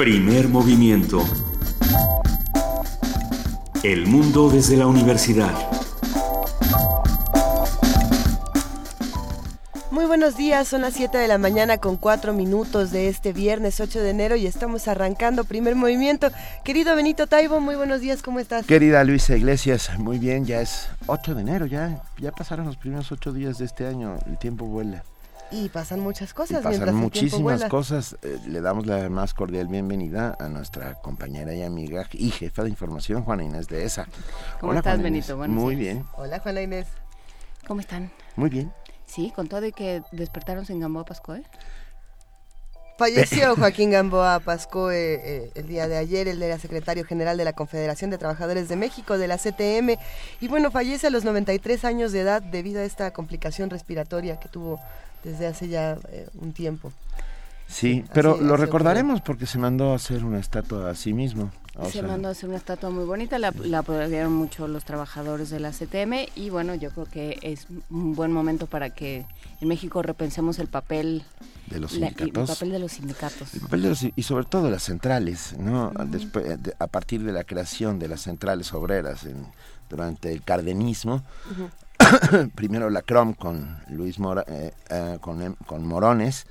[0.00, 1.22] Primer movimiento.
[3.82, 5.52] El mundo desde la universidad.
[9.90, 13.78] Muy buenos días, son las 7 de la mañana con 4 minutos de este viernes
[13.78, 16.30] 8 de enero y estamos arrancando primer movimiento.
[16.64, 18.64] Querido Benito Taibo, muy buenos días, ¿cómo estás?
[18.64, 23.12] Querida Luisa Iglesias, muy bien, ya es 8 de enero, ya, ya pasaron los primeros
[23.12, 25.04] 8 días de este año, el tiempo vuela.
[25.50, 26.60] Y pasan muchas cosas.
[26.60, 28.16] Y pasan muchísimas cosas.
[28.22, 32.70] Eh, le damos la más cordial bienvenida a nuestra compañera y amiga y jefa de
[32.70, 34.06] información, Juana Inés de ESA.
[34.60, 35.36] ¿Cómo estás, Benito?
[35.36, 36.06] Muy bien.
[36.16, 36.86] Hola, Juana Inés.
[37.66, 38.10] ¿Cómo están?
[38.36, 38.72] Muy bien.
[39.06, 41.42] Sí, con todo y que despertaron sin Gamboa Pascoe.
[42.96, 47.54] Falleció Joaquín Gamboa Pascoe eh, el día de ayer, él era secretario general de la
[47.54, 49.98] Confederación de Trabajadores de México, de la CTM,
[50.40, 54.48] y bueno, fallece a los 93 años de edad debido a esta complicación respiratoria que
[54.48, 54.80] tuvo
[55.24, 56.92] desde hace ya eh, un tiempo.
[57.70, 61.52] Sí, pero lo recordaremos porque se mandó a hacer una estatua a sí mismo.
[61.90, 65.60] se mandó a hacer una estatua muy bonita, la, la apoyaron mucho los trabajadores de
[65.60, 69.24] la CTM y bueno, yo creo que es un buen momento para que
[69.60, 71.22] en México repensemos el papel
[71.68, 72.50] de los sindicatos.
[72.50, 73.48] el papel de los sindicatos.
[74.16, 75.92] y sobre todo de las centrales, ¿no?
[76.06, 79.46] Después, a partir de la creación de las centrales obreras en,
[79.88, 81.22] durante el cardenismo,
[82.54, 84.16] primero la CROM con Luis
[84.46, 86.46] eh, eh, con, con, Morones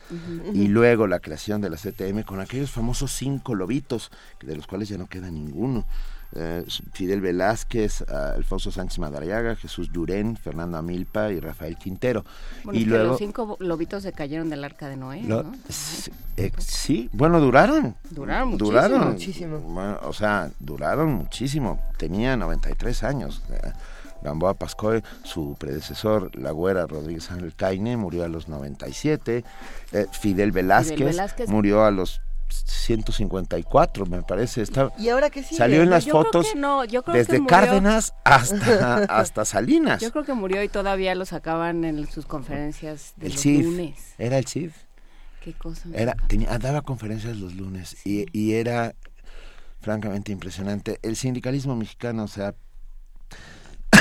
[0.53, 4.89] y luego la creación de la CTM con aquellos famosos cinco lobitos de los cuales
[4.89, 5.85] ya no queda ninguno
[6.35, 12.23] eh, Fidel Velázquez, Alfonso Sánchez Madariaga, Jesús Durén, Fernando Amilpa y Rafael Quintero.
[12.71, 15.23] y luego, los cinco lobitos se cayeron del arca de Noé.
[16.59, 17.95] sí, bueno, duraron.
[18.11, 18.71] Duraron muchísimo.
[18.71, 19.99] Duraron, muchísimo.
[20.03, 21.79] o sea, duraron muchísimo.
[21.97, 23.41] Tenía 93 años.
[24.21, 29.43] Gamboa Pascoe, su predecesor, la güera Rodríguez Ángel Caine, murió a los 97.
[29.91, 34.61] Eh, Fidel, Velázquez murió a los 154, me parece.
[34.61, 35.57] Está, ¿Y ahora qué sigue?
[35.57, 36.47] Salió en las fotos
[37.13, 40.01] desde Cárdenas hasta, hasta Salinas.
[40.01, 43.65] Yo creo que murió y todavía lo sacaban en sus conferencias de el los CIF,
[43.65, 44.15] lunes.
[44.17, 44.75] Era el CIF.
[45.41, 45.87] Qué cosa.
[45.93, 48.95] Era, tenía, daba conferencias los lunes y, y era
[49.81, 50.99] francamente impresionante.
[51.01, 52.55] El sindicalismo mexicano se ha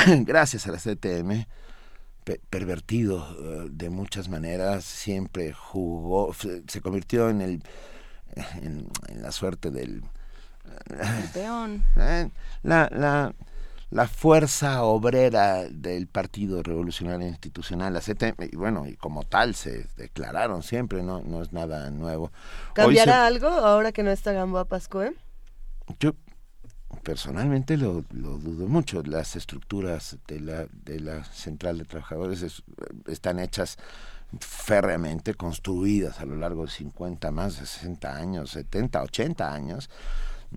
[0.25, 1.45] gracias a la CTM,
[2.49, 7.63] pervertido eh, de muchas maneras, siempre jugó, se convirtió en el
[8.61, 8.87] en,
[9.21, 10.03] la suerte del
[11.33, 11.83] peón.
[11.97, 12.29] Eh,
[12.63, 13.33] la, la,
[13.89, 19.87] la fuerza obrera del Partido Revolucionario Institucional, la CTM, y bueno, y como tal se
[19.97, 22.31] declararon siempre, no, no es nada nuevo.
[22.73, 25.15] ¿Cambiará algo ahora que no está Gamboa Pascue?
[25.99, 26.13] Yo
[27.03, 29.01] personalmente lo, dudo mucho.
[29.03, 32.63] Las estructuras de la, de la central de trabajadores
[33.07, 33.77] están hechas
[34.39, 39.89] férreamente, construidas a lo largo de 50, más de 60 años, 70, 80 años.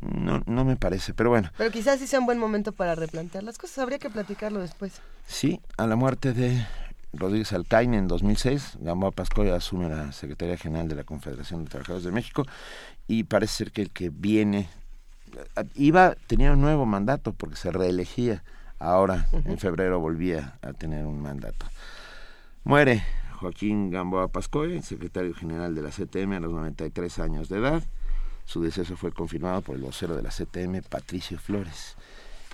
[0.00, 1.50] No, no me parece, pero bueno.
[1.56, 3.78] Pero quizás sí sea un buen momento para replantear las cosas.
[3.78, 5.00] Habría que platicarlo después.
[5.26, 6.66] Sí, a la muerte de
[7.12, 12.04] Rodríguez Alcaine en 2006, Gamboa Pascoya asume la Secretaría General de la Confederación de Trabajadores
[12.04, 12.47] de México
[13.06, 14.69] y parece ser que el que viene
[15.75, 18.43] iba, tenía un nuevo mandato porque se reelegía.
[18.78, 21.66] Ahora, en febrero, volvía a tener un mandato.
[22.65, 23.04] Muere
[23.38, 27.82] Joaquín Gamboa Pascoe, secretario general de la CTM a los 93 años de edad.
[28.44, 31.97] Su deceso fue confirmado por el vocero de la CTM, Patricio Flores.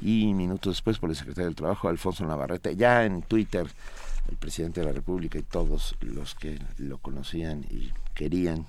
[0.00, 2.76] Y minutos después por el secretario del Trabajo, Alfonso Navarrete.
[2.76, 3.66] Ya en Twitter,
[4.30, 8.66] el presidente de la República y todos los que lo conocían y querían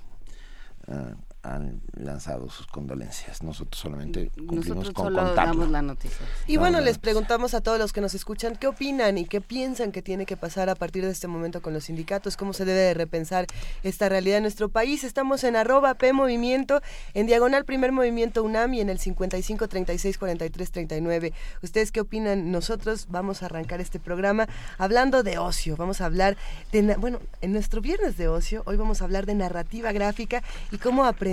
[0.88, 3.44] ah, han lanzado sus condolencias.
[3.44, 6.26] Nosotros solamente cumplimos con la noticia.
[6.48, 9.92] Y bueno, les preguntamos a todos los que nos escuchan qué opinan y qué piensan
[9.92, 12.80] que tiene que pasar a partir de este momento con los sindicatos, cómo se debe
[12.80, 13.46] de repensar
[13.84, 15.06] esta realidad en nuestro país.
[15.06, 16.82] Estamos en arroba P Movimiento,
[17.14, 21.34] en diagonal Primer Movimiento UNAM y en el 55 36 43 39.
[21.64, 22.52] ¿Ustedes qué opinan?
[22.52, 25.78] Nosotros vamos a arrancar este programa hablando de ocio.
[25.78, 26.36] Vamos a hablar
[26.74, 30.78] de, bueno, en nuestro viernes de ocio, hoy vamos a hablar de narrativa gráfica y
[30.78, 31.29] cómo aprender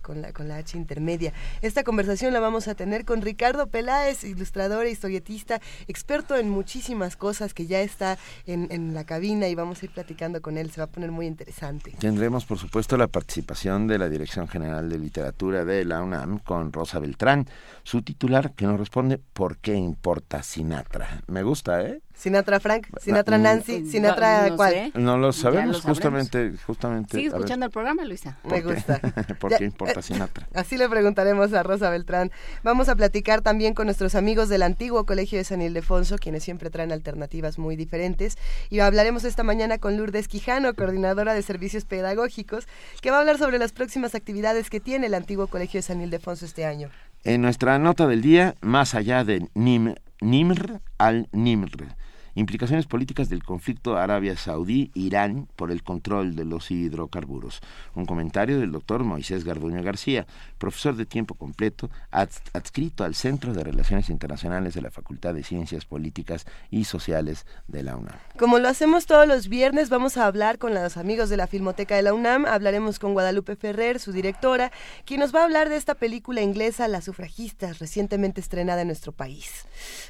[0.00, 1.32] con la, con la H intermedia.
[1.62, 7.16] Esta conversación la vamos a tener con Ricardo Peláez, ilustrador e historietista, experto en muchísimas
[7.16, 10.70] cosas que ya está en la cabina y vamos a ir platicando con él.
[10.70, 11.92] Se va a poner muy interesante.
[11.98, 16.72] Tendremos, por supuesto, la participación de la Dirección General de Literatura de la UNAM con
[16.72, 17.46] Rosa Beltrán,
[17.82, 21.22] su titular que nos responde ¿Por qué importa Sinatra?
[21.26, 22.00] Me gusta, ¿eh?
[22.16, 24.72] Sinatra Frank, Sinatra Nancy, Sinatra no cuál.
[24.72, 24.92] sé.
[24.94, 27.16] No lo sabemos, lo justamente, justamente.
[27.18, 28.38] Sigue escuchando el programa, Luisa.
[28.44, 28.98] Me gusta.
[29.40, 30.46] ¿Por Ya, qué importa Sinatra?
[30.54, 32.30] Así le preguntaremos a Rosa Beltrán.
[32.62, 36.70] Vamos a platicar también con nuestros amigos del antiguo Colegio de San Ildefonso, quienes siempre
[36.70, 38.38] traen alternativas muy diferentes.
[38.70, 42.66] Y hablaremos esta mañana con Lourdes Quijano, coordinadora de servicios pedagógicos,
[43.02, 46.00] que va a hablar sobre las próximas actividades que tiene el antiguo Colegio de San
[46.00, 46.90] Ildefonso este año.
[47.24, 51.94] En nuestra nota del día, más allá de Nim- Nimr al-Nimr,
[52.34, 57.60] implicaciones políticas del conflicto Arabia Saudí-Irán por el control de los hidrocarburos.
[57.94, 60.26] Un comentario del doctor Moisés Garduño García,
[60.58, 65.42] profesor de tiempo completo, ads- adscrito al Centro de Relaciones Internacionales de la Facultad de
[65.44, 68.16] Ciencias Políticas y Sociales de la UNAM.
[68.38, 71.96] Como lo hacemos todos los viernes, vamos a hablar con los amigos de la Filmoteca
[71.96, 72.46] de la UNAM.
[72.46, 74.72] Hablaremos con Guadalupe Ferrer, su directora,
[75.04, 79.12] quien nos va a hablar de esta película inglesa, Las sufragistas, recientemente estrenada en nuestro
[79.12, 79.66] país.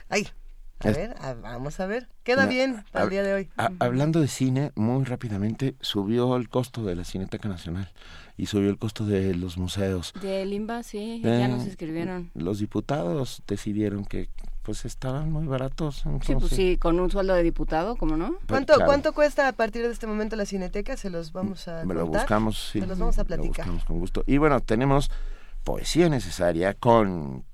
[0.09, 0.29] Ay,
[0.85, 2.09] a Es- ver, a- vamos a ver.
[2.23, 3.49] Queda bien para el día de hoy.
[3.57, 7.91] a- hablando de cine, muy rápidamente subió el costo de la Cineteca Nacional
[8.37, 10.13] y subió el costo de los museos.
[10.21, 12.31] De Limba, sí, Eh, ya nos escribieron.
[12.35, 14.29] Los diputados decidieron que
[14.63, 15.97] pues estaban muy baratos.
[15.97, 18.39] Sí, pues entonces- sí, con un sueldo de diputado, ¿cómo no?
[18.49, 20.97] ¿Cuánto, claro, ¿Cuánto cuesta a partir de este momento la Cineteca?
[20.97, 22.07] Se los vamos a Lo contar.
[22.23, 22.81] buscamos, sí.
[22.81, 23.67] Se los vamos a Lo platicar.
[23.67, 24.25] buscamos con gusto.
[24.27, 25.11] Y bueno, tenemos
[25.65, 27.45] poesía necesaria con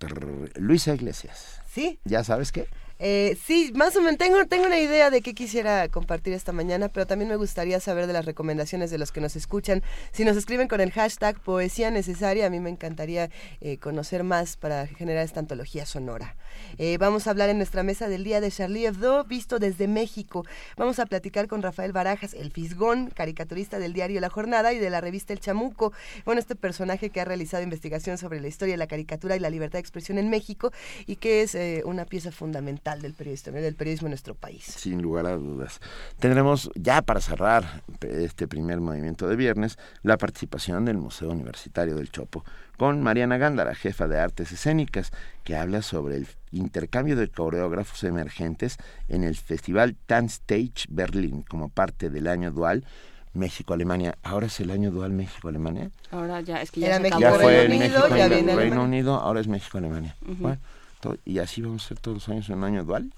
[0.55, 1.61] Luisa Iglesias.
[1.69, 1.99] ¿Sí?
[2.05, 2.69] ¿Ya sabes qué?
[3.03, 6.91] Eh, sí, más o menos tengo, tengo una idea de qué quisiera compartir esta mañana,
[6.91, 9.83] pero también me gustaría saber de las recomendaciones de los que nos escuchan.
[10.13, 13.31] Si nos escriben con el hashtag Poesía Necesaria, a mí me encantaría
[13.63, 16.37] eh, conocer más para generar esta antología sonora.
[16.79, 20.45] Eh, vamos a hablar en nuestra mesa del día de Charlie Hebdo, visto desde México.
[20.77, 24.91] Vamos a platicar con Rafael Barajas, el Fisgón, caricaturista del diario La Jornada y de
[24.91, 25.93] la revista El Chamuco.
[26.25, 29.51] Bueno, este personaje que ha realizado investigación sobre la historia de la caricatura y la
[29.51, 30.73] libertad de expresión en México
[31.07, 34.65] y que es eh, una pieza fundamental del periodismo, del periodismo en nuestro país.
[34.65, 35.81] Sin lugar a dudas.
[36.19, 42.11] Tendremos ya para cerrar este primer movimiento de viernes la participación del Museo Universitario del
[42.11, 42.45] Chopo
[42.81, 45.13] con Mariana Gándara, jefa de artes escénicas,
[45.45, 52.09] que habla sobre el intercambio de coreógrafos emergentes en el Festival Tanzstage Berlín como parte
[52.09, 52.87] del año dual
[53.35, 54.17] México-Alemania.
[54.23, 55.91] Ahora es el año dual México-Alemania.
[56.11, 57.43] Ahora ya, es que ya Era se México, Ya acabó.
[57.43, 58.81] fue Reino Unido, México, ya en viene Reino Alemania.
[58.87, 60.17] Unido, ahora es México-Alemania.
[60.23, 60.35] Ujú.
[60.41, 60.59] Bueno,
[61.01, 63.13] to- y así vamos a ser todos los años en un año dual.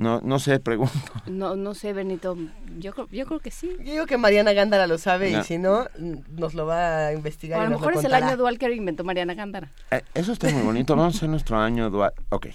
[0.00, 0.94] No, no sé, pregunto.
[1.26, 2.36] No, no sé, Benito,
[2.78, 3.70] yo creo, yo creo que sí.
[3.84, 5.40] Yo digo que Mariana Gándara lo sabe No.
[5.40, 5.86] y si no,
[6.30, 7.60] nos lo va a O investigar.
[7.60, 9.70] a y lo nos mejor es el año dual que inventó Mariana Gándara.
[9.90, 10.96] Eh, Eso está muy bonito.
[10.96, 12.12] Vamos a hacer nuestro año dual.
[12.30, 12.48] Ok.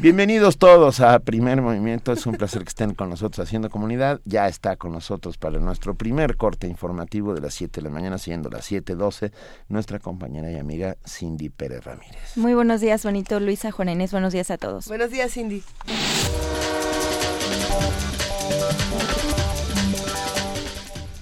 [0.00, 2.12] Bienvenidos todos a Primer Movimiento.
[2.12, 4.20] Es un placer que estén con nosotros haciendo comunidad.
[4.24, 8.16] Ya está con nosotros para nuestro primer corte informativo de las 7 de la mañana,
[8.16, 9.32] siendo las 7.12,
[9.68, 12.36] nuestra compañera y amiga Cindy Pérez Ramírez.
[12.36, 14.86] Muy buenos días, bonito Luisa, Juana Inés, buenos días a todos.
[14.86, 15.64] Buenos días, Cindy.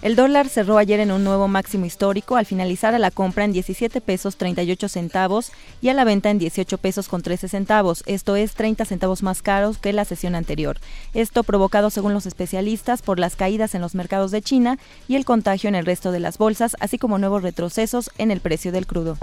[0.06, 3.50] El dólar cerró ayer en un nuevo máximo histórico al finalizar a la compra en
[3.50, 5.50] 17 pesos 38 centavos
[5.82, 9.43] y a la venta en 18 pesos con 13 centavos, esto es 30 centavos más
[9.43, 10.79] caros que la sesión anterior.
[11.12, 15.25] Esto provocado, según los especialistas, por las caídas en los mercados de China y el
[15.25, 18.87] contagio en el resto de las bolsas, así como nuevos retrocesos en el precio del
[18.87, 19.19] crudo.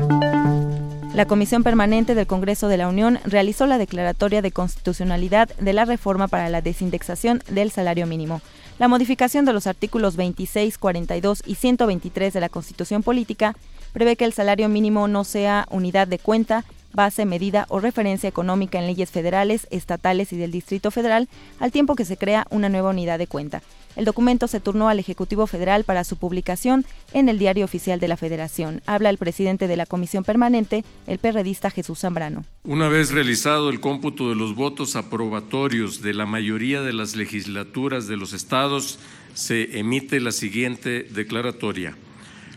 [1.14, 5.86] La Comisión Permanente del Congreso de la Unión realizó la declaratoria de constitucionalidad de la
[5.86, 8.42] reforma para la desindexación del salario mínimo.
[8.80, 13.56] La modificación de los artículos 26, 42 y 123 de la Constitución Política
[13.92, 18.80] prevé que el salario mínimo no sea unidad de cuenta, base, medida o referencia económica
[18.80, 21.28] en leyes federales, estatales y del Distrito Federal,
[21.60, 23.62] al tiempo que se crea una nueva unidad de cuenta.
[23.96, 28.08] El documento se turnó al Ejecutivo Federal para su publicación en el Diario Oficial de
[28.08, 28.82] la Federación.
[28.88, 32.44] Habla el presidente de la Comisión Permanente, el perredista Jesús Zambrano.
[32.64, 38.08] Una vez realizado el cómputo de los votos aprobatorios de la mayoría de las legislaturas
[38.08, 39.00] de los estados,
[39.34, 41.96] se emite la siguiente declaratoria.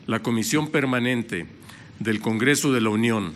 [0.07, 1.47] La Comisión Permanente
[1.99, 3.35] del Congreso de la Unión,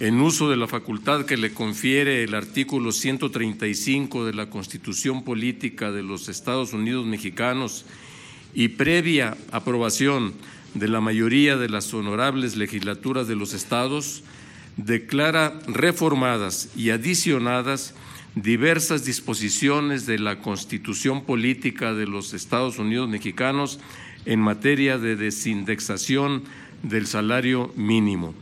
[0.00, 5.92] en uso de la facultad que le confiere el artículo 135 de la Constitución Política
[5.92, 7.84] de los Estados Unidos Mexicanos
[8.54, 10.34] y previa aprobación
[10.74, 14.24] de la mayoría de las honorables legislaturas de los estados,
[14.76, 17.94] declara reformadas y adicionadas
[18.34, 23.78] diversas disposiciones de la Constitución Política de los Estados Unidos Mexicanos
[24.26, 26.42] en materia de desindexación
[26.82, 28.34] del salario mínimo.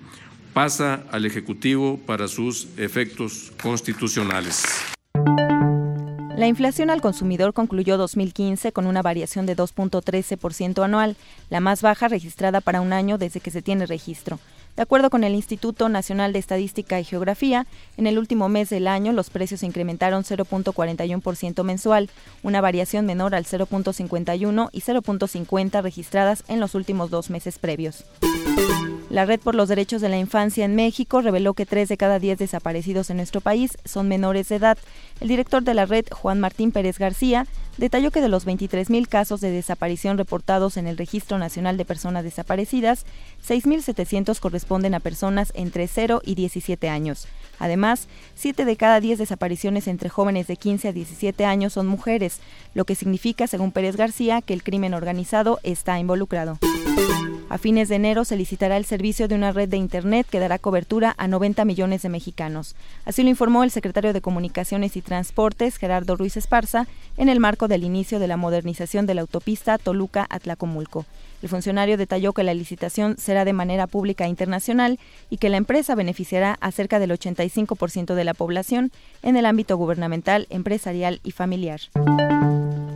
[0.52, 4.64] Pasa al Ejecutivo para sus efectos constitucionales.
[6.36, 11.16] La inflación al consumidor concluyó 2015 con una variación de 2.13% anual,
[11.48, 14.38] la más baja registrada para un año desde que se tiene registro.
[14.76, 17.66] De acuerdo con el Instituto Nacional de Estadística y Geografía,
[17.98, 22.08] en el último mes del año los precios incrementaron 0.41% mensual,
[22.42, 28.04] una variación menor al 0.51 y 0.50 registradas en los últimos dos meses previos.
[29.12, 32.18] La Red por los Derechos de la Infancia en México reveló que tres de cada
[32.18, 34.78] diez desaparecidos en nuestro país son menores de edad.
[35.20, 39.40] El director de la red, Juan Martín Pérez García, detalló que de los 23.000 casos
[39.40, 43.06] de desaparición reportados en el Registro Nacional de Personas Desaparecidas,
[43.46, 47.26] 6.700 corresponden a personas entre 0 y 17 años.
[47.62, 52.40] Además, 7 de cada 10 desapariciones entre jóvenes de 15 a 17 años son mujeres,
[52.74, 56.58] lo que significa, según Pérez García, que el crimen organizado está involucrado.
[57.48, 60.58] A fines de enero se licitará el servicio de una red de Internet que dará
[60.58, 62.74] cobertura a 90 millones de mexicanos.
[63.04, 67.68] Así lo informó el secretario de Comunicaciones y Transportes, Gerardo Ruiz Esparza, en el marco
[67.68, 71.06] del inicio de la modernización de la autopista Toluca-Atlacomulco.
[71.42, 75.94] El funcionario detalló que la licitación será de manera pública internacional y que la empresa
[75.94, 81.80] beneficiará a cerca del 85% de la población en el ámbito gubernamental, empresarial y familiar.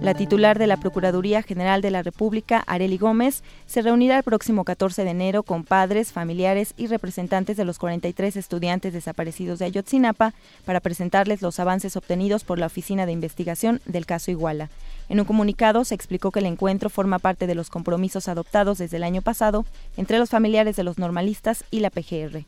[0.06, 4.62] La titular de la Procuraduría General de la República, Areli Gómez, se reunirá el próximo
[4.62, 10.32] 14 de enero con padres, familiares y representantes de los 43 estudiantes desaparecidos de Ayotzinapa
[10.64, 14.70] para presentarles los avances obtenidos por la Oficina de Investigación del caso Iguala.
[15.08, 18.98] En un comunicado se explicó que el encuentro forma parte de los compromisos adoptados desde
[18.98, 19.64] el año pasado
[19.96, 22.44] entre los familiares de los normalistas y la PGR.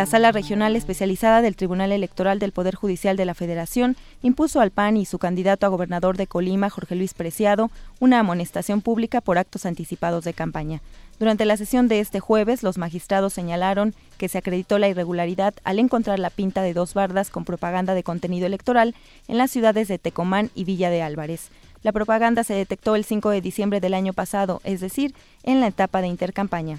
[0.00, 4.70] La Sala Regional Especializada del Tribunal Electoral del Poder Judicial de la Federación impuso al
[4.70, 9.36] PAN y su candidato a gobernador de Colima, Jorge Luis Preciado, una amonestación pública por
[9.36, 10.80] actos anticipados de campaña.
[11.18, 15.78] Durante la sesión de este jueves, los magistrados señalaron que se acreditó la irregularidad al
[15.78, 18.94] encontrar la pinta de dos bardas con propaganda de contenido electoral
[19.28, 21.50] en las ciudades de Tecomán y Villa de Álvarez.
[21.82, 25.66] La propaganda se detectó el 5 de diciembre del año pasado, es decir, en la
[25.66, 26.78] etapa de intercampaña.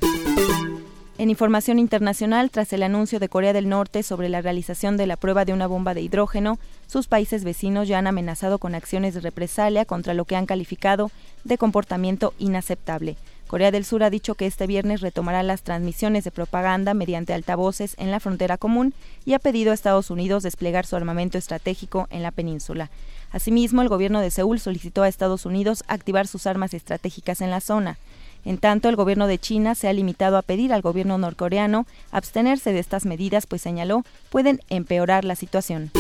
[1.22, 5.18] En información internacional, tras el anuncio de Corea del Norte sobre la realización de la
[5.18, 9.20] prueba de una bomba de hidrógeno, sus países vecinos ya han amenazado con acciones de
[9.20, 11.12] represalia contra lo que han calificado
[11.44, 13.18] de comportamiento inaceptable.
[13.46, 17.94] Corea del Sur ha dicho que este viernes retomará las transmisiones de propaganda mediante altavoces
[18.00, 22.24] en la frontera común y ha pedido a Estados Unidos desplegar su armamento estratégico en
[22.24, 22.90] la península.
[23.32, 27.62] Asimismo, el gobierno de Seúl solicitó a Estados Unidos activar sus armas estratégicas en la
[27.62, 28.00] zona.
[28.46, 32.74] En tanto, el gobierno de China se ha limitado a pedir al gobierno norcoreano abstenerse
[32.74, 35.92] de estas medidas, pues señaló pueden empeorar la situación.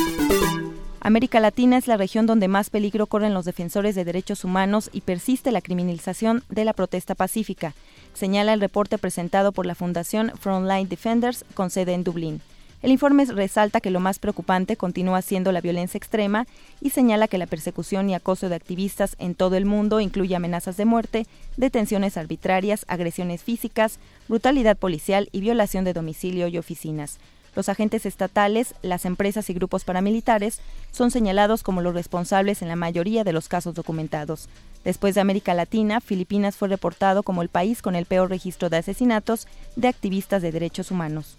[1.03, 5.01] América Latina es la región donde más peligro corren los defensores de derechos humanos y
[5.01, 7.73] persiste la criminalización de la protesta pacífica,
[8.13, 12.41] señala el reporte presentado por la Fundación Frontline Defenders con sede en Dublín.
[12.81, 16.47] El informe resalta que lo más preocupante continúa siendo la violencia extrema
[16.81, 20.77] y señala que la persecución y acoso de activistas en todo el mundo incluye amenazas
[20.77, 27.19] de muerte, detenciones arbitrarias, agresiones físicas, brutalidad policial y violación de domicilio y oficinas.
[27.55, 30.59] Los agentes estatales, las empresas y grupos paramilitares
[30.91, 34.47] son señalados como los responsables en la mayoría de los casos documentados.
[34.85, 38.77] Después de América Latina, Filipinas fue reportado como el país con el peor registro de
[38.77, 41.35] asesinatos de activistas de derechos humanos.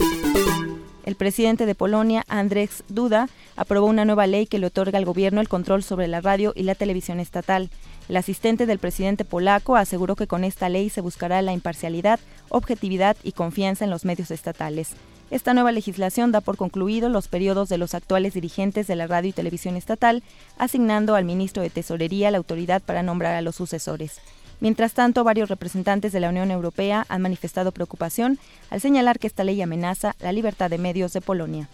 [1.05, 5.41] El presidente de Polonia, Andrzej Duda, aprobó una nueva ley que le otorga al gobierno
[5.41, 7.71] el control sobre la radio y la televisión estatal.
[8.09, 13.17] El asistente del presidente polaco aseguró que con esta ley se buscará la imparcialidad, objetividad
[13.25, 14.91] y confianza en los medios estatales.
[15.31, 19.31] Esta nueva legislación da por concluido los periodos de los actuales dirigentes de la radio
[19.31, 20.23] y televisión estatal,
[20.59, 24.21] asignando al ministro de Tesorería la autoridad para nombrar a los sucesores.
[24.63, 28.39] Mientras tanto, varios representantes de la Unión Europea han manifestado preocupación
[28.71, 31.69] al señalar que esta ley amenaza la libertad de medios de Polonia.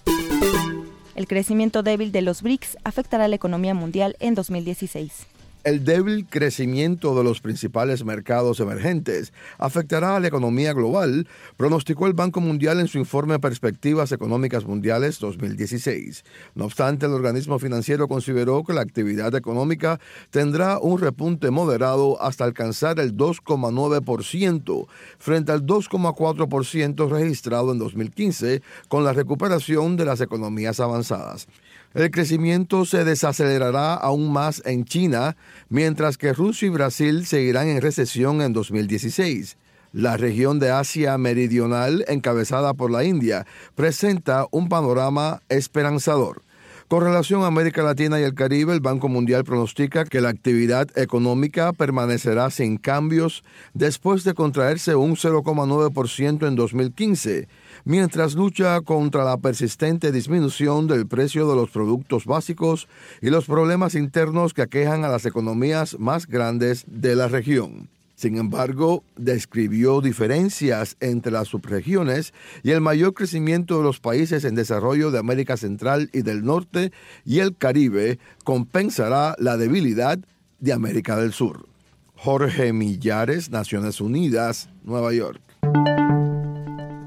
[1.14, 5.26] El crecimiento débil de los BRICS afectará la economía mundial en 2016.
[5.68, 12.14] El débil crecimiento de los principales mercados emergentes afectará a la economía global, pronosticó el
[12.14, 16.25] Banco Mundial en su informe Perspectivas Económicas Mundiales 2016.
[16.54, 22.44] No obstante, el organismo financiero consideró que la actividad económica tendrá un repunte moderado hasta
[22.44, 24.87] alcanzar el 2,9%
[25.18, 31.46] frente al 2,4% registrado en 2015 con la recuperación de las economías avanzadas.
[31.95, 35.37] El crecimiento se desacelerará aún más en China,
[35.71, 39.57] mientras que Rusia y Brasil seguirán en recesión en 2016.
[39.92, 46.42] La región de Asia Meridional, encabezada por la India, presenta un panorama esperanzador.
[46.88, 50.88] Con relación a América Latina y el Caribe, el Banco Mundial pronostica que la actividad
[50.97, 57.49] económica permanecerá sin cambios después de contraerse un 0,9% en 2015
[57.85, 62.88] mientras lucha contra la persistente disminución del precio de los productos básicos
[63.20, 67.88] y los problemas internos que aquejan a las economías más grandes de la región.
[68.18, 74.56] Sin embargo, describió diferencias entre las subregiones y el mayor crecimiento de los países en
[74.56, 76.90] desarrollo de América Central y del Norte
[77.25, 80.18] y el Caribe compensará la debilidad
[80.58, 81.68] de América del Sur.
[82.16, 85.40] Jorge Millares, Naciones Unidas, Nueva York.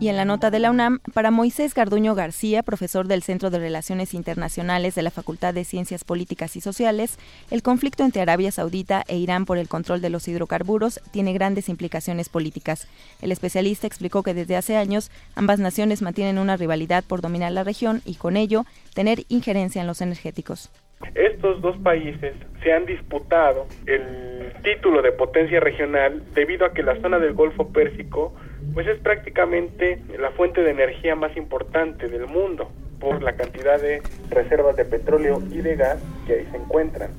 [0.01, 3.59] Y en la nota de la UNAM, para Moisés Garduño García, profesor del Centro de
[3.59, 7.19] Relaciones Internacionales de la Facultad de Ciencias Políticas y Sociales,
[7.51, 11.69] el conflicto entre Arabia Saudita e Irán por el control de los hidrocarburos tiene grandes
[11.69, 12.87] implicaciones políticas.
[13.21, 17.63] El especialista explicó que desde hace años ambas naciones mantienen una rivalidad por dominar la
[17.63, 18.65] región y con ello
[18.95, 20.71] tener injerencia en los energéticos.
[21.15, 26.99] Estos dos países se han disputado el título de potencia regional debido a que la
[27.01, 28.33] zona del Golfo Pérsico
[28.73, 34.01] pues es prácticamente la fuente de energía más importante del mundo por la cantidad de
[34.29, 37.11] reservas de petróleo y de gas que ahí se encuentran.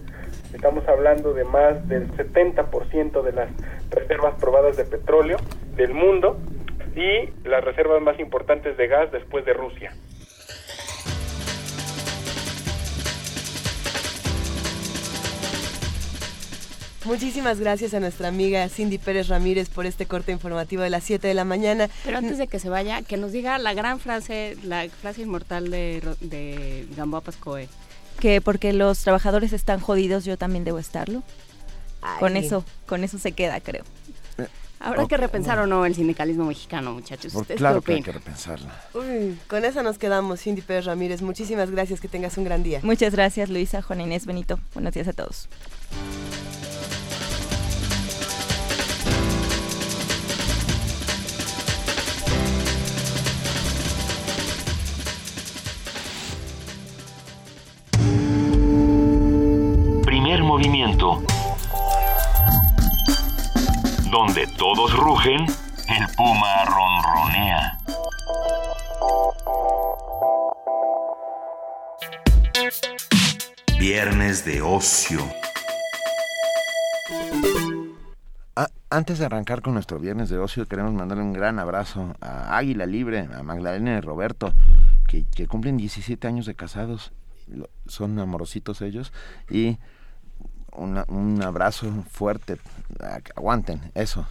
[0.55, 3.49] Estamos hablando de más del 70% de las
[3.91, 5.39] reservas probadas de petróleo
[5.77, 6.39] del mundo
[6.95, 9.93] y las reservas más importantes de gas después de Rusia.
[17.05, 21.27] Muchísimas gracias a nuestra amiga Cindy Pérez Ramírez por este corte informativo de las 7
[21.27, 21.89] de la mañana.
[22.05, 25.71] Pero antes de que se vaya, que nos diga la gran frase, la frase inmortal
[25.71, 27.69] de, de Gamboa Pascoe.
[28.21, 31.23] Que porque los trabajadores están jodidos, yo también debo estarlo.
[32.19, 33.85] Con eso, con eso se queda, creo.
[34.39, 34.47] Eh,
[34.81, 37.33] Habrá que repensar o no el sindicalismo mexicano, muchachos.
[37.33, 38.75] Por claro que hay que repensarla.
[38.95, 41.23] Uy, con eso nos quedamos, Cindy Pérez Ramírez.
[41.23, 42.81] Muchísimas gracias, que tengas un gran día.
[42.83, 44.59] Muchas gracias, Luisa, Juan Inés Benito.
[44.75, 45.49] Buenos días a todos.
[60.41, 61.23] Movimiento.
[64.11, 67.79] Donde todos rugen, el puma ronronea.
[73.79, 75.21] Viernes de ocio.
[78.57, 82.57] Ah, antes de arrancar con nuestro viernes de ocio, queremos mandarle un gran abrazo a
[82.57, 84.55] Águila Libre, a Magdalena y Roberto,
[85.09, 87.13] que, que cumplen 17 años de casados.
[87.87, 89.13] Son amorositos ellos.
[89.51, 89.79] Y
[90.73, 92.59] un abrazo fuerte.
[93.35, 94.27] Aguanten, eso.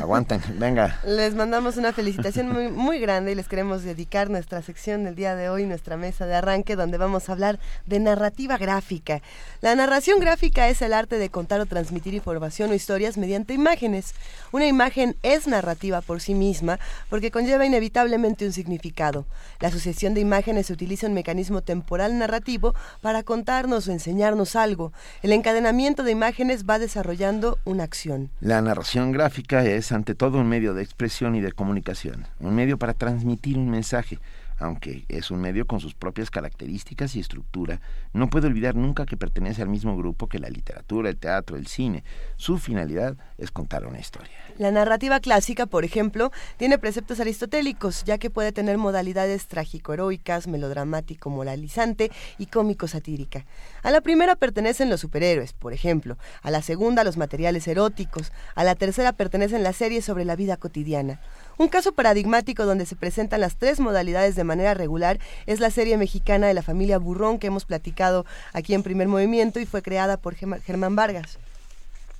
[0.00, 1.00] Aguanten, venga.
[1.06, 5.36] Les mandamos una felicitación muy, muy grande y les queremos dedicar nuestra sección del día
[5.36, 9.22] de hoy, nuestra mesa de arranque, donde vamos a hablar de narrativa gráfica.
[9.60, 14.14] La narración gráfica es el arte de contar o transmitir información o historias mediante imágenes.
[14.52, 19.24] Una imagen es narrativa por sí misma porque conlleva inevitablemente un significado.
[19.60, 24.92] La sucesión de imágenes utiliza un mecanismo temporal narrativo para contarnos o enseñarnos algo.
[25.22, 28.28] El encadenamiento de imágenes va desarrollando una acción.
[28.40, 32.78] La narración gráfica es ante todo un medio de expresión y de comunicación, un medio
[32.78, 34.18] para transmitir un mensaje
[34.60, 37.80] aunque es un medio con sus propias características y estructura,
[38.12, 41.66] no puede olvidar nunca que pertenece al mismo grupo que la literatura, el teatro, el
[41.66, 42.04] cine.
[42.36, 44.30] Su finalidad es contar una historia.
[44.58, 51.30] La narrativa clásica, por ejemplo, tiene preceptos aristotélicos, ya que puede tener modalidades trágico-heroicas, melodramático,
[51.30, 53.46] moralizante y cómico-satírica.
[53.82, 58.62] A la primera pertenecen los superhéroes, por ejemplo, a la segunda los materiales eróticos, a
[58.64, 61.20] la tercera pertenecen las series sobre la vida cotidiana.
[61.60, 65.98] Un caso paradigmático donde se presentan las tres modalidades de manera regular es la serie
[65.98, 70.16] mexicana de la familia Burrón que hemos platicado aquí en Primer Movimiento y fue creada
[70.16, 71.36] por Germán Vargas.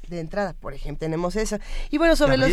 [0.08, 1.58] De entrada, por ejemplo, tenemos esa.
[1.88, 2.50] Y bueno, sobre los...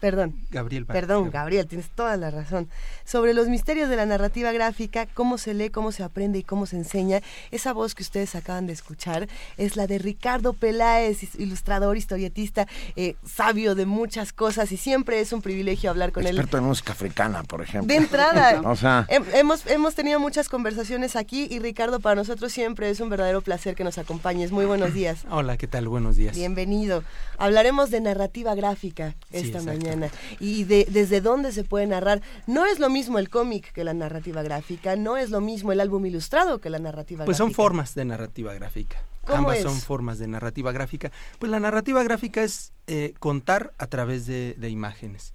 [0.00, 0.34] Perdón.
[0.50, 0.86] Gabriel.
[0.86, 2.70] Perdón, Gabriel, tienes toda la razón.
[3.04, 6.64] Sobre los misterios de la narrativa gráfica, cómo se lee, cómo se aprende y cómo
[6.64, 11.98] se enseña, esa voz que ustedes acaban de escuchar es la de Ricardo Peláez, ilustrador,
[11.98, 16.36] historietista, eh, sabio de muchas cosas y siempre es un privilegio hablar con él.
[16.36, 17.88] Experto en música africana, por ejemplo.
[17.88, 19.06] De entrada, o sea...
[19.10, 23.74] hemos, hemos tenido muchas conversaciones aquí y Ricardo, para nosotros siempre es un verdadero placer
[23.74, 24.50] que nos acompañes.
[24.50, 25.26] Muy buenos días.
[25.30, 25.88] Hola, ¿qué tal?
[25.88, 26.34] Buenos días.
[26.34, 27.04] Bienvenido.
[27.36, 29.89] Hablaremos de narrativa gráfica esta mañana
[30.38, 32.22] y de, desde dónde se puede narrar.
[32.46, 35.80] No es lo mismo el cómic que la narrativa gráfica, no es lo mismo el
[35.80, 37.46] álbum ilustrado que la narrativa pues gráfica.
[37.46, 39.04] Pues son formas de narrativa gráfica.
[39.26, 41.12] Ambas son formas de narrativa gráfica.
[41.38, 45.34] Pues la narrativa gráfica es eh, contar a través de, imágenes.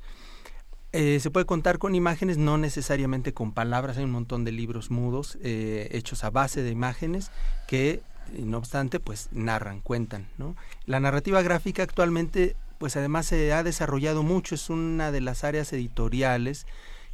[0.91, 3.97] Eh, se puede contar con imágenes, no necesariamente con palabras.
[3.97, 7.31] Hay un montón de libros mudos eh, hechos a base de imágenes
[7.67, 8.01] que,
[8.37, 10.27] no obstante, pues narran, cuentan.
[10.37, 10.55] ¿no?
[10.85, 15.71] La narrativa gráfica actualmente pues además se ha desarrollado mucho, es una de las áreas
[15.73, 16.65] editoriales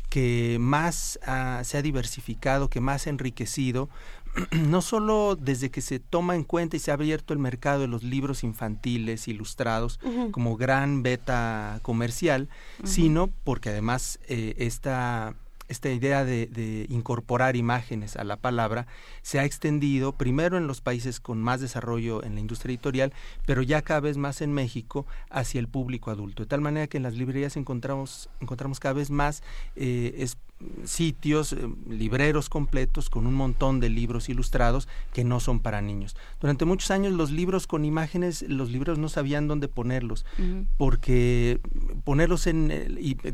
[0.09, 1.19] que más
[1.63, 3.89] se ha diversificado, que más ha enriquecido,
[4.51, 7.87] no solo desde que se toma en cuenta y se ha abierto el mercado de
[7.87, 9.99] los libros infantiles ilustrados
[10.31, 12.49] como gran beta comercial,
[12.83, 15.35] sino porque además eh, esta
[15.71, 18.87] esta idea de, incorporar imágenes a la palabra
[19.21, 23.13] se ha extendido primero en los países con más desarrollo en la industria editorial,
[23.45, 26.43] pero ya cada vez más en México hacia el público adulto.
[26.43, 29.43] De tal manera que en las librerías encontramos, encontramos cada vez más
[29.75, 30.27] eh,
[30.85, 36.15] sitios, eh, libreros completos con un montón de libros ilustrados que no son para niños.
[36.39, 40.25] Durante muchos años los libros con imágenes, los libros no sabían dónde ponerlos,
[40.77, 41.59] porque
[42.03, 42.97] ponerlos en...
[42.99, 43.33] y eh,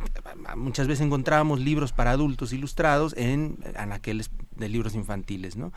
[0.56, 5.72] muchas veces encontrábamos libros para adultos ilustrados en anaqueles de libros infantiles, ¿no?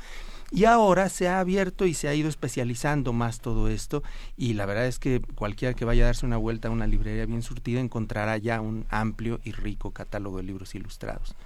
[0.53, 4.03] Y ahora se ha abierto y se ha ido especializando más todo esto
[4.37, 7.25] y la verdad es que cualquiera que vaya a darse una vuelta a una librería
[7.27, 11.37] bien surtida encontrará ya un amplio y rico catálogo de libros ilustrados.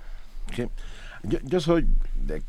[0.57, 1.87] Yo, yo soy,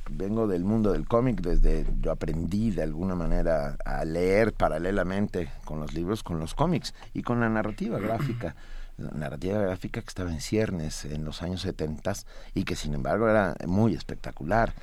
[0.10, 5.80] vengo del mundo del cómic, desde yo aprendí de alguna manera a leer paralelamente con
[5.80, 8.56] los libros, con los cómics y con la narrativa gráfica.
[8.98, 12.14] La narrativa gráfica que estaba en ciernes en los años 70
[12.54, 14.74] y que sin embargo era muy espectacular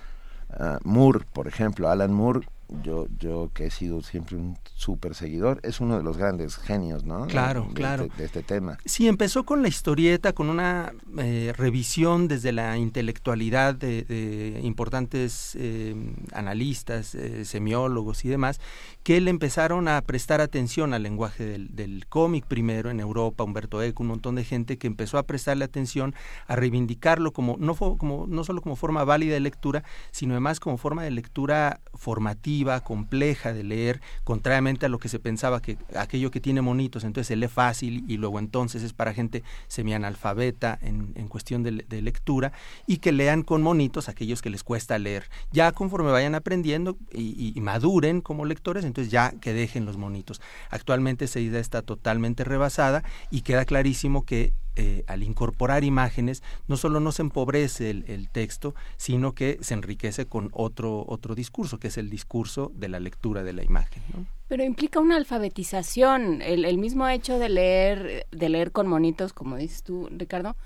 [0.58, 2.40] Ah, Moore, por ejemplo, Alan Moore,
[2.82, 7.04] yo, yo que he sido siempre un súper seguidor, es uno de los grandes genios,
[7.04, 7.26] ¿no?
[7.26, 8.04] Claro, claro.
[8.04, 8.78] Este, de este tema.
[8.84, 15.94] Sí, empezó con la historieta, con una eh, revisión desde la intelectualidad de, importantes eh,
[16.32, 18.60] analistas, eh, semiólogos y demás,
[19.02, 24.02] que le empezaron a prestar atención al lenguaje del, cómic primero en Europa, Humberto Eco,
[24.02, 26.14] un montón de gente que empezó a prestarle atención,
[26.46, 30.76] a reivindicarlo como no, como, no solo como forma válida de lectura, sino además como
[30.76, 36.30] forma de lectura formativa, compleja de leer, contrariamente a lo que se pensaba que aquello
[36.30, 41.12] que tiene monitos, entonces se lee fácil y luego entonces es para gente semianalfabeta en,
[41.16, 42.52] en cuestión de, lectura
[42.86, 45.28] y que lean con monitos aquellos que les cuesta leer.
[45.52, 50.40] Ya conforme vayan aprendiendo y maduren como lectores, entonces ya que dejen los monitos.
[50.70, 56.78] Actualmente esa idea está totalmente rebasada y queda clarísimo que eh, al incorporar imágenes no
[56.78, 61.88] solo no se empobrece el, texto, sino que se enriquece con otro, otro discurso, que
[61.88, 64.02] es el discurso de la lectura de la imagen.
[64.48, 69.82] Pero implica una alfabetización, el, mismo hecho de leer, de leer con monitos, como dices
[69.82, 70.56] tú, Ricardo,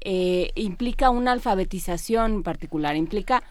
[0.00, 3.42] eh, implica una alfabetización particular, implica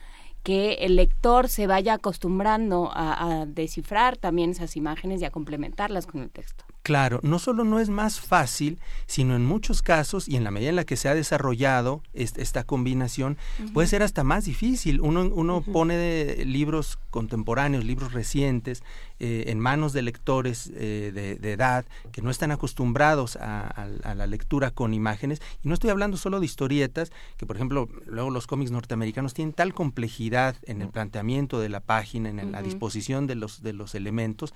[0.43, 6.21] que el lector se vaya acostumbrando a, descifrar también esas imágenes y a complementarlas con
[6.21, 6.65] el texto.
[6.87, 10.69] Claro, no solo no es más fácil, sino en muchos casos y en la medida
[10.69, 13.37] en la que se ha desarrollado esta combinación,
[13.73, 15.01] puede ser hasta más difícil.
[15.01, 18.83] Uno, uno pone libros contemporáneos, libros recientes,
[19.19, 24.69] eh, en manos de lectores eh, de, edad que no están acostumbrados a, la lectura
[24.69, 25.41] con imágenes.
[25.63, 29.53] Y no estoy hablando solo de historietas, que por ejemplo luego los cómics norteamericanos tienen
[29.53, 33.95] tal complejidad en el planteamiento de la página, en la disposición de los, de los
[33.95, 34.53] elementos,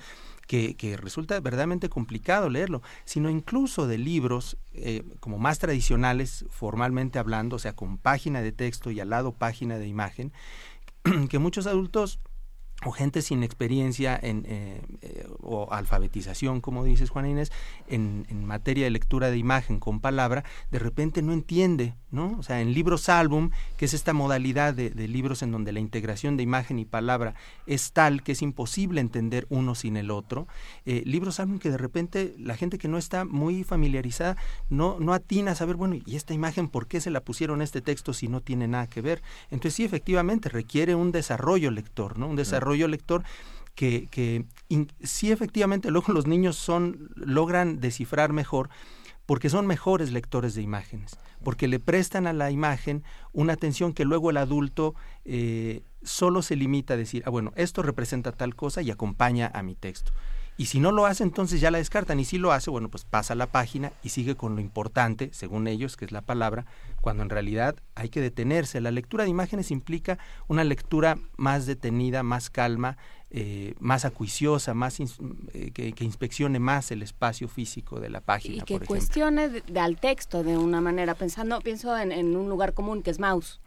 [0.51, 7.19] que, que, resulta verdaderamente complicado leerlo, sino incluso de libros eh, como más tradicionales, formalmente
[7.19, 10.33] hablando, o sea, con página de texto y al lado página de imagen,
[11.29, 12.19] que muchos adultos
[12.83, 17.51] o gente sin experiencia en, eh, eh, o alfabetización, como dices Juan Inés,
[17.87, 22.37] en, en, materia de lectura de imagen con palabra, de repente no entiende, ¿no?
[22.39, 26.37] O sea, en libros álbum, que es esta modalidad de, libros en donde la integración
[26.37, 30.47] de imagen y palabra es tal que es imposible entender uno sin el otro,
[30.85, 34.37] eh, libros álbum que de repente la gente que no está muy familiarizada
[34.69, 37.81] no, no atina a saber, bueno, ¿y esta imagen por qué se la pusieron este
[37.81, 39.21] texto si no tiene nada que ver?
[39.49, 42.27] Entonces sí, efectivamente, requiere un desarrollo lector, ¿no?
[42.27, 43.23] Un desarrollo lector
[43.75, 44.45] que, que
[45.01, 48.69] sí efectivamente luego los niños son logran descifrar mejor
[49.25, 54.03] porque son mejores lectores de imágenes, porque le prestan a la imagen una atención que
[54.03, 58.81] luego el adulto eh, solo se limita a decir, ah, bueno, esto representa tal cosa
[58.81, 60.11] y acompaña a mi texto.
[60.61, 62.19] Y si no lo hace, entonces ya la descartan.
[62.19, 65.67] Y si lo hace, bueno, pues pasa la página y sigue con lo importante, según
[65.67, 66.67] ellos, que es la palabra,
[67.01, 68.79] cuando en realidad hay que detenerse.
[68.79, 72.97] La lectura de imágenes implica una lectura más detenida, más calma,
[73.31, 78.57] eh, más acuiciosa, más eh, que, inspeccione más el espacio físico de la página.
[78.57, 83.09] Y que cuestione al texto de una manera, pensando, pienso en, un lugar común que
[83.09, 83.59] es mouse.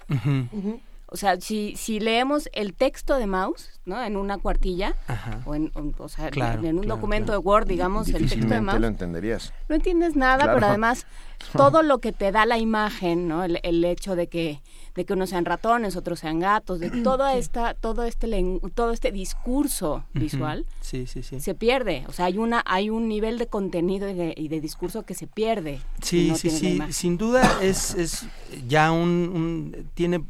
[1.14, 4.02] O sea, si, si leemos el texto de Mouse, ¿no?
[4.02, 4.96] En una cuartilla,
[5.44, 8.80] o en, o sea, en un documento de Word, digamos, el texto de Mouse.
[8.80, 9.52] lo entenderías.
[9.68, 11.06] No entiendes nada, pero además
[11.52, 13.44] todo lo que te da la imagen, ¿no?
[13.44, 14.60] El, el, hecho de que
[14.96, 18.28] de que unos sean ratones, otros sean gatos, de toda esta todo este
[18.74, 20.66] todo este discurso visual.
[20.80, 21.38] Sí, sí, sí.
[21.38, 24.60] Se pierde, o sea, hay una hay un nivel de contenido y de, y de
[24.60, 25.80] discurso que se pierde.
[26.02, 28.26] Sí, sí, sí, sin duda es es
[28.66, 30.24] ya un, un tiene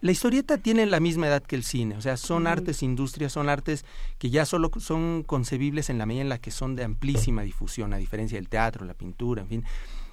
[0.00, 3.48] La historieta tiene la misma edad que el cine, o sea, son artes, industrias, son
[3.48, 3.86] artes
[4.18, 7.94] que ya solo son concebibles en la medida en la que son de amplísima difusión,
[7.94, 9.64] a diferencia del teatro, la pintura, en fin.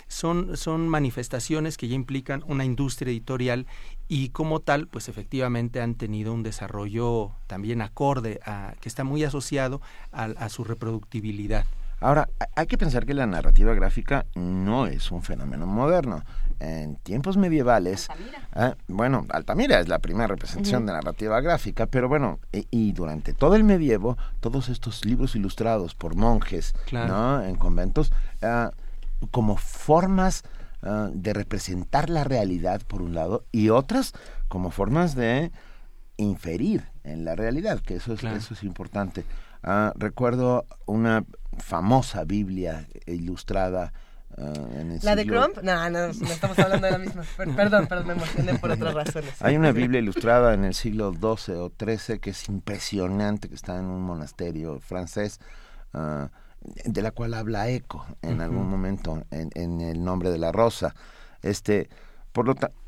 [0.07, 3.65] Son, son manifestaciones que ya implican una industria editorial
[4.07, 9.25] y como tal, pues efectivamente han tenido un desarrollo también acorde, a, que está muy
[9.25, 9.81] asociado
[10.13, 11.65] a su reproductibilidad.
[12.01, 16.23] Ahora, hay que pensar que la narrativa gráfica no es un fenómeno moderno.
[16.63, 18.07] En tiempos medievales,
[18.55, 18.75] ¿eh?
[18.87, 23.63] bueno, Altamira es la primera representación de narrativa gráfica, pero bueno, y, durante todo el
[23.63, 27.43] medievo, todos estos libros ilustrados por monjes, ¿no?
[27.43, 28.69] En conventos, eh,
[29.31, 30.43] como formas
[30.83, 34.13] eh, de representar la realidad, por un lado, y otras
[34.47, 35.51] como formas de
[36.17, 39.25] inferir en la realidad, que eso es, eso es importante.
[39.63, 41.25] Ah, recuerdo una
[41.57, 43.93] famosa Biblia ilustrada
[44.37, 44.53] ah,
[45.03, 45.57] ¿La de Crump?
[45.61, 47.23] No, no, no estamos hablando de la misma.
[47.55, 49.41] Perdón, perdón, me emocioné por otras razones.
[49.41, 53.77] Hay una Biblia ilustrada en el siglo XII o XIII que es impresionante, que está
[53.77, 55.39] en un monasterio francés,
[55.93, 56.29] ah,
[56.61, 60.93] de la cual habla Eco en algún momento en, en, el nombre de la rosa.
[61.41, 61.89] Este,
[62.31, 62.80] por lo tanto,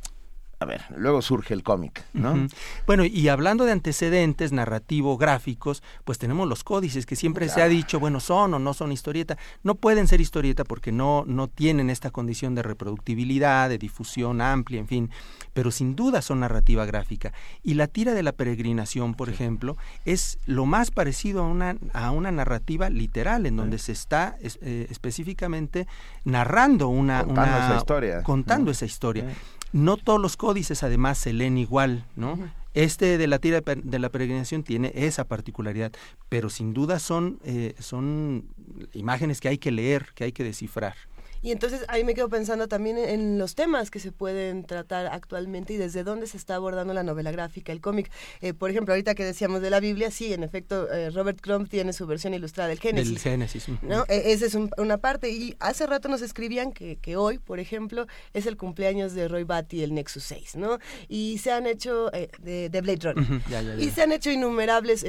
[0.59, 2.47] a ver, luego surge el cómic, ¿no?
[2.87, 7.67] Bueno, y hablando de antecedentes narrativo gráficos, pues tenemos los códices que siempre se ha
[7.67, 9.37] dicho, bueno, son o no son historieta.
[9.63, 14.79] No pueden ser historieta porque no, no tienen esta condición de reproductibilidad, de difusión amplia,
[14.79, 15.09] en fin,
[15.53, 17.33] pero sin duda son narrativa gráfica.
[17.61, 22.11] Y la tira de la peregrinación, por ejemplo, es lo más parecido a una, a
[22.11, 25.87] una narrativa literal, en donde se está eh, específicamente
[26.23, 27.23] narrando una...
[27.23, 28.23] Contando esa historia.
[28.23, 29.25] Contando esa historia.
[29.73, 32.38] No todos los códices además se leen igual, ¿no?
[32.75, 35.91] Este de la tira de la peregrinación tiene esa particularidad,
[36.29, 38.45] pero sin duda son, eh, son
[38.93, 40.95] imágenes que hay que leer, que hay que descifrar.
[41.43, 45.73] Y entonces ahí me quedo pensando también en los temas que se pueden tratar actualmente
[45.73, 48.10] y desde dónde se está abordando la novela gráfica, el cómic.
[48.39, 51.67] Eh, por ejemplo, ahorita que decíamos de la Biblia, sí, en efecto, eh, Robert Crumb
[51.67, 53.10] tiene su versión ilustrada del Génesis.
[53.10, 53.65] Del Génesis.
[53.82, 54.06] ¿no?
[54.08, 55.32] E, esa es una parte.
[55.32, 59.43] Y hace rato nos escribían que, que, hoy, por ejemplo, es el cumpleaños de Roy
[59.43, 60.79] Batty, el Nexus 6, ¿no?
[61.10, 65.03] Y se han hecho, eh, de, Blade Runner, y se han hecho innumerables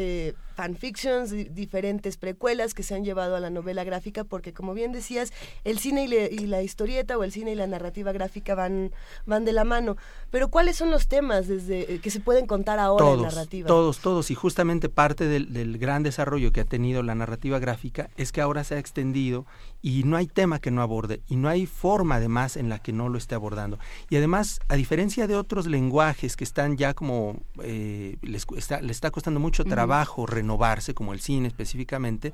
[0.55, 5.33] fanfictions, diferentes precuelas que se han llevado a la novela gráfica, porque como bien decías,
[5.65, 8.93] el cine y, la historieta o el cine y la narrativa gráfica van,
[9.27, 9.97] van de la mano.
[10.31, 13.67] Pero ¿cuáles son los temas desde eh, que se pueden contar ahora todos, en narrativa?
[13.67, 14.31] Todos, todos.
[14.31, 18.41] Y justamente parte del, del gran desarrollo que ha tenido la narrativa gráfica es que
[18.41, 19.47] ahora se ha extendido
[19.85, 22.95] y no hay tema que no aborde y no hay forma además en la que
[22.95, 23.79] no lo esté abordando.
[24.09, 28.93] Y además, a diferencia de otros lenguajes que están ya como, eh, les, está, les
[28.93, 32.33] está costando mucho trabajo renovarse, como el cine específicamente,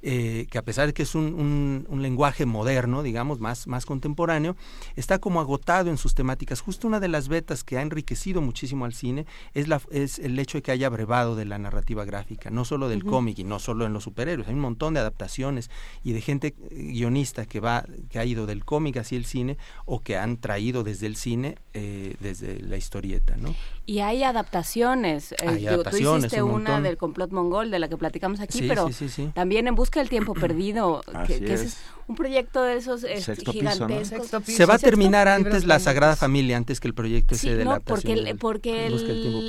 [0.00, 4.56] eh, que a pesar de que es un, un, lenguaje moderno, digamos, más, más contemporáneo,
[4.94, 6.60] está como agotado en sus temáticas.
[6.60, 10.38] Justo una de las vetas que ha enriquecido muchísimo al cine es, la, es el
[10.38, 13.58] hecho de que haya abrevado de la narrativa gráfica, no solo del cómic y no
[13.58, 15.70] solo en los superhéroes, hay un montón de adaptaciones
[16.04, 19.58] y de gente eh, guionista que va que ha ido del cómic hacia el cine
[19.84, 23.54] o que han traído desde el cine eh, desde la historieta, ¿no?
[23.84, 25.34] Y hay adaptaciones.
[25.40, 28.88] Hay adaptaciones tú hiciste una del complot mongol de la que platicamos aquí, pero
[29.34, 31.78] también en busca del tiempo perdido, que, es.
[32.06, 33.04] un proyecto de esos
[33.50, 34.30] gigantescos.
[34.44, 37.80] Se va a terminar antes la Sagrada Familia, antes que el proyecto ese de la
[37.80, 38.88] porque, porque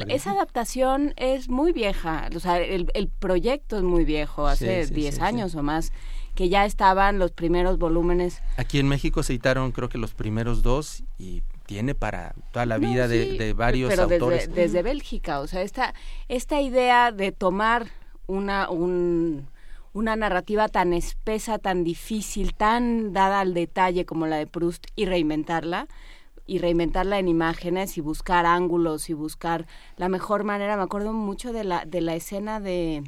[0.08, 5.56] esa adaptación es muy vieja, o sea, el, proyecto es muy viejo, hace 10 años
[5.56, 5.92] o más
[6.36, 8.42] que ya estaban los primeros volúmenes.
[8.56, 12.78] Aquí en México se editaron creo que los primeros dos y tiene para toda la
[12.78, 14.48] vida de, varios pero autores.
[14.48, 15.94] Desde, desde Bélgica, o sea, esta,
[16.30, 17.88] esta idea de tomar
[18.26, 19.48] una, un,
[20.00, 25.06] una narrativa tan espesa, tan difícil, tan dada al detalle como la de Proust y
[25.06, 25.88] reinventarla,
[26.46, 30.78] y reinventarla en imágenes y buscar ángulos y buscar la mejor manera.
[30.78, 33.04] Me acuerdo mucho de la, de la escena de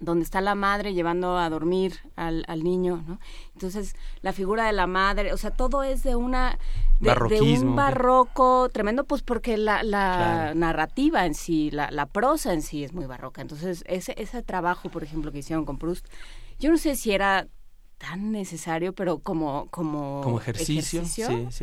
[0.00, 3.20] donde está la madre llevando a dormir al, al, niño, ¿no?
[3.54, 6.58] Entonces, la figura de la madre, o sea, todo es de una
[7.00, 12.62] de, un barroco tremendo, pues porque la, la narrativa en sí, la, la, prosa en
[12.62, 13.42] sí es muy barroca.
[13.42, 16.06] Entonces, ese, ese trabajo, por ejemplo, que hicieron con Proust,
[16.58, 17.46] yo no sé si era
[17.98, 21.02] tan necesario, pero como como, como ejercicio,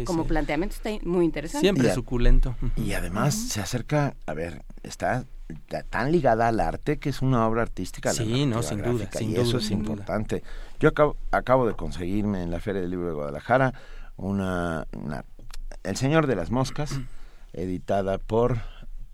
[0.05, 1.65] como planteamiento está muy interesante.
[1.65, 2.55] Siempre suculento.
[2.75, 5.25] Y además se acerca, a ver, está
[5.89, 8.13] tan ligada al arte que es una obra artística.
[8.13, 9.09] Sí, no, sin duda.
[9.19, 10.43] y eso es importante.
[10.79, 13.73] Yo acabo, acabo, de conseguirme en la Feria del Libro de Guadalajara
[14.17, 14.87] una,
[15.83, 16.99] El Señor de las Moscas,
[17.53, 18.57] editada por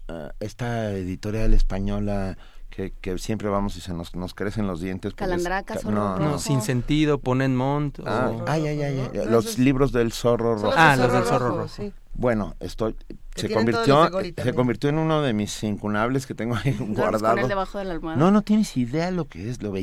[0.08, 2.38] eh, esta editorial española
[2.70, 5.13] que, que, siempre vamos y se nos, nos crecen los dientes.
[5.13, 8.00] Calandraca, no, no, sin sentido, ponen mont.
[8.06, 10.74] Ah, ay, ay, ay, los libros del zorro rojo.
[10.78, 11.91] Ah, los del zorro rojo.
[12.13, 12.96] Bueno, estoy
[13.36, 17.48] se convirtió, se convirtió en uno de mis incunables que tengo ahí guardado.
[17.48, 18.17] debajo de la almohada?
[18.17, 19.74] No, no tienes idea lo que es, lo,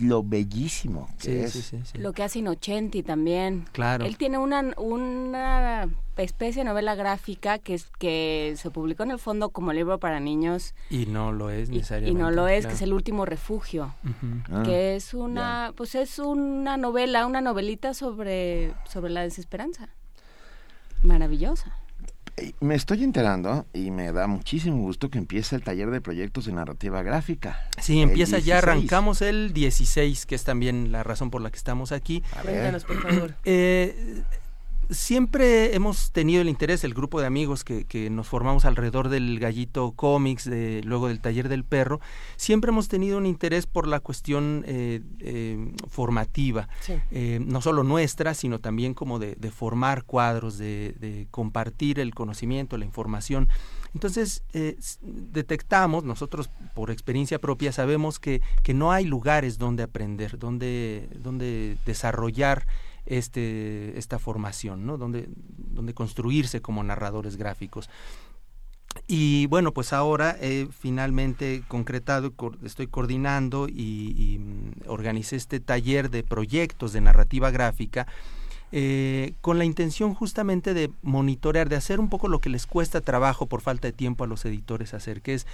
[0.00, 1.52] lo bellísimo que es.
[1.52, 3.66] Sí, sí, lo que hace Inocenti también.
[3.72, 4.04] Claro.
[4.04, 9.18] Él tiene una, una especie de novela gráfica que, es, que se publicó en el
[9.18, 10.74] fondo como libro para niños.
[10.90, 12.20] Y no lo es necesariamente.
[12.20, 13.94] Y, no lo es, que es El último refugio.
[14.50, 19.88] Ah, que es una, pues es una novela, una novelita sobre, sobre la desesperanza.
[21.02, 21.79] Maravillosa
[22.60, 26.52] me estoy enterando y me da muchísimo gusto que empiece el taller de proyectos de
[26.52, 27.68] narrativa gráfica.
[27.80, 31.92] Sí, empieza ya, arrancamos el 16, que es también la razón por la que estamos
[31.92, 32.22] aquí.
[32.42, 33.34] Cuéntanos, por favor.
[33.44, 34.22] Eh,
[34.90, 39.38] siempre hemos tenido el interés, el grupo de amigos que, que nos formamos alrededor del
[39.38, 42.00] Gallito Comics, de, luego del Taller del Perro,
[42.36, 46.68] siempre hemos tenido un interés por la cuestión eh, eh, formativa,
[47.10, 52.14] eh, no solo nuestra, sino también como de, de formar cuadros, de, de, compartir el
[52.14, 53.48] conocimiento, la información.
[53.92, 54.44] Entonces,
[55.02, 61.76] detectamos, nosotros por experiencia propia sabemos que, que no hay lugares donde aprender, donde, donde
[61.84, 62.66] desarrollar
[63.10, 64.96] este, esta formación, ¿no?
[64.96, 67.90] Donde, donde construirse como narradores gráficos.
[69.08, 72.32] Y bueno, pues ahora he finalmente concretado,
[72.64, 78.06] estoy coordinando y, mm, organicé este taller de proyectos de narrativa gráfica
[78.72, 83.00] eh, con la intención justamente de monitorear, de hacer un poco lo que les cuesta
[83.00, 85.46] trabajo por falta de tiempo a los editores hacer, que es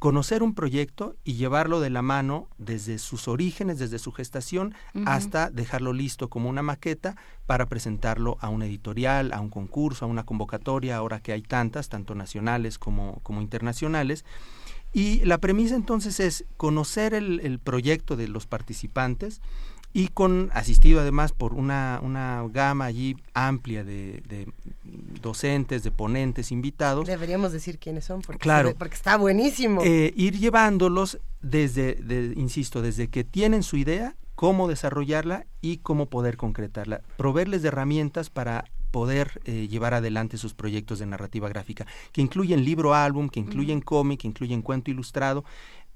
[0.00, 5.50] conocer un proyecto y llevarlo de la mano desde sus orígenes, desde su gestación, hasta
[5.50, 10.24] dejarlo listo como una maqueta para presentarlo a un editorial, a un concurso, a una
[10.24, 14.24] convocatoria, ahora que hay tantas, tanto nacionales como, como internacionales.
[14.94, 19.42] Y la premisa entonces es conocer el proyecto de los participantes,
[19.92, 24.46] y con asistido además por una, una gama allí amplia de,
[25.20, 27.06] docentes, de ponentes, invitados.
[27.06, 29.82] Deberíamos decir quiénes son, porque, claro, porque está buenísimo.
[29.84, 31.98] Eh, ir llevándolos desde,
[32.36, 37.02] insisto, desde que tienen su idea, cómo desarrollarla y cómo poder concretarla.
[37.16, 42.64] Proveerles de herramientas para poder eh, llevar adelante sus proyectos de narrativa gráfica, que incluyen
[42.64, 45.44] libro álbum, que incluyen cómic, que incluyen cuento ilustrado.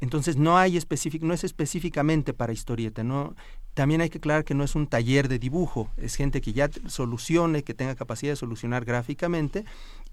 [0.00, 3.34] Entonces no hay específico, no es específicamente para historieta, no
[3.74, 6.70] también hay que aclarar que no es un taller de dibujo, es gente que ya
[6.86, 9.64] solucione, que tenga capacidad de solucionar gráficamente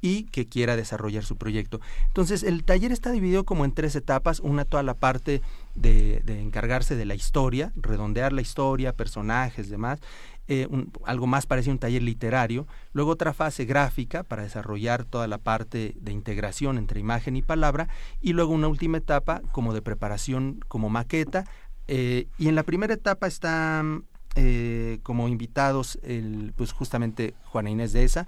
[0.01, 1.79] y que quiera desarrollar su proyecto.
[2.07, 5.41] Entonces, el taller está dividido como en tres etapas, una toda la parte
[5.75, 9.99] de, encargarse de la historia, redondear la historia, personajes, demás,
[10.47, 10.67] eh,
[11.05, 15.37] algo más parecido a un taller literario, luego otra fase gráfica para desarrollar toda la
[15.37, 17.87] parte de integración entre imagen y palabra,
[18.21, 21.45] y luego una última etapa como de preparación como maqueta,
[21.93, 27.91] eh, y en la primera etapa están eh, como invitados el, pues justamente Juana Inés
[27.91, 28.27] de esa,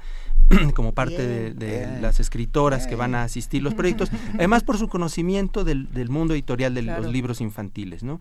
[0.75, 5.63] como parte de, las escritoras que van a asistir los proyectos, además por su conocimiento
[5.63, 8.19] del, mundo editorial de los libros infantiles, ¿no?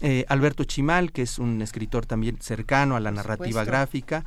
[0.00, 4.26] Eh, Alberto Chimal, que es un escritor también cercano a la narrativa gráfica,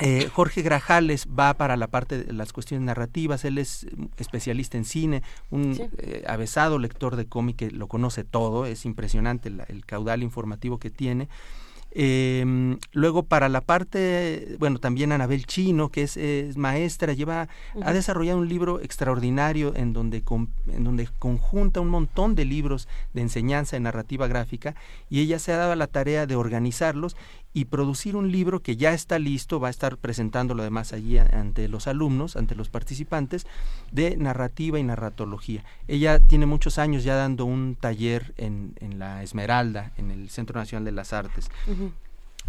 [0.00, 3.86] eh, Jorge Grajales va para la parte de las cuestiones narrativas, él es
[4.16, 9.50] especialista en cine, un eh, avesado lector de cómic que lo conoce todo, es impresionante
[9.68, 11.28] el caudal informativo que tiene.
[11.92, 17.48] Eh, luego para la parte, bueno, también Anabel Chino, que es, maestra, lleva,
[17.82, 20.22] ha desarrollado un libro extraordinario en donde,
[20.68, 24.74] en donde conjunta un montón de libros de enseñanza en narrativa gráfica
[25.08, 27.16] y ella se ha dado la tarea de organizarlos
[27.52, 31.66] y producir un libro que ya está listo, va a estar presentándolo además allí ante
[31.66, 33.44] los alumnos, ante los participantes,
[33.90, 35.64] de narrativa y narratología.
[35.88, 40.60] Ella tiene muchos años ya dando un taller en, en la Esmeralda, en el Centro
[40.60, 41.50] Nacional de las Artes.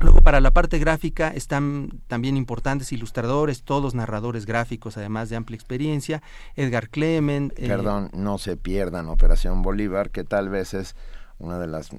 [0.01, 5.55] Luego para la parte gráfica están también importantes ilustradores, todos narradores gráficos, además de amplia
[5.55, 6.23] experiencia.
[6.55, 7.53] Edgar Clement.
[7.57, 10.95] Eh, Perdón, no se pierdan Operación Bolívar, que tal vez es
[11.37, 11.91] una de las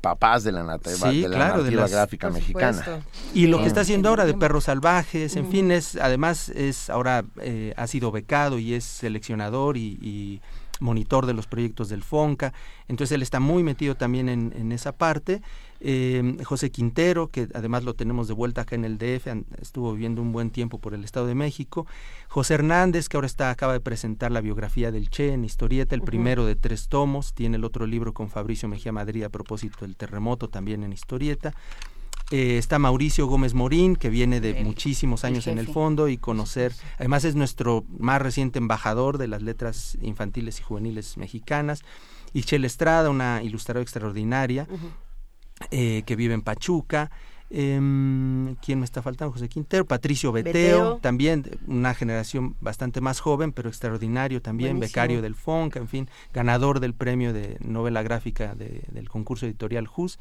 [0.00, 3.02] papás de la, narrativa gráfica mexicana.
[3.32, 7.24] Y lo que está haciendo ahora de Perros Salvajes, en fin, es además es ahora
[7.40, 10.40] eh, ha sido becado y es seleccionador y,
[10.80, 12.52] monitor de los proyectos del FONCA,
[12.88, 15.40] entonces él está muy metido también en esa parte.
[15.86, 19.26] Eh, José Quintero, que además lo tenemos de vuelta acá en el DF,
[19.60, 21.86] estuvo viviendo un buen tiempo por el Estado de México,
[22.28, 26.00] José Hernández, que ahora está, acaba de presentar la biografía del Che en historieta, el
[26.00, 29.94] primero de tres tomos, tiene el otro libro con Fabricio Mejía Madrid a propósito del
[29.94, 31.52] terremoto, también en historieta.
[32.30, 36.72] Eh, está Mauricio Gómez Morín, que viene de muchísimos años en el fondo y conocer,
[36.98, 41.82] además es nuestro más reciente embajador de las letras infantiles y juveniles mexicanas.
[42.32, 44.66] Y Chel Estrada, una ilustradora extraordinaria.
[45.70, 47.10] Eh, que vive en Pachuca.
[47.50, 49.32] Em, ¿Quién me está faltando?
[49.32, 55.34] José Quintero, Patricio Beteo, también una generación bastante más joven, pero extraordinario también, becario del
[55.34, 60.18] FONCA, en fin, ganador del premio de novela gráfica del concurso editorial JUS.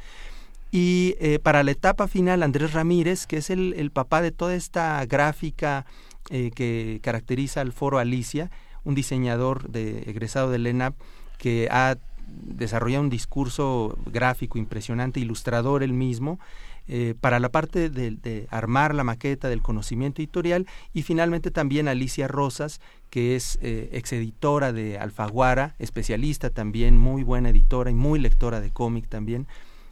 [0.69, 5.05] Y eh, para la etapa final, Andrés Ramírez, que es el, papá de toda esta
[5.05, 5.85] gráfica
[6.29, 8.51] eh, que caracteriza al foro Alicia,
[8.83, 10.95] un diseñador de, egresado del ENAP
[11.37, 16.39] que ha desarrollado un discurso gráfico impresionante, ilustrador él mismo,
[16.87, 22.27] eh, para la parte de, armar la maqueta del conocimiento editorial y finalmente también Alicia
[22.27, 28.59] Rosas, que es eh, exeditora de Alfaguara, especialista también, muy buena editora y muy lectora
[28.59, 29.47] de cómic también.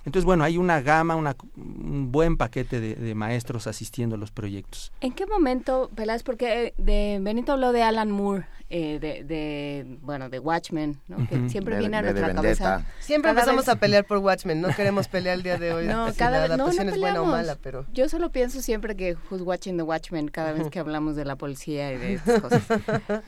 [0.05, 4.91] Entonces, bueno, hay una gama, un buen paquete de, maestros asistiendo a los proyectos.
[5.01, 6.23] ¿En qué momento, Peláez?
[6.23, 11.27] Porque eh, de, Benito habló de Alan Moore, eh, de, bueno, de Watchmen, ¿no?
[11.27, 12.85] Que siempre viene a nuestra cabeza.
[12.99, 15.87] Siempre empezamos a pelear por Watchmen, no queremos pelear el día de hoy.
[15.91, 17.85] No, cada vez, no, es buena o mala, pero...
[17.91, 21.35] Yo solo pienso siempre que who's watching the Watchmen cada vez que hablamos de la
[21.35, 22.63] policía y de estas cosas.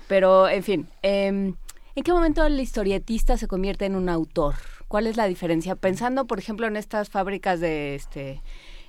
[0.08, 1.56] Pero, en fin, em,
[1.96, 4.56] ¿en qué momento el historietista se convierte en un autor?
[4.88, 5.76] ¿Cuál es la diferencia?
[5.76, 8.42] Pensando, por ejemplo, en estas fábricas de este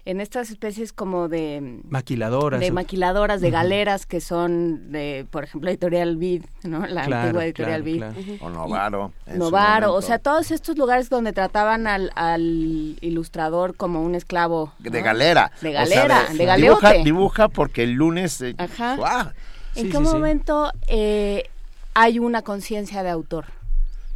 [0.07, 5.71] en estas especies como de maquiladoras de maquiladoras de galeras que son de por ejemplo
[5.71, 8.03] editorial Vid no la antigua editorial Vid.
[8.41, 14.15] o Novaro Novaro o sea todos estos lugares donde trataban al, al ilustrador como un
[14.15, 15.51] esclavo de galera.
[15.63, 19.33] De galera de, de dibuja, dibuja, porque el lunes eh, Ajá.
[19.75, 21.49] en qué momento eh,
[21.95, 23.47] hay una conciencia de autor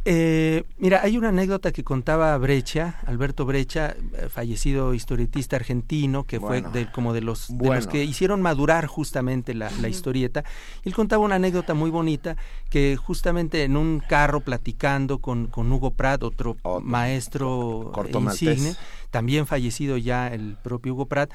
[0.05, 6.39] eh, mira, hay una anécdota que contaba Brecha, Alberto Brecha, eh, fallecido historietista argentino, que
[6.39, 6.63] fue
[6.93, 10.43] como de los, de los que hicieron madurar justamente la, historieta.
[10.83, 12.37] Él contaba una anécdota muy bonita
[12.69, 18.75] que justamente en un carro platicando con, con Hugo Pratt, otro, maestro insigne,
[19.11, 21.31] también fallecido ya el propio Hugo Pratt,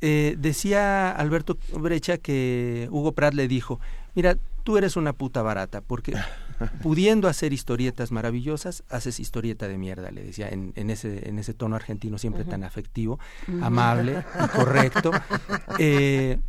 [0.00, 3.80] eh, decía Alberto Brecha que Hugo Pratt le dijo,
[4.14, 6.14] mira, tú eres una puta barata, porque
[6.82, 11.76] pudiendo hacer historietas maravillosas, haces historieta de mierda, le decía, en, ese, en ese tono
[11.76, 13.18] argentino siempre tan afectivo,
[13.62, 15.10] amable y correcto.
[15.80, 16.40] Eh,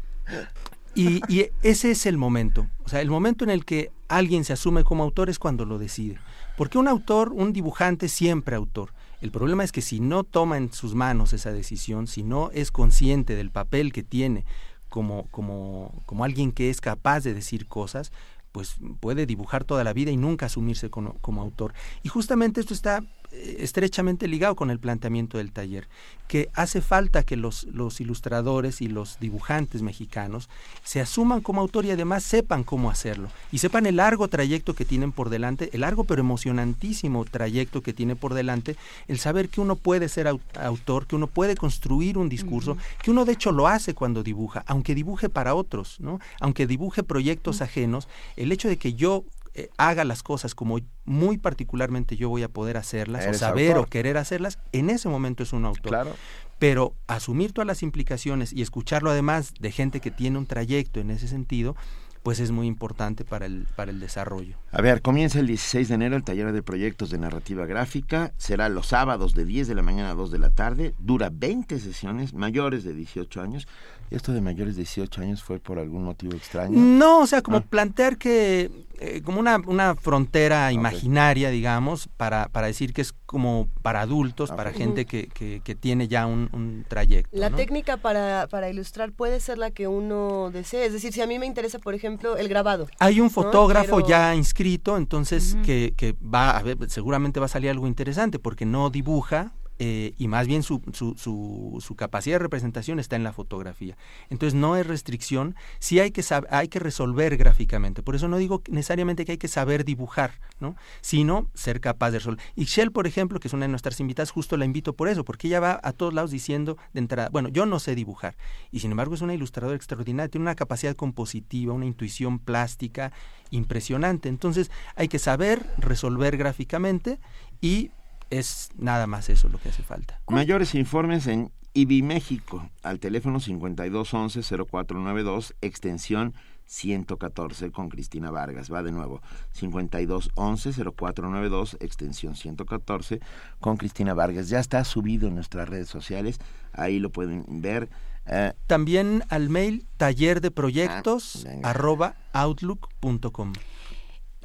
[0.96, 4.54] y, y, ese es el momento, o sea, el momento en el que alguien se
[4.54, 6.18] asume como autor es cuando lo decide.
[6.58, 8.92] Porque un autor, un dibujante, siempre autor.
[9.22, 12.72] El problema es que si no toma en sus manos esa decisión, si no es
[12.72, 14.46] consciente del papel que tiene
[14.90, 18.12] como, como, como alguien que es capaz de decir cosas,
[18.52, 21.74] pues puede dibujar toda la vida y nunca asumirse como, como autor.
[22.04, 25.88] Y justamente esto está estrechamente ligado con el planteamiento del taller,
[26.28, 30.50] que hace falta que los, los ilustradores y los dibujantes mexicanos
[30.84, 34.86] se asuman como autor y además sepan cómo hacerlo y sepan el largo trayecto que
[34.86, 38.76] tienen por delante, el largo pero emocionantísimo trayecto que tiene por delante,
[39.08, 43.26] el saber que uno puede ser autor, que uno puede construir un discurso, que uno
[43.26, 46.20] de hecho lo hace cuando dibuja, aunque dibuje para otros, ¿no?
[46.40, 49.24] aunque dibuje proyectos ajenos, el hecho de que yo
[49.60, 53.86] eh, haga las cosas como muy particularmente yo voy a poder hacerlas, o saber o
[53.86, 56.16] querer hacerlas, en ese momento es un autor.
[56.60, 61.10] Pero asumir todas las implicaciones y escucharlo además de gente que tiene un trayecto en
[61.10, 61.76] ese sentido,
[62.24, 64.58] pues es muy importante para el, para el desarrollo.
[64.72, 68.70] A ver, comienza el 16 de enero el taller de proyectos de narrativa gráfica, será
[68.70, 72.34] los sábados de 10 de la mañana a 2 de la tarde, dura 20 sesiones,
[72.34, 73.68] mayores de 18 años,
[74.12, 76.80] ¿Esto de mayores de 18 años fue por algún motivo extraño?
[76.80, 77.64] No, o sea, como ah.
[77.68, 83.70] plantear que, eh, como una, una frontera imaginaria, digamos, para, para decir que es como
[83.84, 87.30] para adultos, para gente que, que, tiene ya un, trayecto.
[87.38, 91.28] La técnica para, para ilustrar puede ser la que uno desee, es decir, si a
[91.28, 92.88] mí me interesa, por ejemplo, el grabado.
[92.98, 97.70] Hay un fotógrafo ya inscrito, entonces que, que va a ver, seguramente va a salir
[97.70, 103.00] algo interesante, porque no dibuja, eh, y más bien su, su, su, capacidad de representación
[103.00, 103.96] está en la fotografía.
[104.30, 108.04] Entonces no es restricción, sí hay que, hay que resolver gráficamente.
[108.04, 110.76] Por eso no digo necesariamente que hay que saber dibujar, ¿no?
[111.00, 112.44] sino ser capaz de resolver.
[112.58, 115.24] Y Shell, por ejemplo, que es una de nuestras invitadas, justo la invito por eso,
[115.24, 118.36] porque ella va a todos lados diciendo de entrada, bueno, yo no sé dibujar,
[118.72, 123.14] y sin embargo es una ilustradora extraordinaria, tiene una capacidad compositiva, una intuición plástica
[123.50, 124.28] impresionante.
[124.28, 127.20] Entonces hay que saber resolver gráficamente
[127.62, 127.92] y
[128.30, 130.22] es nada más eso lo que hace falta.
[130.28, 136.34] Mayores informes en IBI México al teléfono 5211-0492, extensión
[136.66, 138.72] 114 con Cristina Vargas.
[138.72, 139.22] Va de nuevo,
[139.60, 143.20] 5211-0492, extensión 114
[143.60, 144.50] con Cristina Vargas.
[144.50, 146.38] Ya está subido en nuestras redes sociales,
[146.74, 147.90] ahí lo pueden ver.
[148.28, 153.54] Eh, También al mail taller de proyectos ah, arroba outlook.com.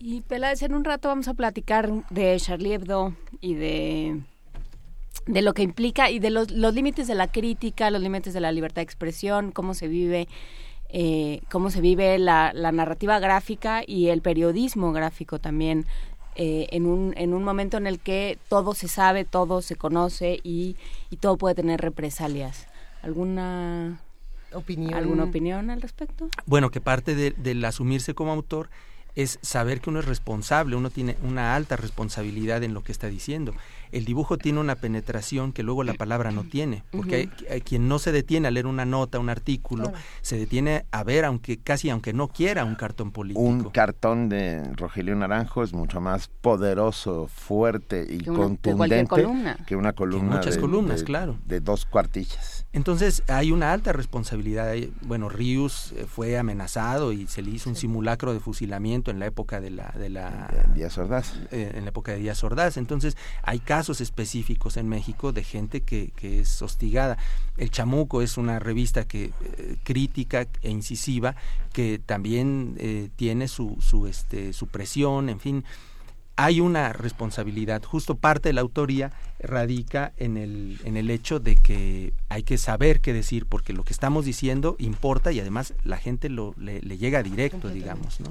[0.06, 4.20] Y Peláez, en un rato vamos a platicar de Charlie Hebdo y de
[5.24, 8.40] de lo que implica y de los, los límites de la crítica, los límites de
[8.40, 10.28] la libertad de expresión, cómo se vive
[10.90, 15.86] eh, cómo se vive la, la, narrativa gráfica y el periodismo gráfico también
[16.36, 20.38] eh, en, un, en un momento en el que todo se sabe, todo se conoce
[20.42, 20.76] y,
[21.08, 22.66] y todo puede tener represalias.
[23.00, 24.02] ¿Alguna
[24.52, 24.92] opinión?
[24.92, 26.28] ¿Alguna opinión al respecto?
[26.44, 28.68] Bueno, que parte de, del asumirse como autor
[29.14, 33.08] es saber que uno es responsable, uno tiene una alta responsabilidad en lo que está
[33.08, 33.54] diciendo.
[33.92, 37.98] El dibujo tiene una penetración que luego la palabra no tiene, porque hay, quien no
[37.98, 42.12] se detiene a leer una nota, un artículo, se detiene a ver, aunque casi aunque
[42.12, 43.40] no quiera, un cartón político.
[43.40, 49.26] Un cartón de Rogelio Naranjo es mucho más poderoso, fuerte y contundente
[49.66, 50.36] que una columna.
[50.36, 51.36] muchas columnas, claro.
[51.44, 52.66] De dos cuartillas.
[52.72, 54.74] Entonces hay una alta responsabilidad.
[55.02, 59.26] Bueno, Rius eh, fue amenazado y se le hizo un simulacro de fusilamiento en la
[59.26, 59.92] época de la...
[59.96, 61.34] De la Díaz Ordaz.
[61.52, 62.76] Eh, en la época de Díaz Ordaz.
[62.76, 67.18] Entonces hay casos específicos en México de gente que, que es hostigada.
[67.56, 71.36] El Chamuco es una revista que eh, crítica e incisiva
[71.72, 72.76] que también
[73.16, 75.64] tiene su, su, este, su presión, en fin
[76.36, 77.82] hay una responsabilidad.
[77.84, 82.58] Justo parte de la autoría radica en el, en el hecho de que hay que
[82.58, 86.80] saber qué decir, porque lo que estamos diciendo importa y además la gente lo, le,
[86.80, 88.30] le llega directo, digamos, ¿no?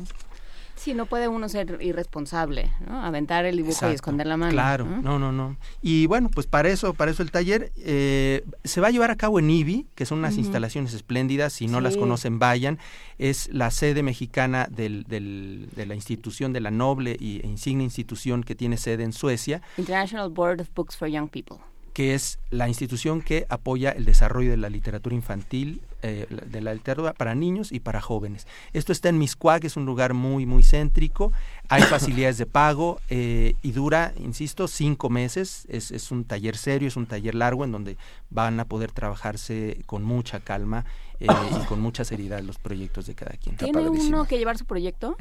[0.76, 3.04] Sí, no puede uno ser irresponsable, ¿no?
[3.04, 4.52] Aventar el dibujo y esconder la mano.
[4.52, 5.20] Claro, ¿no?
[5.20, 8.92] no, no, Y bueno, pues para eso, para eso el taller eh, se va a
[8.92, 11.54] llevar a cabo en IBI, que son unas instalaciones espléndidas.
[11.54, 12.80] Si no las conocen, vayan.
[13.18, 18.44] Es la sede mexicana del, del, de la institución, de la noble e insignia institución
[18.44, 19.62] que tiene sede en Suecia.
[19.78, 24.52] International Board of Books for Young People que es la institución que apoya el desarrollo
[24.52, 28.46] de la literatura infantil, eh, de la literatura para niños y para jóvenes.
[28.74, 31.32] Esto está en Miscuac, es un lugar muy, muy céntrico,
[31.70, 35.66] hay facilidades de pago eh, y dura, insisto, cinco meses.
[35.70, 37.98] Es, es un taller serio, es un taller largo en donde
[38.32, 40.84] van a poder trabajarse con mucha calma
[41.22, 41.28] eh,
[41.62, 43.56] y con mucha seriedad los proyectos de cada quien.
[43.56, 45.16] ¿Tiene uno que llevar su proyecto?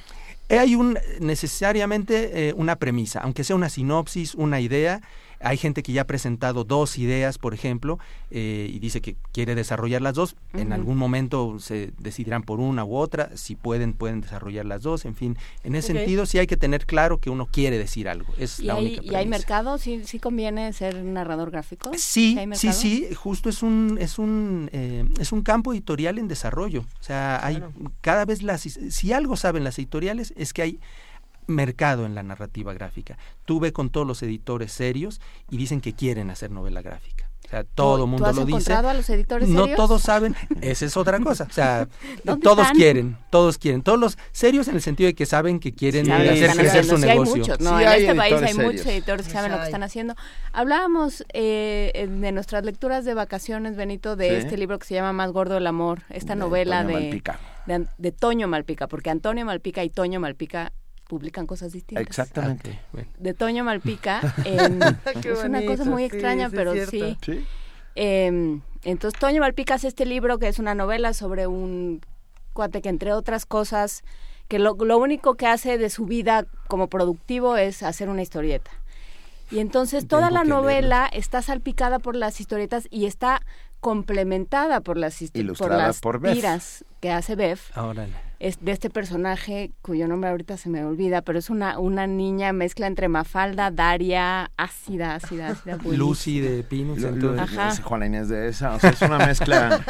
[0.49, 5.01] hay un necesariamente una premisa, aunque sea una sinopsis, una idea,
[5.43, 7.99] hay gente que ya ha presentado dos ideas, por ejemplo,
[8.31, 10.37] eh, y dice que quiere desarrollar las dos.
[10.55, 13.31] En algún momento se decidirán por una u otra.
[13.37, 15.05] Si pueden, pueden desarrollar las dos.
[15.05, 18.33] En fin, en ese sentido sí hay que tener claro que uno quiere decir algo.
[18.39, 19.79] Es ¿Y la hay, única ¿Y hay mercado?
[19.79, 21.91] ¿Sí, ¿Sí conviene ser narrador gráfico?
[21.97, 26.81] Sí, sí, sí, Justo es un, es un, eh, es un campo editorial en desarrollo.
[27.01, 27.63] O sea, hay
[28.01, 28.63] cada vez las...
[28.63, 30.81] Si algo saben las editoriales es que hay
[31.47, 33.19] mercado en la narrativa gráfica.
[33.45, 35.21] Tuve con todos los editores serios
[35.51, 37.33] y dicen que quieren hacer novela gráfica.
[37.45, 38.73] O sea, todo el mundo has lo dice.
[38.73, 39.77] a los editores no serios?
[39.77, 41.45] todos saben, esa es otra cosa.
[41.45, 41.87] O sea,
[42.43, 43.83] todos quieren, todos quieren.
[43.83, 47.07] Todos los serios en el sentido de que saben que quieren hacer crecer su sí
[47.07, 47.35] negocio.
[47.35, 50.15] Hay muchos, no, en este país hay muchos editores que saben lo que están haciendo.
[50.53, 55.31] Hablábamos eh, de nuestras lecturas de vacaciones, Benito, de este libro que se llama Más
[55.33, 57.23] gordo el amor, esta novela de,
[57.67, 60.73] de, de Toño Malpica, porque Antonio Malpica y Toño Malpica
[61.09, 62.07] publican cosas distintas.
[62.07, 62.81] Exactamente.
[63.19, 64.21] De Toño Malpica.
[64.45, 67.17] es una cosa muy extraña, pero sí.
[67.95, 72.01] Em, entonces, Toño Malpica hace este libro que es una novela sobre un
[72.53, 74.03] cuate que, entre otras cosas,
[74.49, 78.71] que lo, lo único que hace de su vida como productivo es hacer una historieta.
[79.51, 83.43] Y entonces toda la novela está salpicada por las historietas y está
[83.81, 85.23] complementada por las,
[85.59, 86.01] por las
[86.33, 87.59] tiras que hace Bev.
[88.43, 92.53] Es de este personaje cuyo nombre ahorita se me olvida, pero es una, una niña
[92.53, 95.79] mezcla entre Mafalda, Daria, ácida, ácida, ácida.
[95.85, 96.99] Lucy de Pinus.
[97.85, 99.81] Juana Inés de esa, o sea, es una mezcla.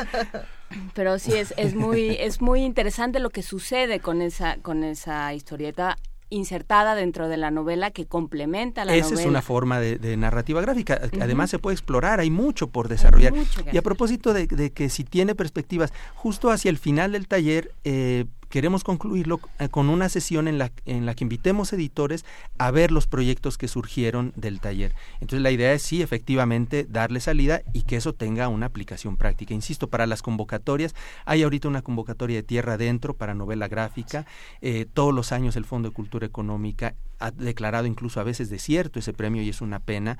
[0.94, 5.32] pero sí es, es muy es muy interesante lo que sucede con esa con esa
[5.32, 5.96] historieta
[6.28, 9.20] insertada dentro de la novela que complementa la Esa novela.
[9.22, 11.00] es una forma de, narrativa gráfica.
[11.20, 13.32] Además se puede explorar, hay mucho por desarrollar.
[13.70, 17.72] y a propósito de, de, que si tiene perspectivas, justo hacia el final del taller
[17.84, 22.26] eh, queremos concluirlo eh, con una sesión en la, en la que invitemos editores
[22.58, 24.94] a ver los proyectos que surgieron del taller.
[25.22, 29.54] Entonces la idea es sí, efectivamente, darle salida y que eso tenga una aplicación práctica.
[29.54, 30.94] Insisto, para las convocatorias,
[31.24, 34.26] hay ahorita una convocatoria de tierra adentro para novela gráfica.
[34.60, 38.98] Eh, todos los años el Fondo de Cultura Económica ha declarado incluso a veces desierto
[38.98, 40.18] ese premio y es una pena.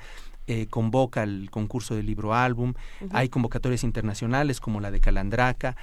[0.49, 2.75] Eh, convoca el concurso de libro álbum,
[3.13, 5.77] hay convocatorias internacionales como la de Calandraca,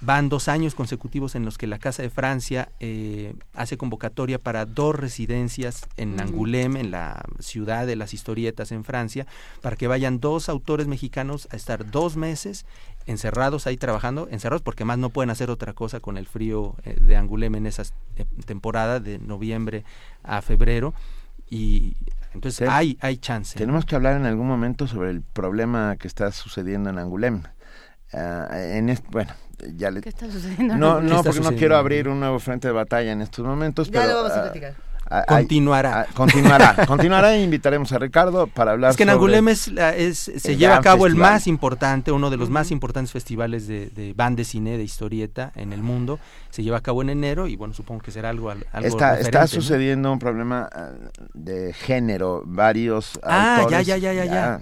[0.00, 4.64] Van dos años consecutivos en los que la Casa de Francia eh, hace convocatoria para
[4.64, 9.26] dos residencias en Angoulême, en la ciudad de las historietas en Francia,
[9.60, 12.64] para que vayan dos autores mexicanos a estar dos meses
[13.06, 16.96] encerrados ahí trabajando, encerrados porque más no pueden hacer otra cosa con el frío eh,
[17.00, 17.82] de Angoulême en esa
[18.16, 19.84] eh, temporada de noviembre
[20.22, 20.94] a febrero
[21.50, 21.96] y
[22.34, 23.58] Entonces hay, hay chance.
[23.58, 27.42] Tenemos que hablar en algún momento sobre el problema que está sucediendo en Angulem.
[28.12, 29.32] Ah, en bueno,
[29.74, 30.00] ya le...
[30.00, 30.76] ¿Qué está sucediendo?
[30.76, 33.90] No, no, porque no quiero abrir un nuevo frente de batalla en estos momentos.
[33.90, 34.88] Ya pero, lo vamos a ah, platicar
[35.26, 36.06] continuará.
[36.14, 39.70] continuará, continuará e invitaremos a Ricardo para hablar Es que en Angulem es,
[40.18, 44.12] se lleva a cabo el más importante, uno de los más importantes festivales de, de
[44.14, 46.18] band de cine, de historieta en el mundo.
[46.50, 49.46] Se lleva a cabo en enero y bueno, supongo que será algo, algo Está, está
[49.46, 50.90] sucediendo un problema ah,
[51.34, 54.24] de género, varios ah, ya, ya, ya, ya.
[54.24, 54.32] ya.
[54.38, 54.60] Ya,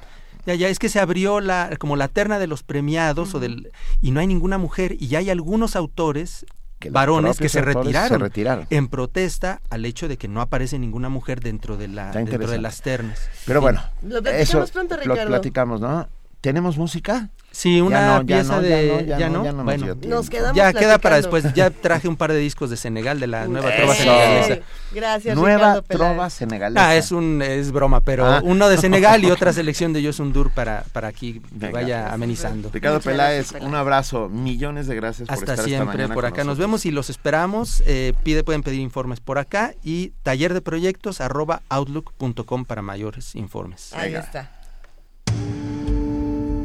[0.55, 4.11] ya, es que se abrió la, como la terna de los premiados o del, y
[4.11, 6.47] no hay ninguna mujer y ya hay algunos autores
[6.91, 8.31] varones que se retiraron,
[8.71, 12.59] en protesta al hecho de que no aparece ninguna mujer dentro de la dentro de
[12.59, 13.29] las ternas.
[13.47, 15.25] Pero bueno, lo platicamos pronto, Ricardo.
[15.25, 16.09] Lo platicamos, ¿no?
[16.47, 17.31] ¿Tenemos música?
[17.51, 21.53] Sí, una pieza de ya no, bueno, nos quedamos ya queda para después.
[21.55, 24.59] Ya traje un par de discos de Senegal de la nueva trova senegalesa.
[24.93, 26.87] Gracias, Nueva trova senegalesa.
[26.89, 28.43] Ah, es un es broma, pero ah.
[28.45, 32.71] uno de Senegal y otra selección de Yosundur para para aquí que vaya amenizando.
[32.73, 36.59] Ricardo Peláez, un abrazo, millones de gracias Hasta por estar siempre esta por acá nos
[36.59, 37.83] vemos y los esperamos.
[37.87, 43.35] Eh, pide pueden pedir informes por acá y taller de proyectos arroba outlook.com para mayores
[43.35, 43.93] informes.
[43.95, 44.53] Ahí está.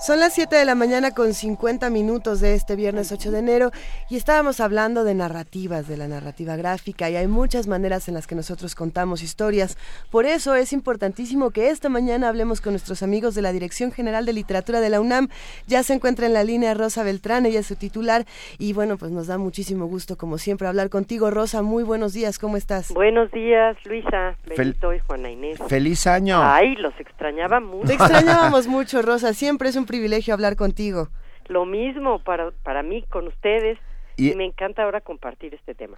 [0.00, 3.70] Son las 7 de la mañana con 50 minutos de este viernes 8 de enero
[4.08, 8.28] y estábamos hablando de narrativas, de la narrativa gráfica y hay muchas maneras en las
[8.28, 9.76] que nosotros contamos historias.
[10.12, 14.24] Por eso es importantísimo que esta mañana hablemos con nuestros amigos de la Dirección General
[14.24, 15.30] de Literatura de la UNAM.
[15.66, 18.24] Ya se encuentra en la línea Rosa Beltrán, ella es su titular
[18.56, 21.28] y bueno, pues nos da muchísimo gusto como siempre hablar contigo.
[21.32, 22.92] Rosa, muy buenos días, ¿cómo estás?
[22.92, 25.58] Buenos días, Luisa, Benito y Juana Inés.
[25.66, 26.40] Feliz año.
[26.40, 27.88] Ay, los extrañaba mucho.
[27.88, 31.08] Te extrañábamos mucho, Rosa, siempre es un privilegio hablar contigo.
[31.48, 33.78] Lo mismo para, para mí con ustedes.
[34.16, 35.96] Y, me encanta ahora compartir este tema.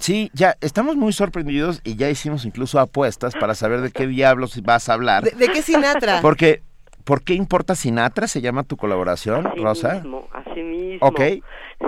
[0.00, 4.60] sí, ya estamos muy sorprendidos y ya hicimos incluso apuestas para saber de qué diablos
[4.62, 5.22] vas a hablar.
[5.22, 6.18] ¿De, qué Sinatra?
[6.22, 6.62] Porque,
[7.04, 8.26] ¿por qué importa Sinatra?
[8.26, 9.94] ¿Se llama tu colaboración, así Rosa?
[9.94, 11.06] Mismo, así mismo.
[11.06, 11.20] Ok.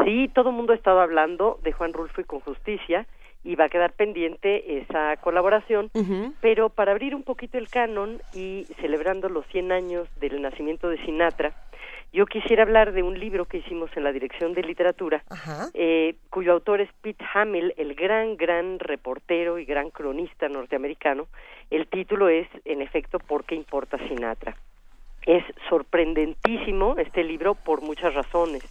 [0.05, 3.07] Sí, todo el mundo ha estado hablando de Juan Rulfo y con justicia
[3.45, 5.91] y va a quedar pendiente esa colaboración,
[6.41, 11.05] pero para abrir un poquito el canon y celebrando los 100 años del nacimiento de
[11.05, 11.53] Sinatra,
[12.13, 15.25] yo quisiera hablar de un libro que hicimos en la Dirección de Literatura,
[15.73, 21.27] eh, cuyo autor es Pete Hamill, el gran, gran reportero y gran cronista norteamericano.
[21.71, 24.55] El título es, en efecto, ¿Por qué importa Sinatra?
[25.25, 28.63] Es sorprendentísimo este libro por muchas razones.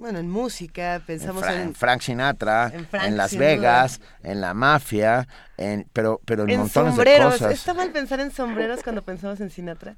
[0.00, 2.72] Bueno, en música, pensamos en, Frank Sinatra,
[3.04, 5.26] en, Las Vegas, en la mafia,
[5.58, 7.52] en, pero, pero en, montones de cosas.
[7.52, 9.96] ¿Está mal pensar en sombreros cuando pensamos en Sinatra?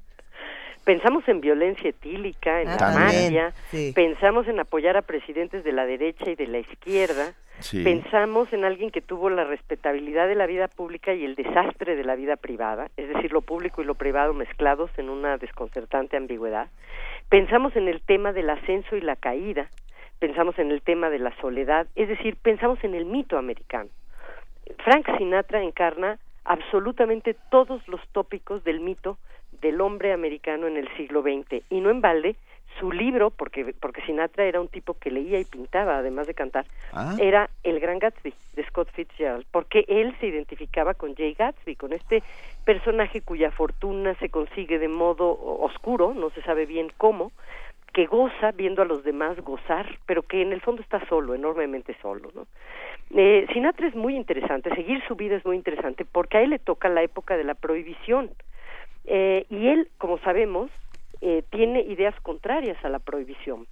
[0.83, 3.53] Pensamos en violencia etílica, en la mafia,
[3.95, 7.31] pensamos en apoyar a presidentes de la derecha y de la izquierda,
[7.71, 12.03] pensamos en alguien que tuvo la respetabilidad de la vida pública y el desastre de
[12.03, 16.67] la vida privada, es decir, lo público y lo privado mezclados en una desconcertante ambigüedad.
[17.29, 19.69] Pensamos en el tema del ascenso y la caída,
[20.23, 23.89] pensamos en el tema de la soledad, es decir, pensamos en el mito americano.
[24.77, 29.17] Frank Sinatra encarna absolutamente todos los tópicos del mito
[29.59, 31.61] del hombre americano en el siglo XX.
[31.69, 32.37] Y no en balde,
[32.79, 36.65] su libro, porque, porque Sinatra era un tipo que leía y pintaba, además de cantar,
[36.93, 37.17] ah.
[37.19, 41.91] era El Gran Gatsby, de Scott Fitzgerald, porque él se identificaba con Jay Gatsby, con
[41.91, 42.23] este
[42.63, 47.33] personaje cuya fortuna se consigue de modo oscuro, no se sabe bien cómo,
[47.93, 51.95] que goza viendo a los demás gozar, pero que en el fondo está solo, enormemente
[52.01, 52.47] solo, ¿no?
[53.15, 56.59] Eh, Sinatra es muy interesante, seguir su vida es muy interesante, porque a él le
[56.59, 58.31] toca la época de la prohibición,
[59.05, 60.71] eh, y él, como sabemos,
[61.21, 63.67] eh, tiene ideas contrarias a la prohibición.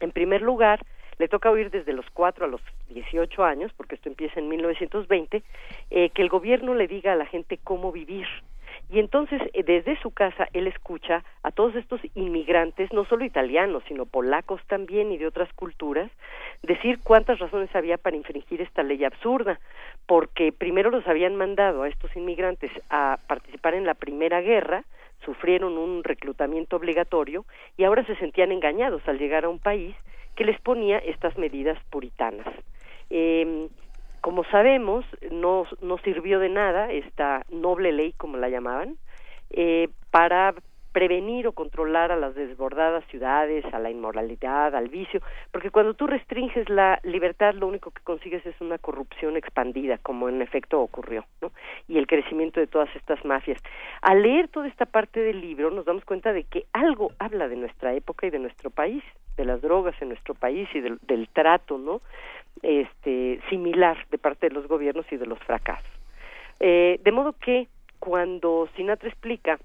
[0.00, 0.80] En primer lugar,
[1.18, 5.42] le toca oír desde los 4 a los 18 años, porque esto empieza en 1920,
[5.90, 8.26] eh, que el gobierno le diga a la gente cómo vivir.
[8.92, 13.84] Y entonces, eh, desde su casa, él escucha a todos estos inmigrantes, no solo italianos,
[13.86, 16.10] sino polacos también y de otras culturas,
[16.62, 19.60] decir cuántas razones había para infringir esta ley absurda,
[20.06, 24.82] porque primero los habían mandado a estos inmigrantes a participar en la Primera Guerra,
[25.24, 27.44] sufrieron un reclutamiento obligatorio
[27.76, 29.94] y ahora se sentían engañados al llegar a un país
[30.34, 32.46] que les ponía estas medidas puritanas.
[33.10, 33.68] Eh,
[34.20, 38.96] como sabemos, no, no sirvió de nada esta noble ley, como la llamaban,
[39.50, 40.54] eh, para
[40.92, 45.20] prevenir o controlar a las desbordadas ciudades, a la inmoralidad, al vicio,
[45.52, 50.28] porque cuando tú restringes la libertad lo único que consigues es una corrupción expandida, como
[50.28, 51.52] en efecto ocurrió, ¿no?
[51.88, 53.60] Y el crecimiento de todas estas mafias.
[54.02, 57.56] Al leer toda esta parte del libro nos damos cuenta de que algo habla de
[57.56, 59.02] nuestra época y de nuestro país,
[59.36, 62.00] de las drogas en nuestro país y del, del trato, ¿no?
[62.62, 65.90] Este similar de parte de los gobiernos y de los fracasos.
[66.58, 67.68] Eh, de modo que
[67.98, 69.58] cuando Sinatra explica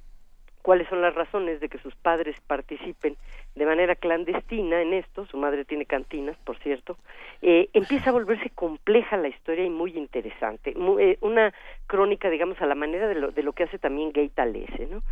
[0.65, 3.15] cuáles son las razones de que sus padres participen
[3.53, 6.97] de manera clandestina en esto, su madre tiene cantinas, por cierto,
[7.43, 11.53] eh, empieza a volverse compleja la historia y muy interesante, eh, una
[11.85, 15.03] crónica, digamos, a la manera de lo, de lo que hace también Gay Talese, ¿no?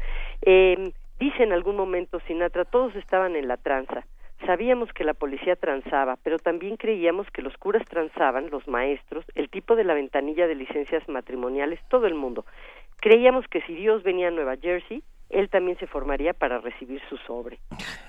[0.42, 4.08] Eh, dice en algún momento Sinatra, todos estaban en la tranza,
[4.48, 9.50] sabíamos que la policía transaba, pero también creíamos que los curas transaban, los maestros, el
[9.50, 12.44] tipo de la ventanilla de licencias matrimoniales, todo el mundo.
[13.02, 17.18] Creíamos que si Dios venía a Nueva Jersey, él también se formaría para recibir su
[17.18, 17.60] sobre.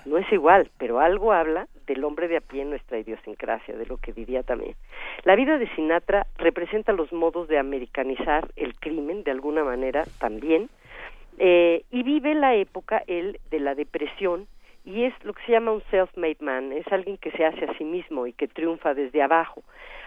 [0.04, 3.86] No es igual, pero algo habla del hombre de a pie en nuestra idiosincrasia, de
[3.86, 4.76] lo que vivía también.
[5.24, 10.68] La vida de Sinatra representa los modos de americanizar el crimen, de alguna manera también,
[11.38, 14.46] eh, y vive la época, él, de la depresión,
[14.84, 17.76] y es lo que se llama un self-made man, es alguien que se hace a
[17.78, 19.62] sí mismo y que triunfa desde abajo.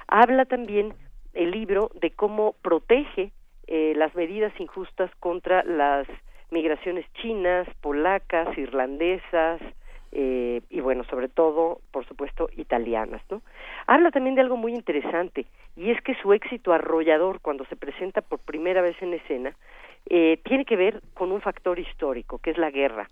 [0.08, 0.94] Habla también
[1.34, 3.32] el libro de cómo protege
[3.66, 6.08] eh, las medidas injustas contra las
[6.52, 9.62] migraciones chinas, polacas, irlandesas,
[10.12, 13.42] eh, y bueno, sobre todo, por supuesto, italianas, ¿no?
[13.88, 15.46] Habla también de algo muy interesante,
[15.76, 19.56] y es que su éxito arrollador cuando se presenta por primera vez en escena
[20.10, 23.10] eh, tiene que ver con un factor histórico, que es la guerra.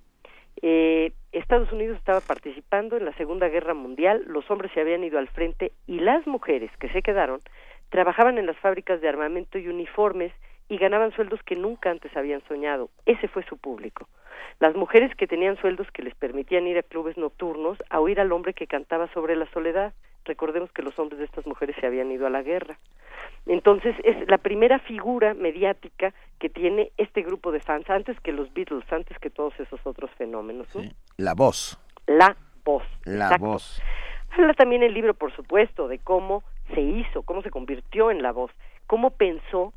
[0.61, 5.19] Eh, Estados Unidos estaba participando en la Segunda Guerra Mundial, los hombres se habían ido
[5.19, 7.41] al frente y las mujeres que se quedaron
[7.89, 10.31] trabajaban en las fábricas de armamento y uniformes
[10.69, 12.89] y ganaban sueldos que nunca antes habían soñado.
[13.05, 14.07] Ese fue su público.
[14.59, 18.31] Las mujeres que tenían sueldos que les permitían ir a clubes nocturnos a oír al
[18.31, 19.93] hombre que cantaba sobre la soledad.
[20.23, 22.79] Recordemos que los hombres de estas mujeres se habían ido a la guerra.
[23.45, 28.51] Entonces es la primera figura mediática que tiene este grupo de fans, antes que los
[28.53, 30.67] Beatles, antes que todos esos otros fenómenos.
[31.17, 31.77] La voz.
[32.07, 32.83] La voz.
[33.03, 33.81] La voz.
[34.31, 36.43] Habla también el libro, por supuesto, de cómo
[36.73, 38.51] se hizo, cómo se convirtió en la voz,
[38.87, 39.73] cómo pensó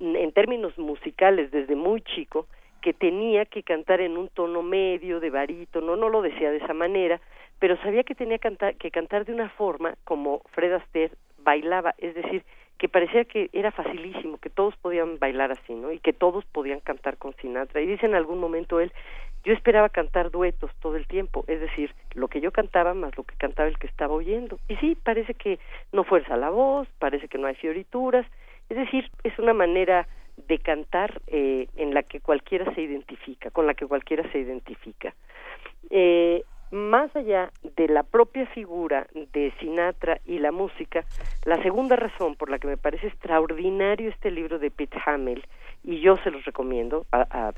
[0.00, 2.46] en términos musicales desde muy chico
[2.80, 6.72] que tenía que cantar en un tono medio, de barítono, no lo decía de esa
[6.72, 7.20] manera,
[7.58, 12.42] pero sabía que tenía que cantar de una forma como Fred Astaire bailaba, es decir,
[12.78, 15.92] que parecía que era facilísimo, que todos podían bailar así, ¿no?
[15.92, 17.82] Y que todos podían cantar con Sinatra.
[17.82, 18.90] Y dice en algún momento él,
[19.44, 23.24] yo esperaba cantar duetos todo el tiempo, es decir, lo que yo cantaba más lo
[23.24, 24.58] que cantaba el que estaba oyendo.
[24.68, 25.58] Y sí, parece que
[25.92, 28.26] no fuerza la voz, parece que no hay fiorituras,
[28.70, 30.06] es decir, es una manera
[30.48, 35.12] de cantar eh, en la que cualquiera se identifica, con la que cualquiera se identifica.
[35.90, 41.04] Eh, más allá de la propia figura de Sinatra y la música,
[41.44, 45.44] la segunda razón por la que me parece extraordinario este libro de Pete Hamill,
[45.82, 47.52] y yo se los recomiendo a,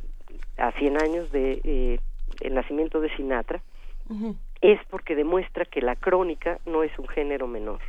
[0.56, 2.00] a, 100 años de eh,
[2.40, 3.60] el nacimiento de Sinatra,
[4.62, 7.80] es porque demuestra que la crónica no es un género menor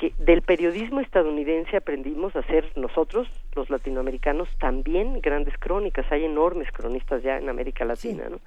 [0.00, 6.10] que del periodismo estadounidense aprendimos a hacer nosotros, los latinoamericanos, también grandes crónicas.
[6.10, 8.40] Hay enormes cronistas ya en América Latina, ¿no?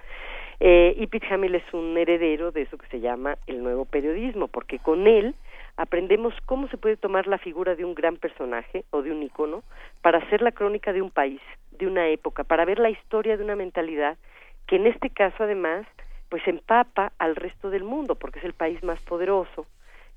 [0.59, 4.47] Eh, y Pete Hamill es un heredero de eso que se llama el nuevo periodismo,
[4.47, 5.35] porque con él
[5.77, 9.61] aprendemos cómo se puede tomar la figura de un gran personaje o de un icono
[10.01, 11.41] para hacer la crónica de un país,
[11.71, 14.17] de una época, para ver la historia de una mentalidad
[14.65, 15.85] que en este caso además
[16.29, 19.67] pues empapa al resto del mundo, porque es el país más poderoso,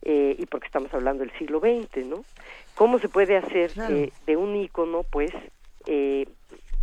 [0.09, 2.25] eh, y porque estamos hablando del siglo XX, ¿no?
[2.77, 5.33] ¿Cómo se puede hacer eh, de un ícono, pues,
[5.87, 6.29] eh,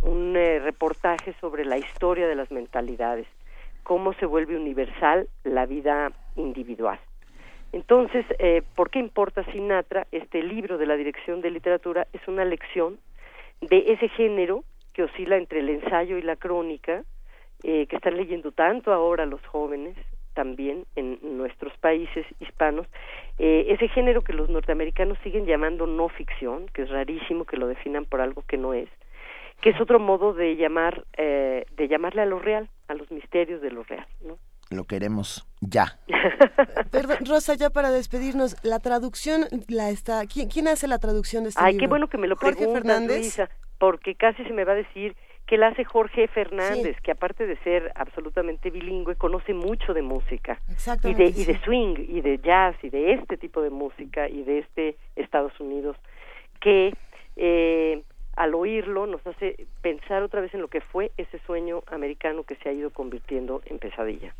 [0.02, 3.26] un reportaje sobre la historia de las mentalidades?
[3.82, 7.00] ¿Cómo se vuelve universal la vida individual?
[7.72, 8.26] Entonces,
[8.74, 10.06] ¿por qué importa Sinatra?
[10.12, 12.98] Este libro de la Dirección de Literatura es una lección
[13.62, 17.04] de ese género que oscila entre el ensayo y la crónica,
[17.62, 19.96] que están leyendo tanto ahora los jóvenes,
[20.34, 22.86] también en nuestros países hispanos,
[23.38, 27.66] eh, ese género que los norteamericanos siguen llamando no ficción, que es rarísimo que lo
[27.66, 28.88] definan por algo que no es,
[29.60, 33.62] que es otro modo de llamar, eh, de llamarle a lo real, a los misterios
[33.62, 34.36] de lo real, ¿no?
[34.70, 35.98] Lo queremos ya.
[36.90, 40.26] Perdón, Rosa, ya para despedirnos, la traducción la está.
[40.26, 41.84] ¿Quién, quién hace la traducción de este Ay, libro?
[41.84, 45.14] qué bueno que me lo preguntas, Luisa, porque casi se me va a decir
[45.46, 50.60] que la hace Jorge Fernández, que aparte de ser absolutamente bilingüe, conoce mucho de música.
[51.02, 54.42] Y de, y de swing, y de jazz, y de este tipo de música, y
[54.42, 55.96] de este Estados Unidos,
[56.60, 56.94] que
[57.36, 58.02] eh,
[58.36, 62.56] al oírlo nos hace pensar otra vez en lo que fue ese sueño americano que
[62.56, 64.34] se ha ido convirtiendo en pesadilla.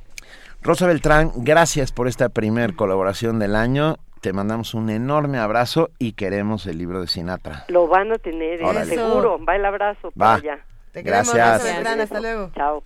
[0.63, 3.97] Rosa Beltrán, gracias por esta primer colaboración del año.
[4.23, 7.67] Te mandamos un enorme abrazo y queremos el libro de Sinatra.
[7.69, 8.85] Lo van a tener, ¿eh?
[8.87, 9.39] seguro.
[9.45, 10.37] Va el abrazo Va.
[10.37, 10.65] allá.
[10.95, 11.65] Te Gracias.
[11.65, 12.01] Beltrán.
[12.01, 12.53] Hasta luego.
[12.55, 12.85] Chao.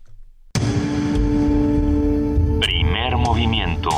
[2.58, 3.90] Primer movimiento.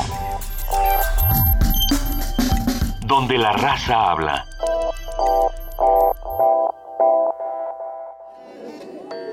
[3.07, 4.45] Donde la raza habla.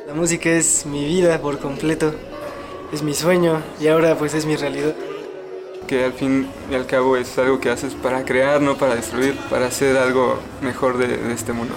[0.06, 2.14] La música es mi vida por completo,
[2.94, 4.94] es mi sueño y ahora pues es mi realidad.
[5.88, 9.36] Que al fin y al cabo es algo que haces para crear, no para destruir,
[9.50, 11.74] para hacer algo mejor de, este mundo.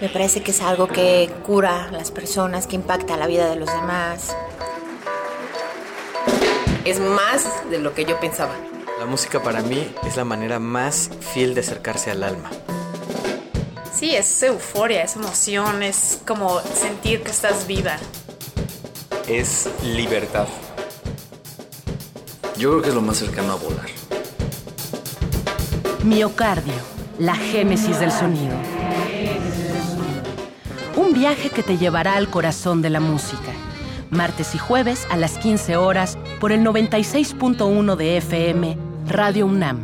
[0.00, 3.56] Me parece que es algo que cura a las personas, que impacta la vida de
[3.56, 4.34] los demás.
[6.86, 8.54] Es más de lo que yo pensaba.
[8.98, 12.50] La música para mí es la manera más fiel de acercarse al alma.
[13.94, 17.98] Sí, es euforia, es emoción, es como sentir que estás viva.
[19.28, 20.48] Es libertad.
[22.56, 23.90] Yo creo que es lo más cercano a volar.
[26.04, 26.72] Miocardio,
[27.18, 28.79] la génesis del sonido.
[31.00, 33.52] Un viaje que te llevará al corazón de la música.
[34.10, 38.76] Martes y jueves a las 15 horas por el 96.1 de FM,
[39.06, 39.78] Radio UNAM.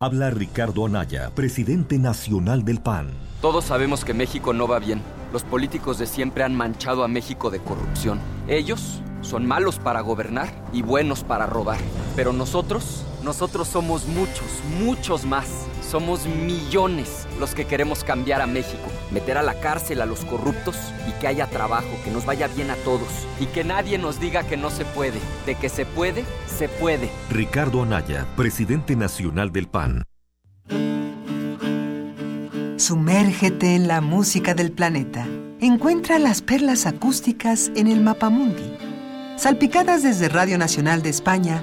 [0.00, 3.12] Habla Ricardo Anaya, presidente nacional del PAN.
[3.40, 5.00] Todos sabemos que México no va bien.
[5.32, 8.18] Los políticos de siempre han manchado a México de corrupción.
[8.48, 11.78] Ellos son malos para gobernar y buenos para robar.
[12.16, 15.46] Pero nosotros, nosotros somos muchos, muchos más.
[15.82, 20.76] Somos millones los que queremos cambiar a México, meter a la cárcel a los corruptos
[21.08, 23.08] y que haya trabajo, que nos vaya bien a todos
[23.40, 25.18] y que nadie nos diga que no se puede.
[25.44, 27.10] De que se puede, se puede.
[27.28, 30.04] Ricardo Anaya, presidente nacional del PAN.
[32.76, 35.26] Sumérgete en la música del planeta.
[35.60, 38.76] Encuentra las perlas acústicas en el Mapamundi.
[39.36, 41.62] Salpicadas desde Radio Nacional de España,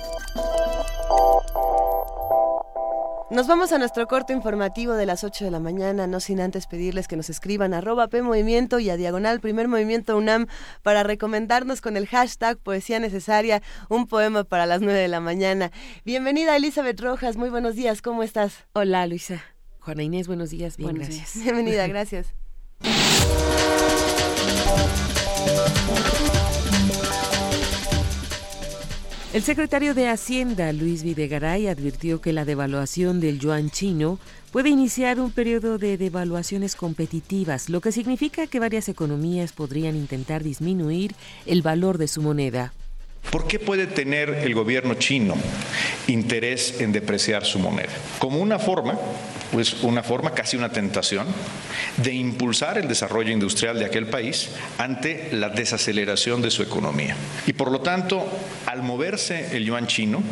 [3.31, 6.67] Nos vamos a nuestro corto informativo de las 8 de la mañana, no sin antes
[6.67, 10.47] pedirles que nos escriban arroba P Movimiento y a Diagonal Primer Movimiento UNAM
[10.83, 15.71] para recomendarnos con el hashtag Poesía Necesaria un poema para las 9 de la mañana.
[16.03, 18.65] Bienvenida Elizabeth Rojas, muy buenos días, ¿cómo estás?
[18.73, 19.41] Hola Luisa.
[19.79, 21.41] Juana Inés, buenos días, bien, gracias.
[21.41, 22.33] Bienvenida, gracias.
[29.33, 34.19] El secretario de Hacienda, Luis Videgaray, advirtió que la devaluación del yuan chino
[34.51, 40.43] puede iniciar un periodo de devaluaciones competitivas, lo que significa que varias economías podrían intentar
[40.43, 41.15] disminuir
[41.45, 42.73] el valor de su moneda.
[43.31, 45.35] ¿Por qué puede tener el gobierno chino
[46.07, 47.87] interés en depreciar su moneda?
[48.19, 48.99] Como una forma,
[49.51, 51.27] pues una forma, casi una tentación,
[51.97, 57.15] de impulsar el desarrollo industrial de aquel país ante la desaceleración de su economía.
[57.45, 58.25] Y por lo tanto,
[58.65, 60.23] al moverse el yuan chino,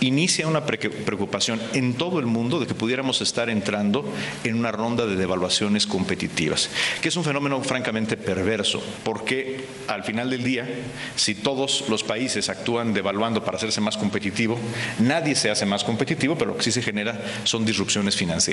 [0.00, 4.04] inicia una preocupación en todo el mundo de que pudiéramos estar entrando
[4.44, 10.30] en una ronda de devaluaciones competitivas, que es un fenómeno francamente perverso, porque al final
[10.30, 10.68] del día,
[11.16, 14.58] si todos los países actúan devaluando para hacerse más competitivo,
[14.98, 18.51] nadie se hace más competitivo, pero lo que sí se genera son disrupciones financieras.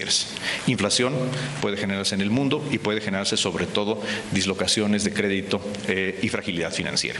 [0.67, 1.13] Inflación
[1.61, 6.29] puede generarse en el mundo y puede generarse sobre todo dislocaciones de crédito eh, y
[6.29, 7.19] fragilidad financiera.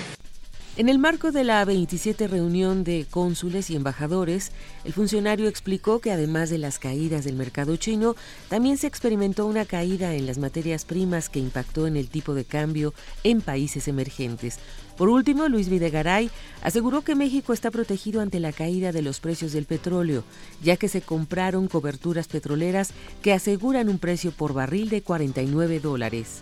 [0.80, 4.54] En el marco de la 27 reunión de cónsules y embajadores,
[4.86, 8.16] el funcionario explicó que además de las caídas del mercado chino,
[8.48, 12.46] también se experimentó una caída en las materias primas que impactó en el tipo de
[12.46, 12.94] cambio
[13.26, 14.58] en países emergentes.
[15.00, 16.30] Por último, Luis Videgaray
[16.62, 20.26] aseguró que México está protegido ante la caída de los precios del petróleo,
[20.62, 22.92] ya que se compraron coberturas petroleras
[23.22, 26.42] que aseguran un precio por barril de 49 dólares.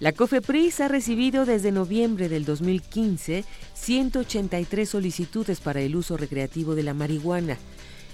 [0.00, 6.82] La COFEPRIS ha recibido desde noviembre del 2015 183 solicitudes para el uso recreativo de
[6.82, 7.58] la marihuana.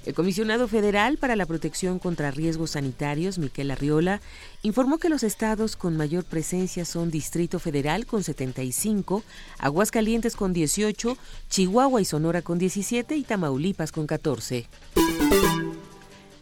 [0.09, 4.23] El comisionado federal para la protección contra riesgos sanitarios, Miquel Arriola,
[4.63, 9.23] informó que los estados con mayor presencia son Distrito Federal con 75,
[9.59, 11.19] Aguascalientes con 18,
[11.51, 14.67] Chihuahua y Sonora con 17 y Tamaulipas con 14.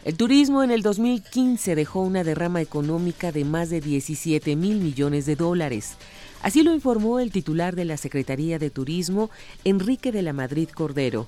[0.05, 5.27] El turismo en el 2015 dejó una derrama económica de más de 17 mil millones
[5.27, 5.97] de dólares.
[6.41, 9.29] Así lo informó el titular de la Secretaría de Turismo,
[9.65, 11.27] Enrique de la Madrid Cordero.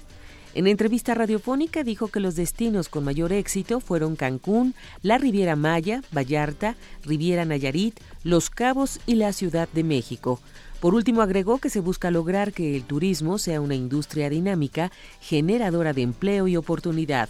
[0.58, 6.02] En entrevista radiofónica dijo que los destinos con mayor éxito fueron Cancún, la Riviera Maya,
[6.10, 10.40] Vallarta, Riviera Nayarit, Los Cabos y la Ciudad de México.
[10.80, 14.90] Por último, agregó que se busca lograr que el turismo sea una industria dinámica,
[15.20, 17.28] generadora de empleo y oportunidad.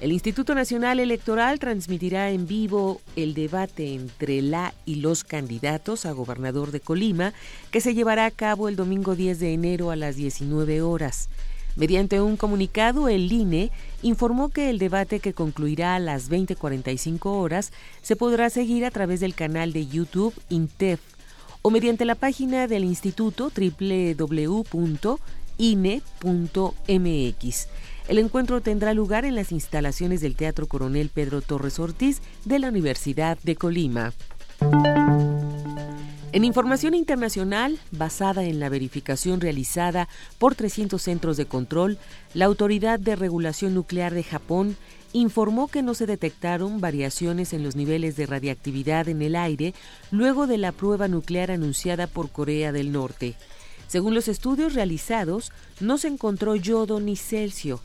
[0.00, 6.12] El Instituto Nacional Electoral transmitirá en vivo el debate entre la y los candidatos a
[6.12, 7.34] gobernador de Colima,
[7.70, 11.28] que se llevará a cabo el domingo 10 de enero a las 19 horas.
[11.76, 13.70] Mediante un comunicado, el INE
[14.00, 17.70] informó que el debate que concluirá a las 20:45 horas
[18.00, 21.00] se podrá seguir a través del canal de YouTube INTEF
[21.60, 24.70] o mediante la página del instituto www.ine.mx.
[28.10, 32.68] El encuentro tendrá lugar en las instalaciones del Teatro Coronel Pedro Torres Ortiz de la
[32.68, 34.12] Universidad de Colima.
[36.32, 40.08] En información internacional, basada en la verificación realizada
[40.40, 41.98] por 300 centros de control,
[42.34, 44.76] la Autoridad de Regulación Nuclear de Japón
[45.12, 49.72] informó que no se detectaron variaciones en los niveles de radiactividad en el aire
[50.10, 53.36] luego de la prueba nuclear anunciada por Corea del Norte.
[53.86, 57.80] Según los estudios realizados, no se encontró yodo ni celsius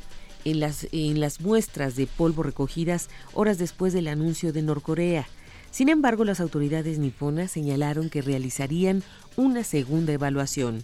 [0.45, 5.27] en las, en las muestras de polvo recogidas horas después del anuncio de Norcorea.
[5.71, 9.03] Sin embargo, las autoridades niponas señalaron que realizarían
[9.35, 10.83] una segunda evaluación.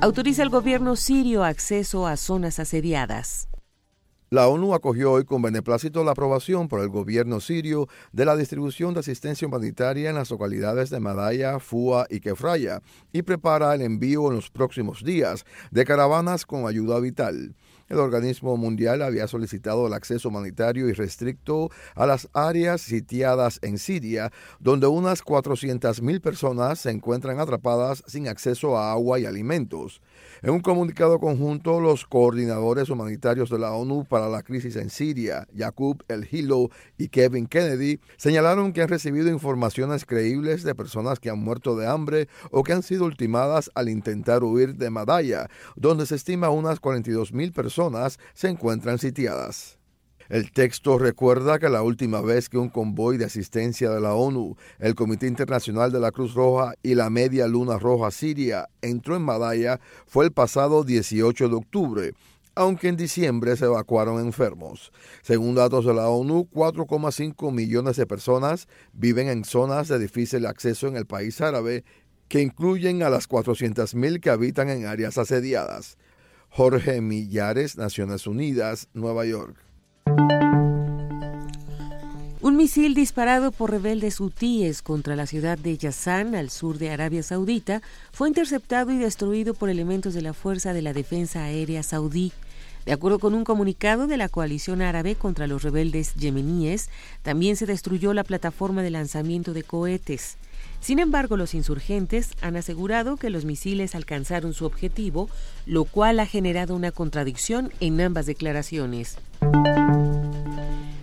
[0.00, 3.48] Autoriza el gobierno sirio acceso a zonas asediadas.
[4.32, 8.94] La ONU acogió hoy con beneplácito la aprobación por el gobierno sirio de la distribución
[8.94, 12.80] de asistencia humanitaria en las localidades de Madaya, Fua y Kefraya
[13.12, 17.54] y prepara el envío en los próximos días de caravanas con ayuda vital.
[17.92, 23.76] El organismo mundial había solicitado el acceso humanitario y restricto a las áreas sitiadas en
[23.76, 30.00] Siria, donde unas 400.000 personas se encuentran atrapadas sin acceso a agua y alimentos.
[30.40, 35.46] En un comunicado conjunto, los coordinadores humanitarios de la ONU para la crisis en Siria,
[35.52, 41.28] Yakub El Hilo y Kevin Kennedy, señalaron que han recibido informaciones creíbles de personas que
[41.28, 46.06] han muerto de hambre o que han sido ultimadas al intentar huir de Madaya, donde
[46.06, 47.81] se estima unas 42.000 personas
[48.34, 49.78] se encuentran sitiadas.
[50.28, 54.56] El texto recuerda que la última vez que un convoy de asistencia de la ONU,
[54.78, 59.22] el Comité Internacional de la Cruz Roja y la Media Luna Roja Siria entró en
[59.22, 62.14] Madaya fue el pasado 18 de octubre,
[62.54, 64.92] aunque en diciembre se evacuaron enfermos.
[65.22, 70.86] Según datos de la ONU, 4,5 millones de personas viven en zonas de difícil acceso
[70.86, 71.84] en el país árabe,
[72.28, 75.98] que incluyen a las 400.000 que habitan en áreas asediadas.
[76.54, 79.56] Jorge Millares, Naciones Unidas, Nueva York.
[82.42, 87.22] Un misil disparado por rebeldes hutíes contra la ciudad de Yazan, al sur de Arabia
[87.22, 87.80] Saudita,
[88.12, 92.32] fue interceptado y destruido por elementos de la Fuerza de la Defensa Aérea Saudí.
[92.84, 96.90] De acuerdo con un comunicado de la coalición árabe contra los rebeldes yemeníes,
[97.22, 100.36] también se destruyó la plataforma de lanzamiento de cohetes.
[100.82, 105.30] Sin embargo, los insurgentes han asegurado que los misiles alcanzaron su objetivo,
[105.64, 109.16] lo cual ha generado una contradicción en ambas declaraciones.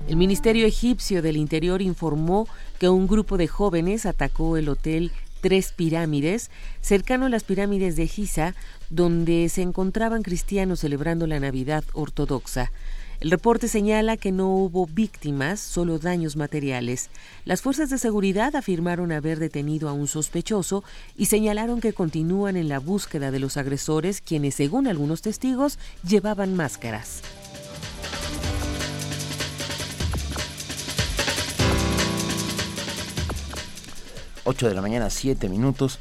[0.09, 2.45] El Ministerio Egipcio del Interior informó
[2.77, 6.51] que un grupo de jóvenes atacó el hotel Tres Pirámides,
[6.81, 8.55] cercano a las pirámides de Giza,
[8.89, 12.71] donde se encontraban cristianos celebrando la Navidad ortodoxa.
[13.19, 17.09] El reporte señala que no hubo víctimas, solo daños materiales.
[17.43, 20.85] Las fuerzas de seguridad afirmaron haber detenido a un sospechoso
[21.17, 26.55] y señalaron que continúan en la búsqueda de los agresores, quienes, según algunos testigos, llevaban
[26.55, 27.21] máscaras.
[34.45, 35.99] 8 de la mañana, 7 minutos.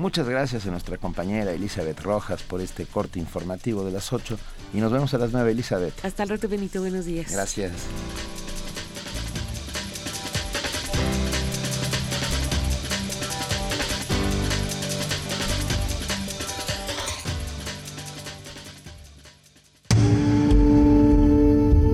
[0.00, 4.38] Muchas gracias a nuestra compañera Elizabeth Rojas por este corte informativo de las 8
[4.72, 6.02] y nos vemos a las 9, Elizabeth.
[6.02, 6.80] Hasta el rato, Benito.
[6.80, 7.30] Buenos días.
[7.30, 7.72] Gracias.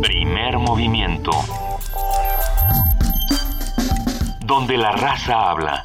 [0.00, 1.32] Primer movimiento.
[4.46, 5.82] Donde la raza habla.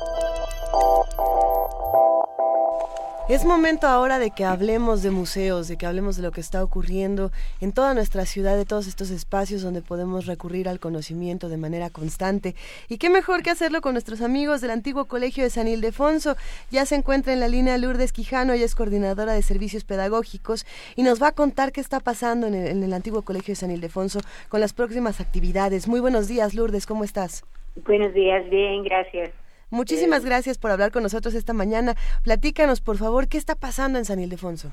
[3.31, 6.61] Es momento ahora de que hablemos de museos, de que hablemos de lo que está
[6.61, 11.55] ocurriendo en toda nuestra ciudad, de todos estos espacios donde podemos recurrir al conocimiento de
[11.55, 12.55] manera constante.
[12.89, 16.35] Y qué mejor que hacerlo con nuestros amigos del antiguo Colegio de San Ildefonso.
[16.71, 20.65] Ya se encuentra en la línea Lourdes Quijano, ella es coordinadora de servicios pedagógicos
[20.97, 23.55] y nos va a contar qué está pasando en el, en el antiguo Colegio de
[23.55, 24.19] San Ildefonso
[24.49, 25.87] con las próximas actividades.
[25.87, 27.45] Muy buenos días, Lourdes, ¿cómo estás?
[27.85, 29.31] Buenos días, bien, gracias.
[29.71, 31.95] Muchísimas gracias por hablar con nosotros esta mañana.
[32.23, 34.71] Platícanos, por favor, ¿qué está pasando en San Ildefonso?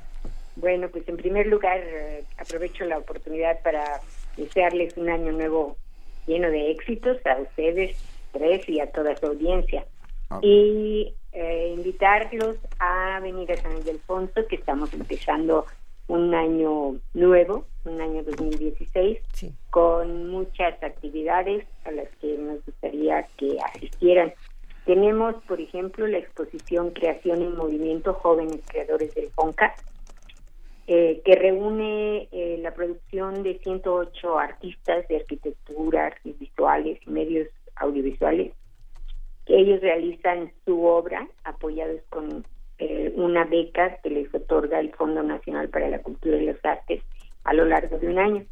[0.57, 4.01] Bueno, pues en primer lugar eh, aprovecho la oportunidad para
[4.36, 5.76] desearles un año nuevo
[6.26, 7.96] lleno de éxitos a ustedes
[8.32, 9.86] tres y a toda su audiencia.
[10.30, 10.40] Ah.
[10.42, 15.64] Y eh, invitarlos a venir a San Ildefonso, que estamos empezando
[16.09, 19.18] un año nuevo, un año 2016,
[19.70, 24.32] con muchas actividades a las que nos gustaría que asistieran
[24.89, 29.74] tenemos, por ejemplo, la exposición Creación en Movimiento Jóvenes Creadores del FONCA,
[30.86, 37.49] eh, que reúne eh, la producción de 108 artistas de arquitectura, artes visuales y medios
[37.76, 38.55] audiovisuales,
[39.45, 42.47] que ellos realizan su obra apoyados con
[42.78, 47.03] eh, una beca que les otorga el Fondo Nacional para la Cultura y las Artes
[47.45, 48.47] a lo largo de un año.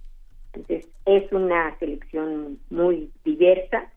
[0.53, 3.91] Entonces, es una selección muy diversa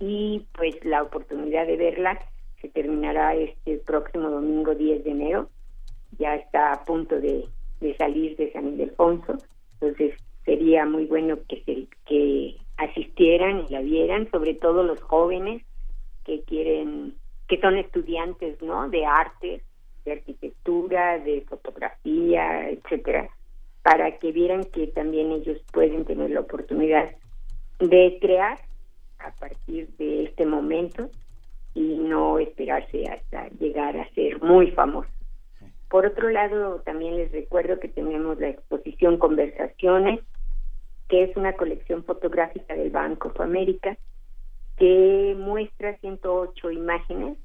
[0.00, 2.18] y pues la oportunidad de verla
[2.60, 5.48] se terminará este próximo domingo 10 de enero.
[6.18, 7.46] Ya está a punto de,
[7.96, 9.36] salir de San Ildefonso,
[9.74, 15.62] entonces sería muy bueno que, se, que asistieran y la vieran, sobre todo los jóvenes
[16.24, 17.14] que quieren,
[17.48, 18.88] que son estudiantes, ¿no?
[18.88, 19.62] De arte,
[20.04, 23.30] de arquitectura, de fotografía, etcétera,
[23.82, 27.10] para que vieran que también ellos pueden tener la oportunidad
[27.78, 28.58] de crear
[29.20, 31.10] a partir de este momento
[31.74, 35.08] y no esperarse hasta llegar a ser muy famoso.
[35.88, 40.20] Por otro lado, también les recuerdo que tenemos la exposición Conversaciones,
[41.08, 43.96] que es una colección fotográfica del Banco of America,
[44.76, 47.36] que muestra 108 imágenes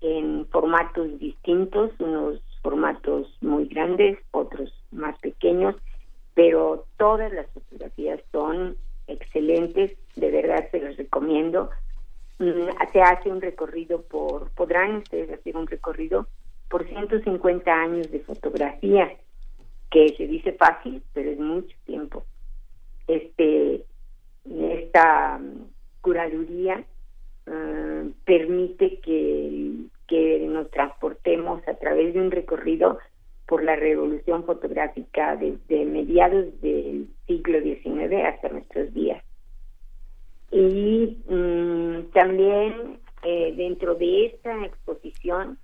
[0.00, 5.74] en formatos distintos, unos formatos muy grandes, otros más pequeños,
[6.34, 8.76] pero todas las fotografías son
[9.12, 11.70] excelentes, de verdad se los recomiendo.
[12.38, 16.26] Mm, se hace un recorrido por, podrán ustedes hacer un recorrido
[16.68, 19.12] por 150 años de fotografía,
[19.90, 22.24] que se dice fácil, pero es mucho tiempo.
[23.06, 23.84] Este,
[24.44, 25.66] esta mm,
[26.00, 26.84] curaduría
[27.46, 29.72] mm, permite que,
[30.08, 32.98] que nos transportemos a través de un recorrido
[33.52, 39.22] por la revolución fotográfica desde mediados del siglo XIX hasta nuestros días.
[40.50, 45.58] Y mm, también eh, dentro de esta exposición,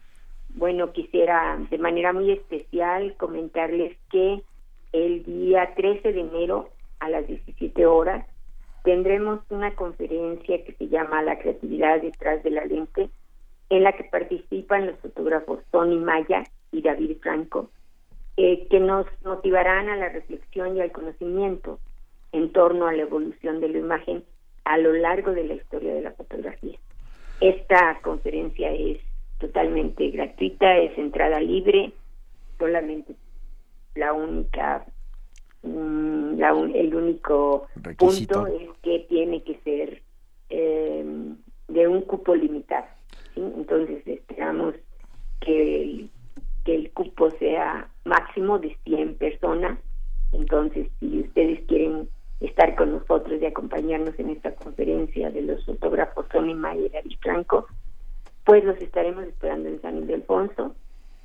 [0.51, 4.43] bueno, quisiera de manera muy especial comentarles que
[4.93, 6.69] el día 13 de enero
[7.01, 8.27] a las 17 horas
[8.85, 13.09] tendremos una conferencia que se llama La creatividad detrás de la lente,
[13.71, 17.71] en la que participan los fotógrafos Tony Maya y David Franco,
[18.41, 21.81] eh, que nos motivarán a la reflexión y al conocimiento
[22.31, 24.23] en torno a la evolución de la imagen
[24.65, 26.79] a lo largo de la historia de la fotografía.
[27.41, 29.01] Esta conferencia es
[29.41, 31.91] totalmente gratuita, es entrada libre,
[32.61, 33.17] solamente
[33.97, 34.87] la única
[35.65, 36.41] mm,
[36.77, 37.67] el único
[37.97, 40.01] punto es que tiene que ser
[40.49, 41.05] eh,
[41.67, 42.87] de un cupo limitado.
[43.35, 44.77] Entonces esperamos
[45.41, 46.09] que
[46.69, 49.79] que el cupo sea máximo de 100 personas.
[50.33, 52.09] Entonces, si ustedes quieren
[52.41, 57.17] estar con nosotros y acompañarnos en esta conferencia de los fotógrafos Tony Mayer y David
[57.21, 57.67] Franco,
[58.45, 60.75] pues los estaremos esperando en San Ildefonso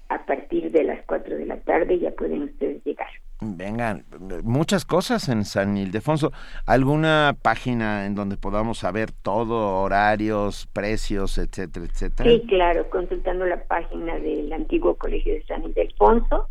[0.09, 3.07] a partir de las 4 de la tarde, ya pueden ustedes llegar.
[3.41, 4.05] Vengan,
[4.43, 6.31] muchas cosas en San Ildefonso.
[6.65, 12.29] ¿Alguna página en donde podamos saber todo, horarios, precios, etcétera, etcétera?
[12.29, 16.47] Sí, claro, consultando la página del antiguo Colegio de San Ildefonso,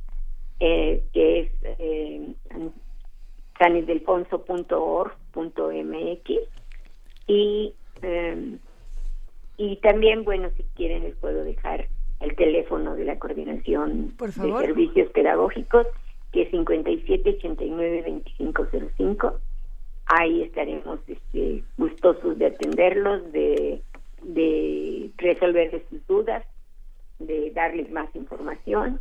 [0.64, 1.50] eh, que es
[1.80, 2.34] eh,
[7.26, 8.58] y, eh,
[9.56, 11.89] y también, bueno, si quieren les puedo dejar
[12.20, 15.89] el teléfono de la coordinación de servicios pedagógicos
[16.30, 19.34] que es 5789-2505.
[20.06, 23.82] Ahí estaremos este, gustosos de atenderlos, de,
[24.22, 26.47] de resolver sus dudas,
[27.18, 29.01] de darles más información.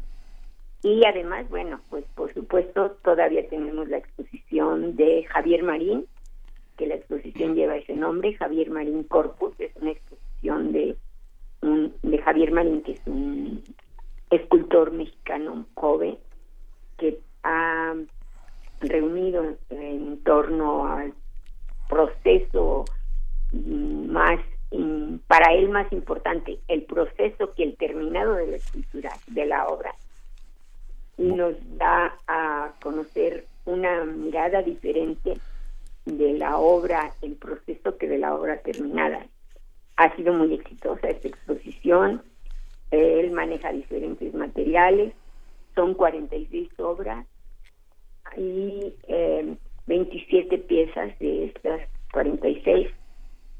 [0.83, 6.07] Y además, bueno, pues por supuesto todavía tenemos la exposición de Javier Marín,
[6.77, 10.95] que la exposición lleva ese nombre, Javier Marín Corpus, es una exposición de,
[11.61, 13.61] un, de Javier Marín, que es un
[14.31, 16.17] escultor mexicano joven
[16.97, 17.93] que ha
[18.79, 21.13] reunido en torno al
[21.87, 22.85] proceso
[23.51, 24.39] más
[25.27, 29.93] para él más importante el proceso que el terminado de la escritura de la obra
[31.21, 35.37] y nos da a conocer una mirada diferente
[36.05, 39.27] de la obra el proceso que de la obra terminada.
[39.97, 42.23] Ha sido muy exitosa esta exposición
[42.91, 45.13] él maneja diferentes materiales
[45.75, 47.25] son 46 obras
[48.35, 49.55] y eh,
[49.87, 51.81] 27 piezas de estas
[52.11, 52.89] 46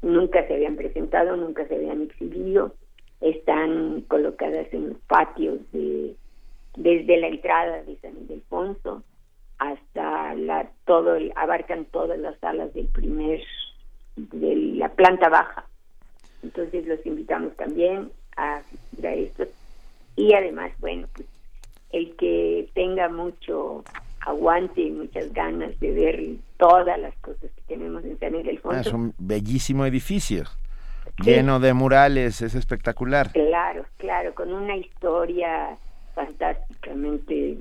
[0.02, 2.74] nunca se habían presentado, nunca se habían exhibido,
[3.22, 6.14] están colocadas en los patios de
[6.76, 9.02] desde la entrada de San Ildefonso
[9.58, 13.40] hasta la todo abarcan todas las salas del primer
[14.16, 15.64] de la planta baja.
[16.42, 19.44] Entonces los invitamos también a, a esto
[20.16, 21.26] y además, bueno, pues
[21.92, 23.84] el que tenga mucho
[24.20, 26.20] aguante y muchas ganas de ver
[26.56, 28.80] todas las cosas que tenemos en San Ildefonso.
[28.80, 30.44] Es un bellísimo edificio,
[31.22, 33.32] lleno de murales, es espectacular.
[33.32, 35.76] Claro, claro, con una historia
[36.14, 37.58] fantásticamente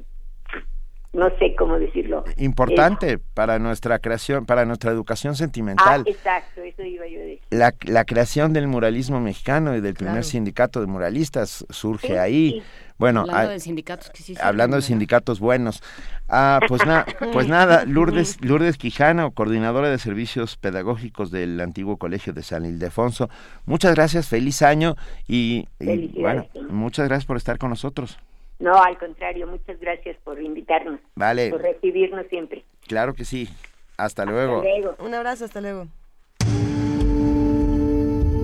[1.13, 2.23] no sé cómo decirlo.
[2.37, 6.05] Importante para nuestra creación, para nuestra educación sentimental.
[6.07, 7.41] Ah, exacto, eso iba yo a decir.
[7.49, 12.63] La, la creación del muralismo mexicano y del primer sindicato de muralistas surge ahí.
[12.97, 14.11] Bueno, hablando de sindicatos,
[14.41, 15.83] hablando de sindicatos buenos.
[16.29, 22.31] Ah, pues nada, pues nada, Lourdes, Lourdes Quijano, coordinadora de servicios pedagógicos del antiguo colegio
[22.31, 23.29] de San Ildefonso.
[23.65, 24.95] Muchas gracias, feliz año
[25.27, 28.17] y, bueno, muchas gracias por estar con nosotros.
[28.61, 30.99] No, al contrario, muchas gracias por invitarnos.
[31.15, 31.49] Vale.
[31.49, 32.63] Por recibirnos siempre.
[32.87, 33.49] Claro que sí.
[33.97, 34.57] Hasta luego.
[34.57, 34.95] Hasta luego.
[34.99, 35.87] Un abrazo, hasta luego.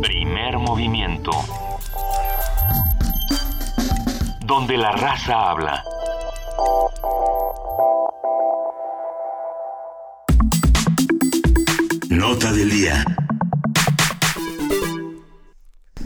[0.01, 1.31] Primer movimiento.
[4.43, 5.83] Donde la raza habla.
[12.09, 13.05] Nota del día.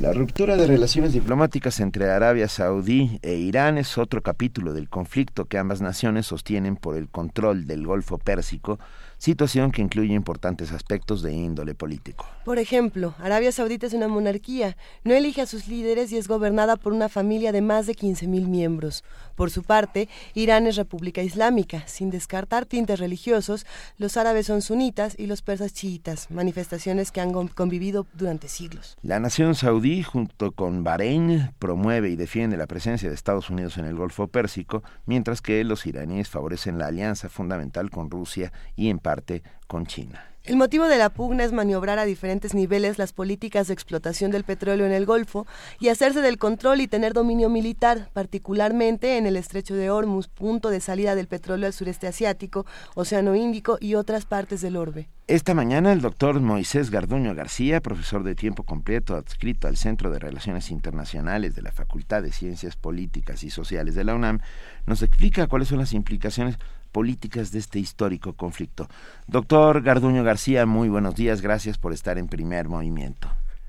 [0.01, 5.45] La ruptura de relaciones diplomáticas entre Arabia Saudí e Irán es otro capítulo del conflicto
[5.45, 8.79] que ambas naciones sostienen por el control del Golfo Pérsico
[9.21, 12.25] situación que incluye importantes aspectos de índole político.
[12.43, 16.75] Por ejemplo, Arabia Saudita es una monarquía, no elige a sus líderes y es gobernada
[16.75, 19.03] por una familia de más de 15.000 miembros.
[19.35, 23.67] Por su parte, Irán es república islámica, sin descartar tintes religiosos,
[23.99, 28.97] los árabes son sunitas y los persas chiitas, manifestaciones que han convivido durante siglos.
[29.03, 33.85] La nación saudí, junto con Bahrein, promueve y defiende la presencia de Estados Unidos en
[33.85, 38.97] el Golfo Pérsico, mientras que los iraníes favorecen la alianza fundamental con Rusia y en
[39.67, 40.31] con China.
[40.43, 44.43] El motivo de la pugna es maniobrar a diferentes niveles las políticas de explotación del
[44.43, 45.45] petróleo en el Golfo
[45.79, 50.71] y hacerse del control y tener dominio militar, particularmente en el estrecho de Hormuz, punto
[50.71, 52.65] de salida del petróleo al sureste asiático,
[52.95, 55.09] Océano Índico y otras partes del orbe.
[55.27, 60.17] Esta mañana el doctor Moisés Garduño García, profesor de tiempo completo adscrito al Centro de
[60.17, 64.39] Relaciones Internacionales de la Facultad de Ciencias Políticas y Sociales de la UNAM,
[64.87, 66.57] nos explica cuáles son las implicaciones
[66.91, 68.87] políticas de este histórico conflicto.
[69.27, 73.27] Doctor Garduño García, muy buenos días, gracias por estar en primer movimiento.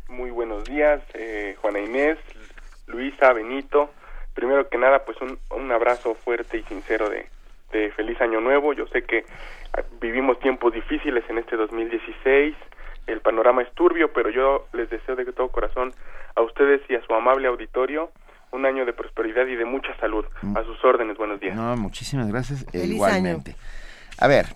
[0.09, 2.19] Muy buenos días, eh, Juana Inés,
[2.87, 3.91] Luisa, Benito.
[4.35, 7.27] Primero que nada, pues un, un abrazo fuerte y sincero de,
[7.73, 8.73] de feliz año nuevo.
[8.73, 9.25] Yo sé que
[9.77, 12.55] ah, vivimos tiempos difíciles en este 2016,
[13.07, 15.93] el panorama es turbio, pero yo les deseo de todo corazón
[16.37, 18.11] a ustedes y a su amable auditorio
[18.53, 20.25] un año de prosperidad y de mucha salud.
[20.43, 20.57] Mm.
[20.57, 21.17] A sus órdenes,
[21.77, 22.65] muchísimas gracias.
[22.73, 23.57] E igualmente.
[24.19, 24.47] A ver,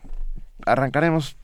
[0.64, 1.36] arrancaremos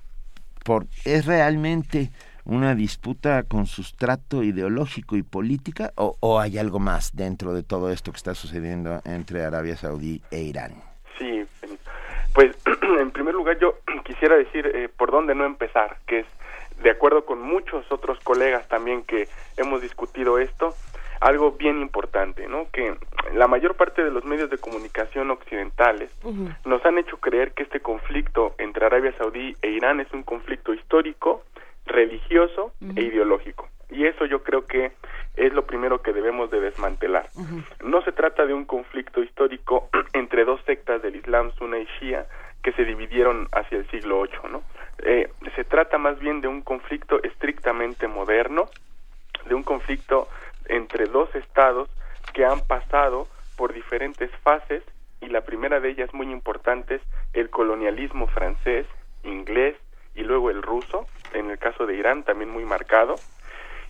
[0.65, 2.11] por ¿es realmente
[2.45, 7.91] una disputa con sustrato ideológico y política o, o, hay algo más dentro de todo
[7.93, 10.75] esto que está sucediendo entre Arabia Saudí e Irán?
[11.19, 11.45] Sí,
[12.35, 12.57] pues
[13.01, 16.27] en primer lugar yo quisiera decir eh, por dónde no empezar, que es
[16.83, 20.75] de acuerdo con muchos otros colegas también que hemos discutido esto,
[21.23, 22.67] algo bien importante, ¿no?
[22.73, 22.97] Que
[23.33, 26.11] la mayor parte de los medios de comunicación occidentales
[26.65, 30.75] nos han hecho creer que este conflicto entre Arabia Saudí e Irán es un conflicto
[30.75, 31.45] histórico,
[31.87, 33.69] religioso e ideológico.
[33.89, 34.93] Y eso yo creo que
[35.37, 37.29] es lo primero que debemos de desmantelar.
[37.85, 42.27] No se trata de un conflicto histórico entre dos sectas del Islam, Sunna y Shia,
[42.65, 44.63] que se dividieron hacia el siglo VIII, ¿no?
[45.05, 48.69] Eh, se trata más bien de un conflicto estrictamente moderno,
[49.47, 50.29] de un conflicto
[50.69, 51.89] entre dos estados
[52.33, 54.83] que han pasado por diferentes fases
[55.21, 57.03] y la primera de ellas muy importante es
[57.33, 58.87] el colonialismo francés,
[59.23, 59.77] inglés
[60.15, 63.15] y luego el ruso, en el caso de Irán también muy marcado,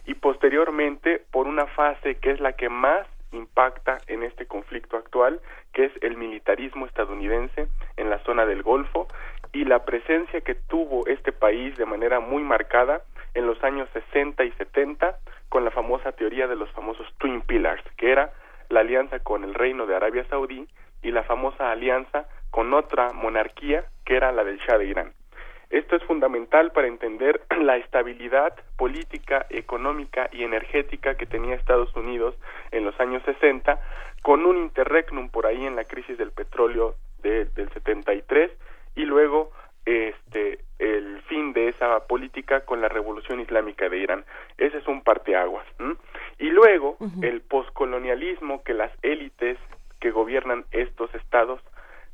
[0.05, 5.41] y posteriormente por una fase que es la que más impacta en este conflicto actual,
[5.73, 9.09] que es el militarismo estadounidense en la zona del Golfo
[9.53, 13.03] y la presencia que tuvo este país de manera muy marcada
[13.35, 15.19] en los años 60 y 70
[15.49, 18.33] con la famosa teoría de los famosos Twin Pillars, que era
[18.69, 20.67] la alianza con el Reino de Arabia Saudí
[21.03, 25.13] y la famosa alianza con otra monarquía que era la del Shah de Irán.
[25.71, 32.35] Esto es fundamental para entender la estabilidad política, económica y energética que tenía Estados Unidos
[32.71, 33.81] en los años 60,
[34.23, 38.51] con un interregnum por ahí en la crisis del petróleo de, del 73
[38.95, 39.51] y luego
[39.85, 44.25] este el fin de esa política con la revolución islámica de Irán.
[44.59, 45.67] Ese es un parteaguas.
[46.39, 49.59] Y luego el poscolonialismo que las élites
[50.01, 51.61] que gobiernan estos estados,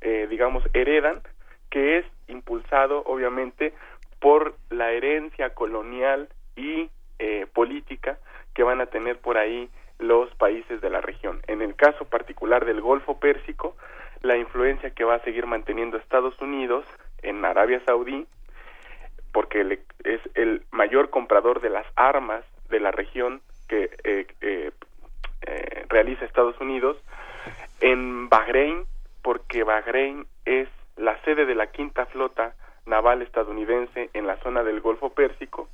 [0.02, 1.22] eh, digamos, heredan,
[1.70, 3.72] que es impulsado obviamente
[4.20, 8.18] por la herencia colonial y eh, política
[8.54, 11.40] que van a tener por ahí los países de la región.
[11.46, 13.76] En el caso particular del Golfo Pérsico,
[14.22, 16.84] la influencia que va a seguir manteniendo Estados Unidos
[17.22, 18.26] en Arabia Saudí,
[19.32, 24.70] porque es el mayor comprador de las armas de la región que eh, eh,
[25.42, 26.96] eh, realiza Estados Unidos,
[27.80, 28.84] en Bahrein,
[29.22, 32.54] porque Bahrein es la sede de la quinta flota
[32.86, 35.68] naval estadounidense en la zona del Golfo Pérsico,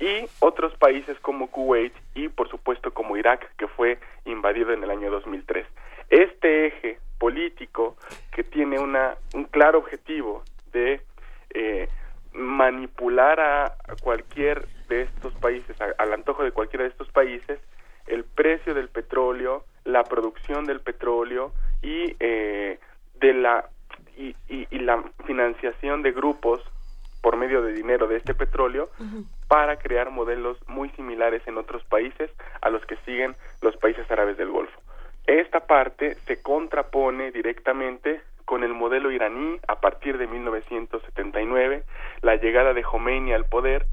[0.00, 4.90] y otros países como Kuwait y por supuesto como Irak, que fue invadido en el
[4.90, 5.66] año 2003.
[6.10, 7.96] Este eje político
[8.32, 10.42] que tiene una, un claro objetivo
[10.74, 11.00] de
[11.54, 11.88] eh,
[12.34, 17.58] manipular a, cualquier de estos países, al antojo de cualquiera de estos países,
[18.06, 22.78] el precio del petróleo, la producción del petróleo y eh,
[23.20, 23.68] de la
[24.16, 26.60] y, y, la financiación de grupos
[27.22, 28.90] por medio de dinero de este petróleo
[29.48, 32.30] para crear modelos muy similares en otros países
[32.60, 34.80] a los que siguen los países árabes del Golfo.
[35.26, 41.84] Esta parte se contrapone directamente con el modelo iraní a partir de 1979,
[42.22, 43.86] la llegada de Khomeini al poder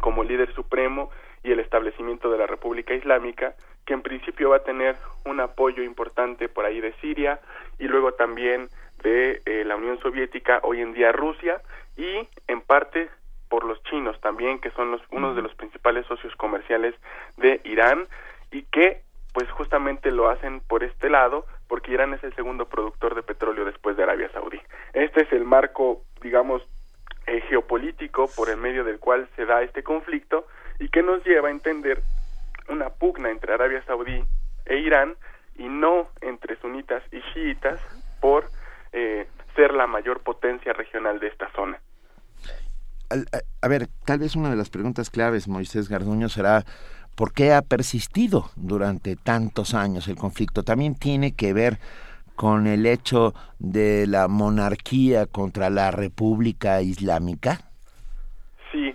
[0.00, 1.10] como líder supremo
[1.42, 3.54] y el establecimiento de la República Islámica,
[3.86, 7.40] que en principio va a tener un apoyo importante por ahí de Siria
[7.78, 8.68] y luego también
[9.02, 11.62] de eh, la Unión Soviética, hoy en día Rusia,
[11.96, 13.08] y en parte
[13.48, 16.94] por los chinos también, que son los, unos de los principales socios comerciales
[17.36, 18.06] de Irán
[18.50, 19.02] y que
[19.32, 23.64] pues justamente lo hacen por este lado, porque Irán es el segundo productor de petróleo
[23.64, 24.60] después de Arabia Saudí.
[24.92, 26.62] Este es el marco, digamos,
[27.28, 30.48] eh, geopolítico por el medio del cual se da este conflicto
[30.80, 32.02] y que nos lleva a entender
[32.68, 34.24] una pugna entre Arabia Saudí
[34.66, 35.14] e Irán
[35.54, 37.80] y no entre sunitas y chiitas
[38.20, 38.50] por
[38.92, 41.78] eh, ser la mayor potencia regional de esta zona.
[43.62, 46.64] A, ver, tal vez una de las preguntas claves, Moisés Garduño, será
[47.20, 50.62] por qué ha persistido durante tantos años el conflicto.
[50.62, 51.74] También tiene que ver
[52.34, 57.58] con el hecho de la monarquía contra la República Islámica.
[58.72, 58.94] Sí,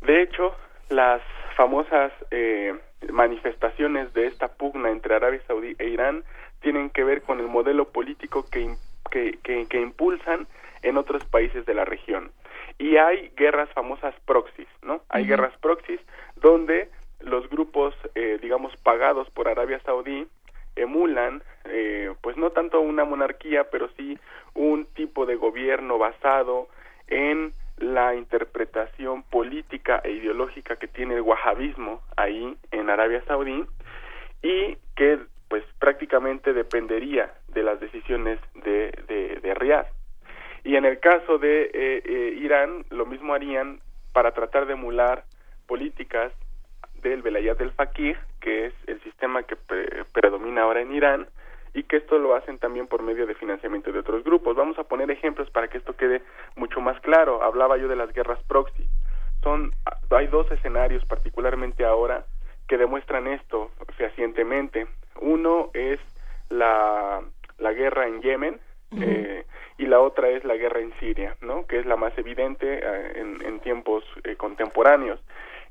[0.00, 0.56] de hecho,
[0.88, 1.20] las
[1.58, 2.74] famosas eh,
[3.12, 6.24] manifestaciones de esta pugna entre Arabia Saudí e Irán
[6.62, 8.76] tienen que ver con el modelo político que,
[9.10, 10.46] que, que, impulsan
[10.80, 12.30] en otros países de la región.
[12.78, 15.02] Y hay guerras famosas proxies, ¿no?
[15.10, 16.00] Hay guerras proxies
[16.36, 16.88] donde
[17.20, 20.26] los grupos, eh, digamos, pagados por Arabia Saudí
[20.76, 24.18] emulan, eh, pues no tanto una monarquía, pero sí
[24.54, 26.68] un tipo de gobierno basado
[27.08, 33.64] en la interpretación política e ideológica que tiene el wahabismo ahí en Arabia Saudí
[34.42, 35.18] y que
[35.48, 39.86] pues prácticamente dependería de las decisiones de, de, de Riyadh.
[40.62, 43.80] Y en el caso de eh, Irán, lo mismo harían
[44.12, 45.24] para tratar de emular
[45.66, 46.32] políticas
[47.02, 49.56] del Velayat del Fakir, que es el sistema que
[50.12, 51.26] predomina ahora en Irán,
[51.72, 54.56] y que esto lo hacen también por medio de financiamiento de otros grupos.
[54.56, 56.22] Vamos a poner ejemplos para que esto quede
[56.56, 57.42] mucho más claro.
[57.42, 58.88] Hablaba yo de las guerras proxy.
[59.42, 59.70] Son,
[60.10, 62.24] hay dos escenarios, particularmente ahora,
[62.68, 64.86] que demuestran esto fehacientemente.
[65.20, 66.00] Uno es
[66.48, 67.22] la,
[67.58, 68.60] la guerra en Yemen,
[68.98, 69.44] eh,
[69.78, 71.66] y la otra es la guerra en Siria, ¿no?
[71.66, 75.20] que es la más evidente eh, en, en, tiempos eh, contemporáneos.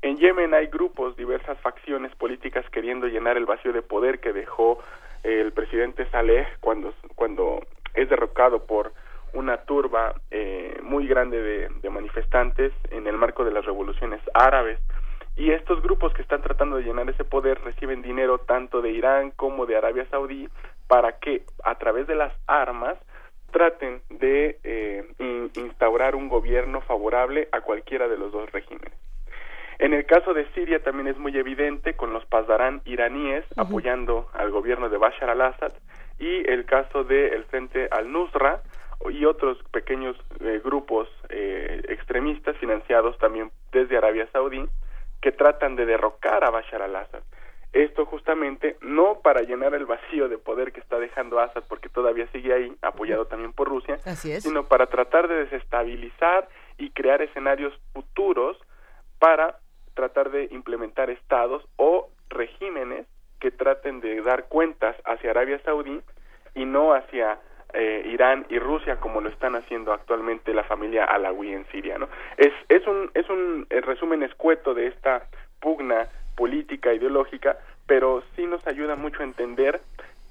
[0.02, 4.78] En Yemen hay grupos, diversas facciones políticas queriendo llenar el vacío de poder que dejó
[5.24, 7.60] eh, el presidente Saleh cuando, cuando
[7.92, 8.92] es derrocado por
[9.34, 14.78] una turba eh, muy grande de, manifestantes en el marco de las revoluciones árabes.
[15.36, 19.32] Y estos grupos que están tratando de llenar ese poder reciben dinero tanto de Irán
[19.32, 20.48] como de Arabia Saudí
[20.88, 22.96] para que a través de las armas
[23.50, 25.04] traten de eh,
[25.56, 29.09] instaurar un gobierno favorable a cualquiera de los dos regímenes.
[29.80, 34.50] En el caso de Siria también es muy evidente con los Pasdarán iraníes apoyando al
[34.50, 35.72] gobierno de Bashar al-Assad
[36.18, 38.60] y el caso del Frente al-Nusra
[39.08, 44.68] y otros pequeños eh, grupos eh, extremistas financiados también desde Arabia Saudí
[45.22, 47.22] que tratan de derrocar a Bashar al-Assad.
[47.72, 52.26] Esto justamente no para llenar el vacío de poder que está dejando Assad, porque todavía
[52.32, 58.58] sigue ahí, apoyado también por Rusia, sino para tratar de desestabilizar y crear escenarios futuros
[59.18, 59.59] para
[59.94, 63.06] tratar de implementar estados o regímenes
[63.40, 66.00] que traten de dar cuentas hacia Arabia Saudí
[66.54, 67.38] y no hacia
[67.72, 72.08] eh, Irán y Rusia como lo están haciendo actualmente la familia Alawi en Siria, ¿no?
[72.36, 75.26] Es es un es un resumen escueto de esta
[75.60, 79.80] pugna política ideológica, pero sí nos ayuda mucho a entender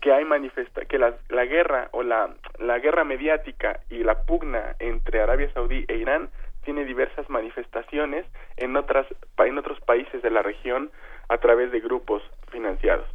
[0.02, 4.76] que hay manifesta que la, la guerra o la la guerra mediática y la pugna
[4.80, 6.30] entre Arabia Saudí e Irán
[6.64, 8.26] tiene diversas manifestaciones
[8.58, 9.08] en otras
[9.38, 10.92] en otros países de la región
[11.30, 12.22] a través de grupos
[12.52, 13.08] financiados.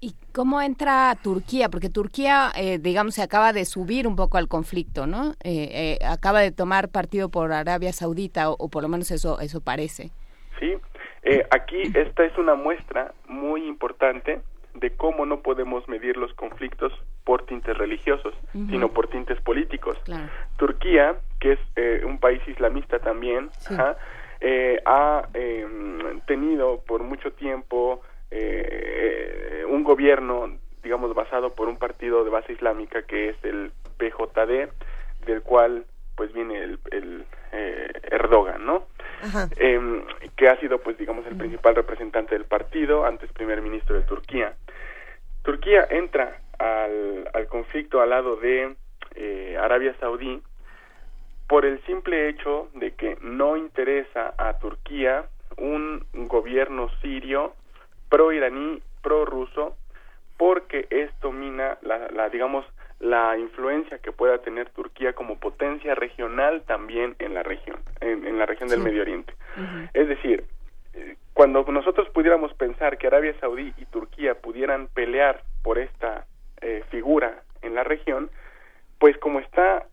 [0.00, 1.70] ¿Y cómo entra Turquía?
[1.70, 5.30] Porque Turquía, eh, digamos, se acaba de subir un poco al conflicto, ¿no?
[5.42, 9.62] Eh, eh, acaba de tomar partido por Arabia Saudita, o, por lo menos eso, eso
[9.62, 10.10] parece.
[10.60, 10.74] Sí,
[11.50, 14.42] aquí esta es una muestra muy importante
[14.74, 16.92] de cómo no podemos medir los conflictos
[17.24, 19.96] por tintes religiosos, sino por tintes políticos.
[20.56, 23.50] Turquía, que es un país islamista también,
[24.86, 30.50] ha em, tenido por mucho tiempo eh, un gobierno,
[30.82, 34.70] digamos, basado por un partido de base islámica que es el PJD,
[35.26, 35.84] del cual
[36.16, 38.86] pues viene el, el eh, Erdogan, ¿no?
[39.56, 40.04] Em,
[40.36, 44.54] que ha sido, pues, digamos, el principal representante del partido, antes primer ministro de Turquía.
[45.42, 48.74] Turquía entra al, al conflicto al lado de
[49.14, 50.42] eh, Arabia Saudí
[51.48, 55.26] por el simple hecho de que no interesa a Turquía
[55.56, 57.54] un gobierno sirio
[58.08, 59.76] pro-iraní, pro-ruso,
[60.36, 62.64] porque esto mina la, la, digamos,
[63.00, 68.46] la influencia que pueda tener Turquía como potencia regional también en la región, en, la
[68.46, 69.34] región del Medio Oriente.
[69.92, 70.44] Es decir,
[70.94, 76.26] eh, cuando nosotros pudiéramos pensar que Arabia Saudí y Turquía pudieran pelear por esta
[76.60, 78.30] eh, figura en la región,
[78.98, 79.86] pues como está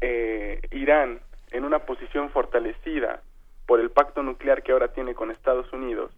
[0.00, 1.20] eh, Irán
[1.50, 3.20] en una posición fortalecida
[3.66, 6.12] por el pacto nuclear que ahora tiene con Estados Unidos,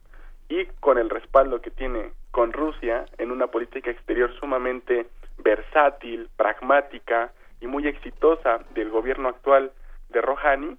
[0.48, 5.06] y con el respaldo que tiene con Rusia en una política exterior sumamente
[5.38, 9.72] versátil, pragmática y muy exitosa del gobierno actual
[10.10, 10.76] de Rouhani,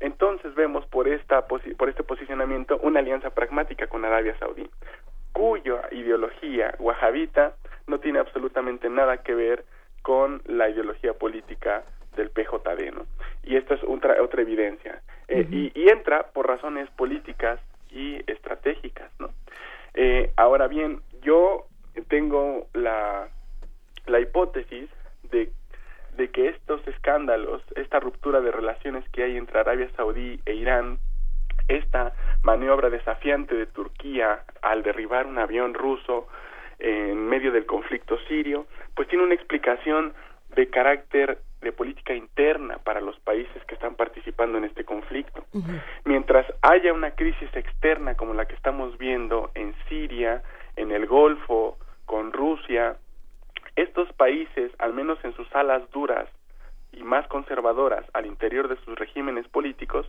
[0.00, 4.68] entonces vemos por esta por este posicionamiento una alianza pragmática con Arabia Saudí,
[5.32, 7.54] cuya ideología wahabita
[7.86, 9.64] no tiene absolutamente nada que ver
[10.02, 11.84] con la ideología política
[12.16, 13.06] del PJD, ¿no?
[13.42, 15.02] Y esta es otra otra evidencia.
[15.26, 17.60] Eh, y, y entra por razones políticas
[17.90, 19.30] y estratégicas, ¿no?
[19.94, 21.66] Eh, ahora bien, yo
[22.08, 23.28] tengo la,
[24.08, 24.88] la hipótesis
[25.30, 25.50] de,
[26.16, 30.98] de que estos escándalos, esta ruptura de relaciones que hay entre Arabia Saudí e Irán,
[31.68, 36.28] esta maniobra desafiante de Turquía al derribar un avión ruso
[36.78, 40.14] en medio del conflicto sirio, pues tiene una explicación
[40.54, 45.44] de carácter de política interna para los países que están participando en este conflicto.
[46.04, 50.42] Mientras haya una crisis externa como la que estamos viendo en Siria,
[50.76, 52.96] en el Golfo, con Rusia,
[53.76, 56.28] estos países, al menos en sus alas duras
[56.92, 60.06] y más conservadoras al interior de sus regímenes políticos,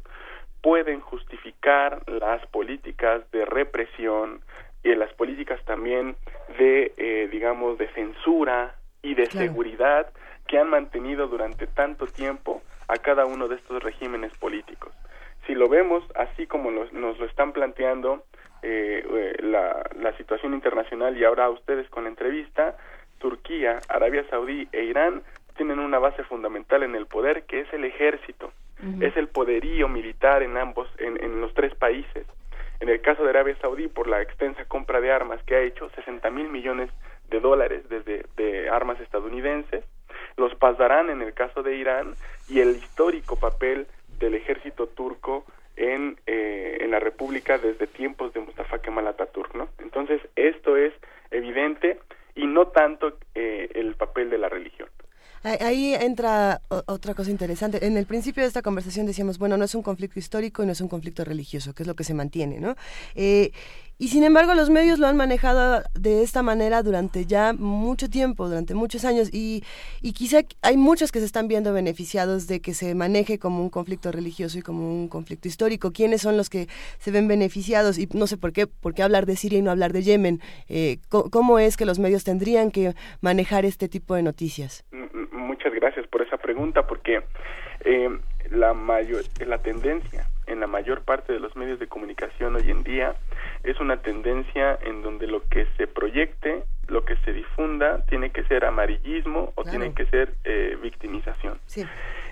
[0.61, 4.41] pueden justificar las políticas de represión
[4.83, 6.15] y las políticas también
[6.57, 10.11] de, eh, digamos, de censura y de seguridad
[10.47, 14.91] que han mantenido durante tanto tiempo a cada uno de estos regímenes políticos.
[15.45, 18.23] Si lo vemos así como nos lo están planteando
[18.61, 22.75] eh, eh, la, la situación internacional y ahora ustedes con la entrevista,
[23.19, 25.21] Turquía, Arabia Saudí e Irán
[25.55, 28.51] tienen una base fundamental en el poder que es el ejército,
[29.01, 32.25] es el poderío militar en ambos, en, en, los tres países.
[32.79, 35.89] En el caso de Arabia Saudí, por la extensa compra de armas que ha hecho,
[35.89, 36.89] 60 mil millones
[37.29, 39.83] de dólares desde de armas estadounidenses,
[40.37, 42.15] los pasarán en el caso de Irán
[42.47, 43.85] y el histórico papel
[44.17, 49.69] del ejército turco en, eh, en la República desde tiempos de Mustafa Kemal Atatürk, ¿no?
[49.79, 50.93] Entonces, esto es
[51.31, 51.99] evidente
[52.39, 54.89] y no tanto eh, el papel de la religión.
[55.41, 57.85] Ahí entra otra cosa interesante.
[57.85, 60.73] En el principio de esta conversación decíamos, bueno, no es un conflicto histórico y no
[60.73, 62.75] es un conflicto religioso, que es lo que se mantiene, ¿no?
[63.15, 63.51] Eh,
[63.99, 68.47] y sin embargo los medios lo han manejado de esta manera durante ya mucho tiempo,
[68.47, 69.63] durante muchos años y,
[70.01, 73.69] y quizá hay muchos que se están viendo beneficiados de que se maneje como un
[73.69, 75.91] conflicto religioso y como un conflicto histórico.
[75.91, 76.67] ¿Quiénes son los que
[76.97, 77.99] se ven beneficiados?
[77.99, 80.39] Y no sé por qué, por qué hablar de Siria y no hablar de Yemen.
[80.69, 84.85] Eh, ¿Cómo es que los medios tendrían que manejar este tipo de noticias?
[85.31, 87.21] Muchas gracias por esa pregunta porque
[87.81, 88.09] eh,
[88.49, 92.83] la, mayor, la tendencia en la mayor parte de los medios de comunicación hoy en
[92.83, 93.15] día
[93.63, 98.43] es una tendencia en donde lo que se proyecte, lo que se difunda, tiene que
[98.43, 101.59] ser amarillismo o tiene que ser eh, victimización.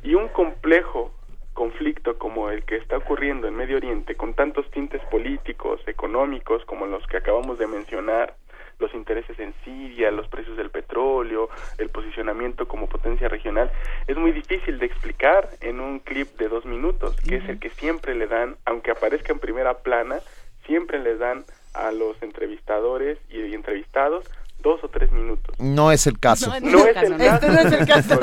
[0.04, 1.12] Y un complejo
[1.54, 6.86] conflicto como el que está ocurriendo en Medio Oriente, con tantos tintes políticos, económicos, como
[6.86, 8.36] los que acabamos de mencionar,
[8.80, 11.50] los intereses en Siria, los precios del petróleo,
[11.80, 13.72] el posicionamiento como potencia regional,
[14.06, 17.72] es muy difícil de explicar en un clip de dos minutos, que es el que
[17.72, 20.20] siempre le dan, aunque aparezca en primera plana,
[20.68, 24.30] siempre le dan a los entrevistadores y, entrevistados
[24.60, 25.60] dos o tres minutos.
[25.60, 26.50] No es el caso.
[26.62, 27.48] No, es, el caso.
[27.48, 28.20] no es el caso.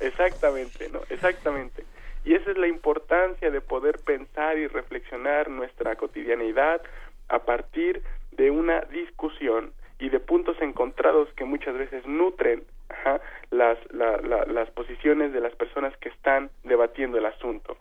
[0.00, 1.84] Exactamente, no, exactamente.
[2.24, 6.80] Y esa es la importancia de poder pensar y reflexionar nuestra cotidianidad
[7.28, 8.02] a partir
[8.32, 12.64] de una discusión y de puntos encontrados que muchas veces nutren
[13.50, 17.76] las, las posiciones de las personas que están debatiendo el asunto.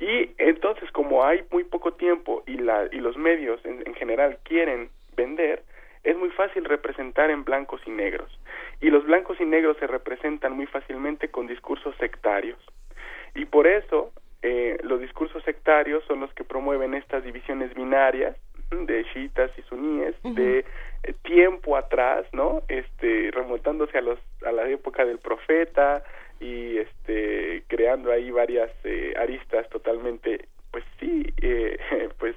[0.00, 4.38] Y entonces, como hay muy poco tiempo y, la, y los medios en, en general
[4.42, 5.62] quieren vender,
[6.02, 8.30] es muy fácil representar en blancos y negros.
[8.80, 12.58] Y los blancos y negros se representan muy fácilmente con discursos sectarios.
[13.34, 14.12] Y por eso
[14.42, 18.36] eh, los discursos sectarios son los que promueven estas divisiones binarias
[18.70, 20.64] de chiitas y suníes de
[21.02, 22.62] eh, tiempo atrás, ¿no?
[22.68, 26.02] Este remontándose a los a la época del profeta
[26.40, 31.78] y este creando ahí varias eh, aristas totalmente pues sí, eh,
[32.18, 32.36] pues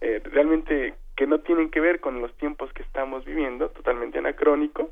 [0.00, 4.90] eh, realmente que no tienen que ver con los tiempos que estamos viviendo, totalmente anacrónico,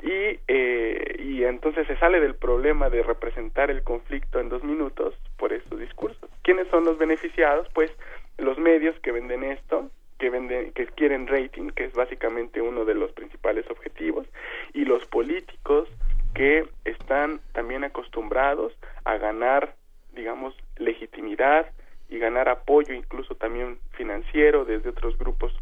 [0.00, 5.14] y, eh, y entonces se sale del problema de representar el conflicto en dos minutos
[5.36, 6.30] por estos discursos.
[6.42, 7.66] ¿Quiénes son los beneficiados?
[7.74, 7.90] Pues
[8.36, 12.94] los medios que venden esto, que venden, que quieren rating, que es básicamente uno de
[12.94, 14.28] los principales objetivos,
[14.72, 15.88] y los políticos
[16.34, 18.72] que están también acostumbrados
[19.04, 19.74] a ganar,
[20.12, 21.66] digamos, legitimidad
[22.08, 25.52] y ganar apoyo, incluso también financiero, desde otros grupos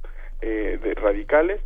[0.40, 1.60] eh, de radicales,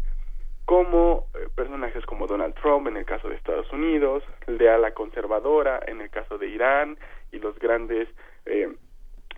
[0.65, 5.81] como eh, personajes como Donald Trump en el caso de Estados Unidos, de ala conservadora
[5.87, 6.97] en el caso de Irán
[7.33, 8.09] y los grandes,
[8.47, 8.69] eh,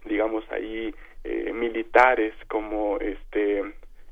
[0.05, 0.94] digamos ahí,
[1.24, 3.62] eh, militares como este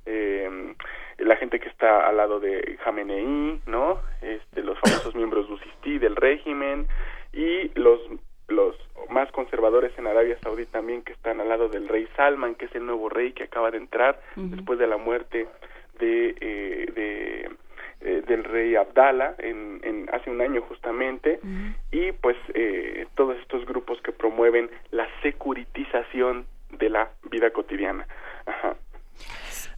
[0.07, 0.75] eh,
[1.21, 4.01] la gente que está al lado de Jamenei, ¿no?
[4.23, 6.87] Este, los famosos miembros del del régimen
[7.33, 8.01] y los
[8.49, 8.77] los
[9.09, 12.75] más conservadores en Arabia Saudí también que están al lado del rey Salman, que es
[12.75, 15.47] el nuevo rey que acaba de entrar después de la muerte
[15.99, 17.51] de, eh, de
[18.03, 21.39] eh, del rey Abdala en, en, hace un año justamente
[21.91, 26.47] y pues eh, todos estos grupos que promueven la securitización
[26.79, 28.07] de la vida cotidiana.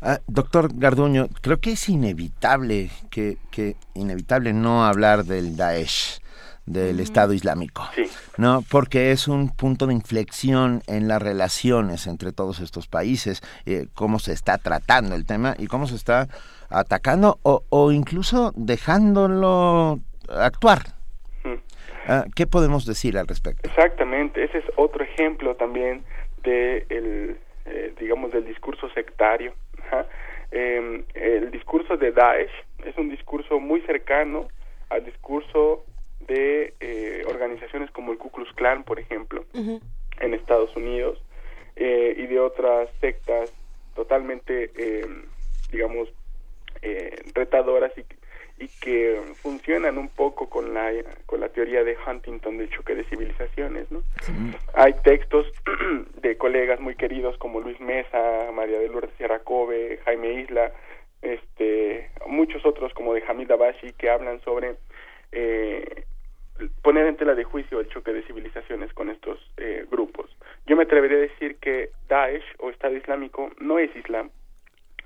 [0.04, 6.20] Ah, doctor Garduño, creo que es inevitable que, que inevitable no hablar del Daesh
[6.66, 7.88] del Estado Islámico,
[8.36, 8.62] ¿no?
[8.70, 14.18] Porque es un punto de inflexión en las relaciones entre todos estos países, eh, cómo
[14.18, 16.28] se está tratando el tema y cómo se está
[16.68, 20.80] atacando o, o incluso dejándolo actuar.
[22.06, 23.68] Ah, ¿Qué podemos decir al respecto?
[23.68, 26.02] Exactamente, ese es otro ejemplo también
[26.42, 29.54] de el, eh, digamos, del discurso sectario.
[30.54, 32.52] Em, el discurso de Daesh
[32.84, 34.48] es un discurso muy cercano
[34.90, 35.84] al discurso
[36.26, 41.22] de eh, organizaciones como el Ku Klux Klan, por ejemplo, en Estados Unidos,
[41.76, 43.50] eh, y de otras sectas
[43.94, 45.06] totalmente, eh,
[45.70, 46.12] digamos,
[47.34, 48.04] retadoras y,
[48.62, 50.90] y, que funcionan un poco con la,
[51.26, 53.90] con la teoría de Huntington del choque de civilizaciones.
[53.90, 54.02] ¿no?
[54.74, 55.46] Hay textos
[56.22, 60.72] de colegas muy queridos como Luis Mesa, María de Lourdes Sierra Kobe, Jaime Isla,
[61.22, 64.74] este, muchos otros como de Hamid Abashi que hablan sobre
[65.30, 66.04] eh,
[66.82, 70.30] poner en tela de juicio el choque de civilizaciones con estos eh, grupos.
[70.66, 74.30] Yo me atrevería a decir que Daesh o Estado Islámico no es Islam.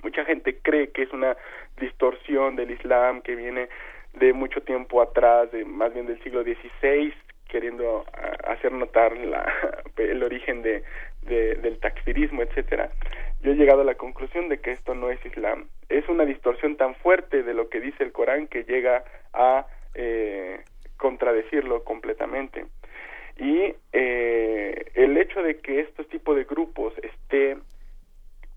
[0.06, 1.36] Mucha gente cree que es una
[1.80, 3.68] distorsión del Islam que viene
[4.12, 7.12] de mucho tiempo atrás, de más bien del siglo XVI,
[7.48, 8.04] queriendo
[8.44, 9.52] hacer notar la,
[9.96, 10.84] el origen de,
[11.22, 12.88] del takfirismo, etcétera.
[13.42, 15.66] Yo he llegado a la conclusión de que esto no es Islam.
[15.88, 19.02] Es una distorsión tan fuerte de lo que dice el Corán que llega
[19.32, 19.66] a
[19.96, 20.60] eh,
[20.98, 22.64] contradecirlo completamente.
[23.38, 27.56] Y eh, el hecho de que estos tipos de grupos esté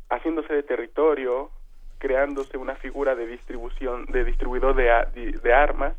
[0.10, 1.52] haciéndose de territorio
[1.99, 5.94] creándose una figura de distribución, de distribuidor de, armas,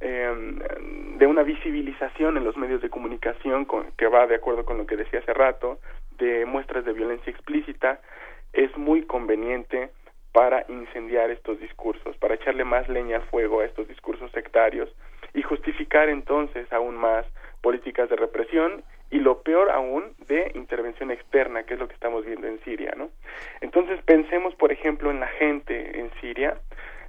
[0.00, 0.58] eh,
[1.18, 3.66] de una visibilización en los medios de comunicación
[3.96, 5.78] que va de acuerdo con lo que decía hace rato,
[6.18, 8.00] de muestras de violencia explícita,
[8.52, 9.90] es muy conveniente
[10.32, 14.90] para incendiar estos discursos, para echarle más leña al fuego a estos discursos sectarios
[15.34, 17.26] y justificar entonces aún más
[17.60, 22.24] políticas de represión y lo peor aún de intervención externa, que es lo que estamos
[22.24, 23.10] viendo en Siria, ¿no?
[23.60, 26.58] Entonces pensemos, por ejemplo, en la gente en Siria,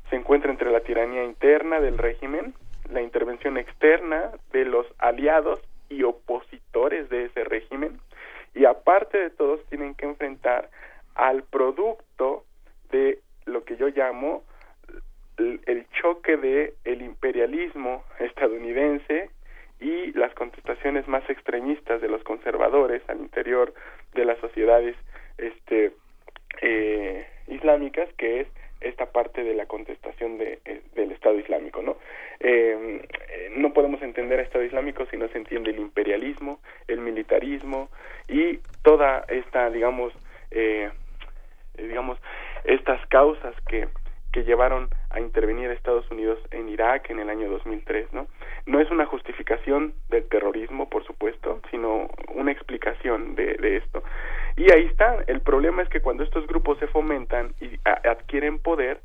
[0.09, 2.53] se encuentra entre la tiranía interna del régimen,
[2.91, 5.59] la intervención externa de los aliados
[5.89, 7.99] y opositores de ese régimen,
[8.53, 10.69] y aparte de todos tienen que enfrentar
[11.15, 12.43] al producto
[12.91, 14.43] de lo que yo llamo
[15.37, 19.29] el, choque de el imperialismo estadounidense
[19.79, 23.73] y las contestaciones más extremistas de los conservadores al interior
[24.13, 24.95] de las sociedades
[25.37, 25.91] este
[26.61, 28.47] eh, islámicas que es
[28.81, 31.97] esta parte de la contestación de, eh, del Estado Islámico, ¿no?
[32.39, 36.99] Em, eh, no podemos entender el Estado Islámico si no se entiende el imperialismo, el
[36.99, 37.89] militarismo
[38.27, 40.13] y toda esta, digamos,
[40.51, 40.91] eh,
[41.77, 42.19] digamos,
[42.65, 43.87] estas causas que
[44.37, 48.27] que llevaron a intervenir Estados Unidos en Irak en el año 2003, ¿no?
[48.65, 54.03] No es una justificación del terrorismo, por supuesto, sino una explicación de, de esto.
[54.57, 58.99] Y ahí está, el problema es que cuando estos grupos se fomentan y adquieren poder,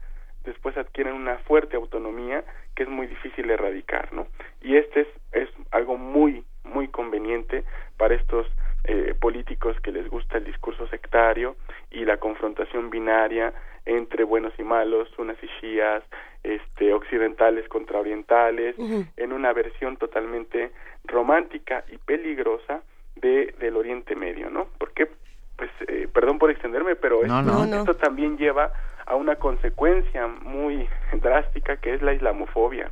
[0.45, 4.27] después adquieren una fuerte autonomía que es muy difícil erradicar, ¿no?
[4.61, 7.65] Y este es, es algo muy, muy conveniente
[7.97, 8.47] para estos
[8.85, 11.57] eh, políticos que les gusta el discurso sectario
[11.91, 13.53] y la confrontación binaria
[13.87, 16.03] entre buenos y malos, unas y shias,
[16.43, 18.77] este, occidentales contra orientales,
[19.17, 20.73] en una versión totalmente
[21.05, 22.83] romántica y peligrosa
[23.17, 24.67] de, del Oriente Medio, ¿no?
[24.79, 25.09] Porque,
[25.57, 28.73] pues, eh, perdón por extenderme, pero esto, también lleva
[29.07, 30.89] a una consecuencia muy
[31.21, 32.91] drástica que es la islamofobia.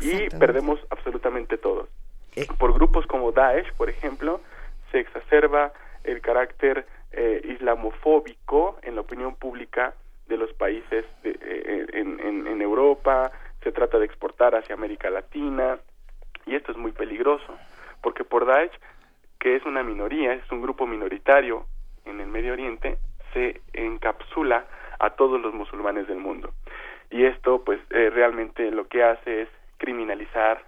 [0.00, 1.88] Y perdemos absolutamente todos.
[2.34, 2.46] Eh.
[2.58, 4.40] Por grupos como Daesh, por ejemplo,
[4.90, 5.72] se exacerba
[6.02, 9.94] el carácter eh, islamofóbico en la opinión pública
[10.28, 13.30] de los países de, eh, en, en, Europa,
[13.62, 15.78] se trata de exportar hacia América Latina,
[16.46, 17.56] y esto es muy peligroso,
[18.02, 18.72] porque por Daesh,
[19.38, 21.66] que es una minoría, es un grupo minoritario
[22.04, 22.98] en el Medio Oriente,
[23.32, 24.66] se encapsula
[24.98, 26.52] a todos los musulmanes del mundo.
[27.10, 29.48] Y esto, pues, eh, realmente lo que hace es
[29.78, 30.64] criminalizar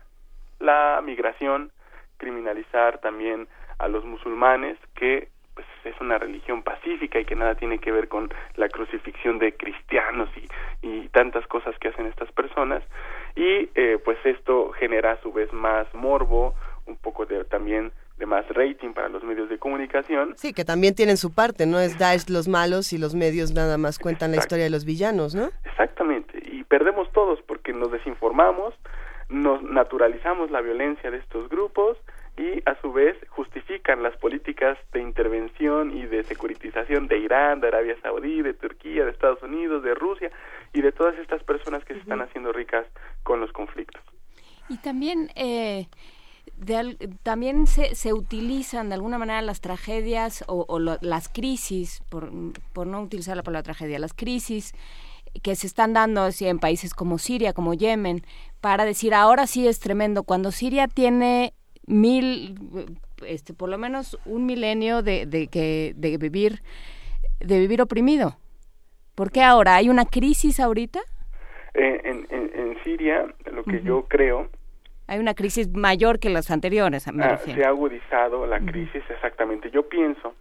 [0.61, 1.73] la migración,
[2.17, 3.49] criminalizar también
[3.79, 5.29] a los musulmanes que
[5.59, 9.57] pues es una religión pacífica y que nada tiene que ver con la crucifixión de
[9.57, 12.85] cristianos y, y tantas cosas que hacen estas personas
[13.35, 16.55] y eh, pues esto genera a su vez más morbo
[16.87, 20.35] un poco de también de más rating para los medios de comunicación.
[20.37, 23.79] Sí, que también tienen su parte, no es Daesh los malos y los medios nada
[23.79, 25.51] más cuentan la historia de los villanos, ¿no?
[25.65, 28.75] Exactamente, y perdemos todos porque nos desinformamos,
[29.29, 31.99] nos naturalizamos la violencia de estos grupos
[32.39, 37.69] y a su vez justifican las políticas de intervención y de securitización de Irán, de
[37.69, 40.31] Arabia Saudí, de Turquía, de Estados Unidos, de Rusia
[40.73, 42.87] y de todas estas personas que se están haciendo ricas
[43.25, 44.03] con los conflictos.
[44.69, 45.89] Y también eh,
[47.23, 52.31] también se, se utilizan de alguna manera las tragedias o, las crisis, por,
[52.73, 54.75] por no utilizar la palabra tragedia, las crisis
[55.43, 58.25] que se están dando en países como Siria, como Yemen,
[58.61, 60.23] para decir ahora sí es tremendo.
[60.23, 61.53] Cuando Siria tiene
[61.89, 62.55] mil,
[63.27, 66.61] este, por lo menos un milenio de, de, que, de vivir,
[67.41, 68.37] de vivir oprimido.
[69.15, 69.77] ¿Por qué ahora?
[69.77, 71.01] ¿Hay una crisis ahorita?
[71.75, 74.49] Eh, en, en, Siria, lo que yo creo...
[75.09, 79.71] Hay una crisis mayor que las anteriores, me ah, Se ha agudizado la crisis, exactamente.
[79.71, 80.35] Yo pienso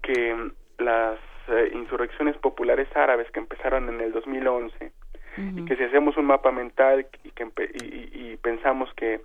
[0.00, 1.18] que las
[1.48, 4.92] eh, insurrecciones populares árabes que empezaron en el 2011
[5.38, 7.46] y que si hacemos un mapa mental y, que
[7.82, 9.20] y, y pensamos que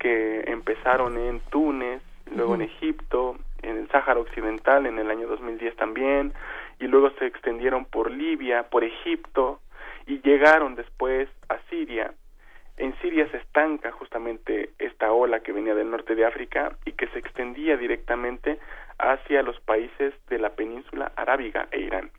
[0.00, 2.02] que empezaron en Túnez,
[2.34, 6.32] luego en Egipto, en el Sáhara Occidental en el año 2010 también,
[6.80, 9.60] y luego se extendieron por Libia, por Egipto,
[10.06, 12.12] y llegaron después a Siria.
[12.78, 17.06] En Siria se estanca justamente esta ola que venía del norte de África y que
[17.08, 18.58] se extendía directamente
[18.98, 22.10] hacia los países de la península arábiga e Irán.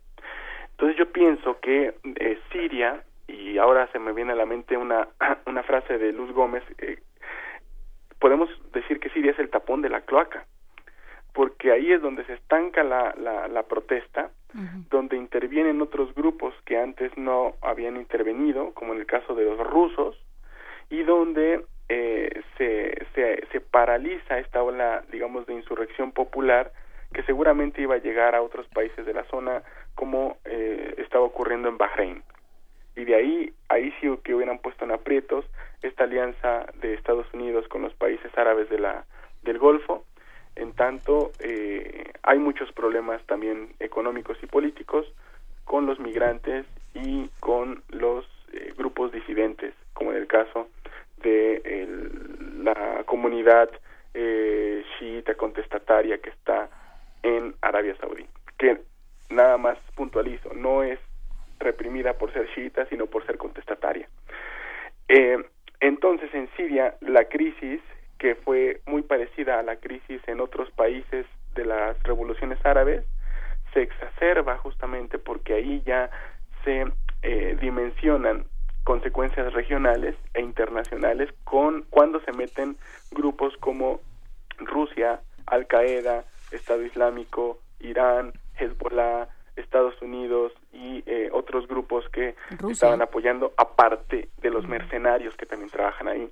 [0.70, 5.08] Entonces yo pienso que eh, Siria, y ahora se me viene a la mente una,
[5.46, 6.98] una frase de Luz Gómez, eh,
[8.22, 10.46] podemos decir que Siria es el tapón de la cloaca,
[11.34, 14.30] porque ahí es donde se estanca la, la, protesta,
[14.90, 19.58] donde intervienen otros grupos que antes no habían intervenido, como en el caso de los
[19.58, 20.16] rusos,
[20.88, 26.70] y donde eh, se, se, se paraliza esta ola, digamos, de insurrección popular
[27.12, 29.64] que seguramente iba a llegar a otros países de la zona
[29.96, 32.22] como eh, estaba ocurriendo en Bahrein.
[32.96, 35.44] Y de ahí, ahí sí que hubieran puesto en aprietos
[35.82, 39.04] esta alianza de Estados Unidos con los países árabes de la,
[39.42, 40.04] del Golfo.
[40.54, 45.06] En tanto, eh, hay muchos problemas también económicos y políticos
[45.64, 50.68] con los migrantes y con los eh, grupos disidentes, como en el caso
[51.22, 51.88] de
[52.58, 53.70] la comunidad
[54.14, 56.68] eh, chiita contestataria que está
[57.22, 58.26] en Arabia Saudí,
[58.58, 58.78] que
[59.30, 60.98] nada más puntualizo, no es
[61.62, 64.08] reprimida por ser chiita, sino por ser contestataria.
[65.08, 65.38] Eh,
[65.80, 67.80] entonces, en Siria, la crisis,
[68.18, 73.04] que fue muy parecida a la crisis en otros países de las revoluciones árabes,
[73.74, 76.10] se exacerba justamente porque ahí ya
[76.64, 76.86] se
[77.22, 78.44] eh, dimensionan
[78.84, 82.76] consecuencias regionales e internacionales con cuando se meten
[83.10, 84.00] grupos como
[84.58, 92.34] Rusia, Al Qaeda, Estado Islámico, Irán, Hezbollah, Estados Unidos y eh, otros grupos que
[92.70, 96.30] estaban apoyando, aparte de los mercenarios que también trabajan ahí.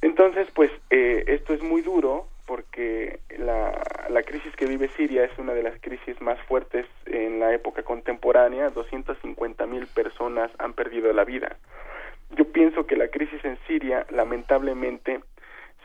[0.00, 5.38] Entonces, pues eh, esto es muy duro porque la, la crisis que vive Siria es
[5.38, 8.70] una de las crisis más fuertes en la época contemporánea.
[8.70, 11.56] 250 mil personas han perdido la vida.
[12.30, 15.20] Yo pienso que la crisis en Siria, lamentablemente,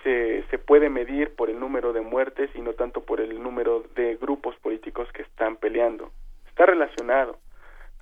[0.03, 3.83] se, se puede medir por el número de muertes y no tanto por el número
[3.95, 6.11] de grupos políticos que están peleando.
[6.57, 7.37] Está relacionado,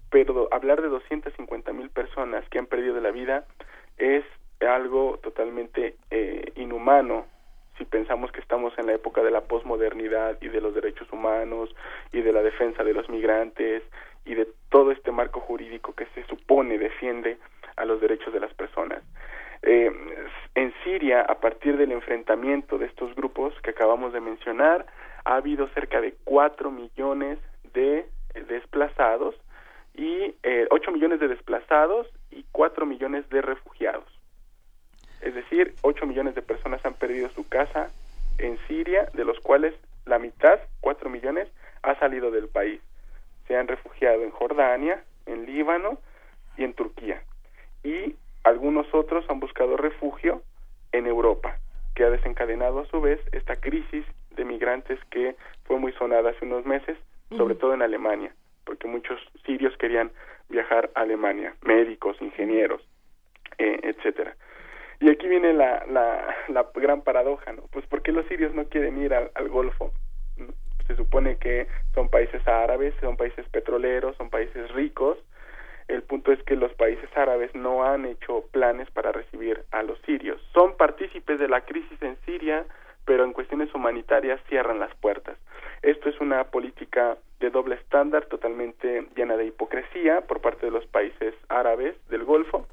[0.09, 3.43] pero hablar de 250 mil personas que han perdido la vida
[3.97, 4.23] es
[4.65, 7.25] algo totalmente eh, inhumano
[7.77, 11.75] si pensamos que estamos en la época de la posmodernidad y de los derechos humanos
[12.13, 13.83] y de la defensa de los migrantes
[14.23, 17.37] y de todo este marco jurídico que se supone defiende
[17.75, 19.03] a los derechos de las personas.
[19.63, 19.91] Eh,
[20.55, 24.85] en Siria, a partir del enfrentamiento de estos grupos que acabamos de mencionar,
[25.25, 27.37] ha habido cerca de 4 millones
[27.73, 28.05] de
[28.47, 29.35] desplazados
[29.93, 34.05] y eh, 8 millones de desplazados y 4 millones de refugiados.
[35.21, 37.89] Es decir, 8 millones de personas han perdido su casa
[38.37, 39.73] en Siria, de los cuales
[40.05, 41.49] la mitad, 4 millones,
[41.81, 42.81] ha salido del país.
[43.47, 45.99] Se han refugiado en Jordania, en Líbano
[46.57, 47.21] y en Turquía.
[47.83, 50.41] Y algunos otros han buscado refugio
[50.91, 51.57] en Europa,
[51.95, 56.45] que ha desencadenado a su vez esta crisis de migrantes que fue muy sonada hace
[56.45, 56.97] unos meses,
[57.29, 58.33] sobre todo en Alemania,
[58.65, 60.11] porque muchos sirios querían
[60.49, 62.81] viajar a Alemania, médicos, ingenieros,
[63.57, 64.35] eh, etcétera.
[64.99, 67.63] Y aquí viene la, la, la, gran paradoja, ¿no?
[67.71, 69.91] Pues ¿por qué los sirios no quieren ir al, al Golfo?
[70.87, 75.17] Se supone que son países árabes, son países petroleros, son países ricos.
[75.87, 79.99] El punto es que los países árabes no han hecho planes para recibir a los
[80.01, 80.41] sirios.
[80.53, 82.65] Son partícipes de la crisis en Siria,
[83.05, 85.37] pero en cuestiones humanitarias cierran las puertas.
[85.81, 90.85] Esto es una política de doble estándar totalmente llena de hipocresía por parte de los
[90.87, 92.65] países árabes del Golfo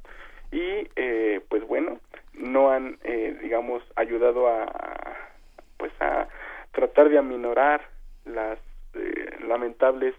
[0.51, 1.99] y eh, pues bueno
[2.35, 4.71] no han eh, digamos ayudado a
[5.79, 6.29] pues a
[6.73, 7.83] tratar de aminorar
[8.25, 8.59] las
[8.95, 10.15] eh, lamentables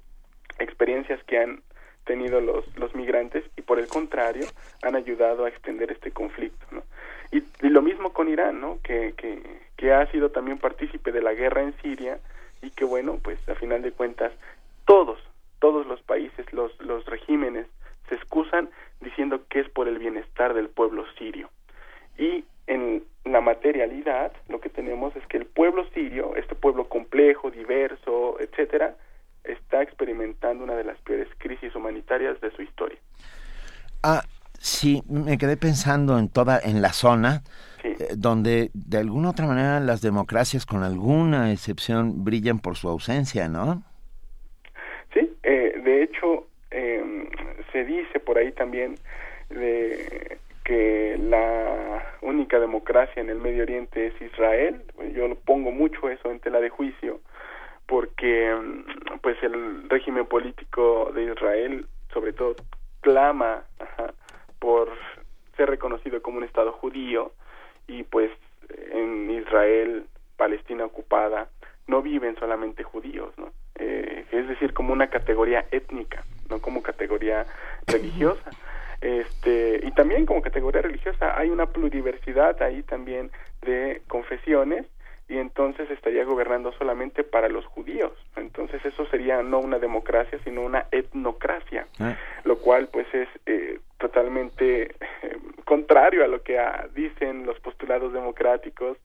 [0.60, 1.62] experiencias que han
[2.06, 4.46] tenido los los migrantes y por el contrario
[4.82, 6.66] han ayudado a extender este conflicto
[7.32, 9.42] y, y lo mismo con Irán no que, que
[9.84, 12.18] que ha sido también partícipe de la guerra en Siria
[12.62, 14.32] y que bueno pues a final de cuentas
[14.86, 15.20] todos
[15.60, 17.68] todos los países los los regímenes
[18.08, 18.70] se excusan
[19.02, 21.50] diciendo que es por el bienestar del pueblo sirio.
[22.18, 27.52] Y en la materialidad lo que tenemos es que el pueblo sirio, este pueblo complejo,
[27.52, 28.96] diverso, etcétera,
[29.44, 33.00] está experimentando una de las peores crisis humanitarias de su historia.
[34.02, 34.24] Ah,
[34.58, 37.44] sí, me quedé pensando en toda en la zona
[37.84, 43.50] eh, donde de alguna otra manera las democracias con alguna excepción brillan por su ausencia,
[43.50, 43.84] ¿no?
[45.14, 47.30] Sí, eh, de hecho eh,
[47.72, 48.96] se dice por ahí también
[49.50, 54.82] de que la única democracia en el Medio Oriente es Israel.
[55.14, 57.20] Yo lo pongo mucho eso en tela de juicio
[57.86, 58.56] porque
[59.22, 62.56] pues el régimen político de Israel sobre todo
[63.02, 63.64] clama
[64.60, 64.90] por
[65.58, 67.34] ser reconocido como un estado judío
[67.88, 68.32] y pues
[68.92, 70.06] en Israel
[70.38, 71.50] Palestina ocupada
[71.88, 73.52] no viven solamente judíos, ¿no?
[73.76, 77.46] Eh, es decir, como una categoría étnica, no como categoría
[77.88, 78.50] religiosa.
[79.02, 83.32] Este, y también como categoría religiosa hay una pluriversidad ahí también
[83.62, 84.86] de confesiones
[85.28, 88.14] y entonces estaría gobernando solamente para los judíos.
[88.36, 92.16] Entonces eso sería no una democracia, sino una etnocracia, ah.
[92.46, 98.12] lo cual pues es eh, totalmente eh, contrario a lo que ah, dicen los postulados
[98.12, 98.98] democráticos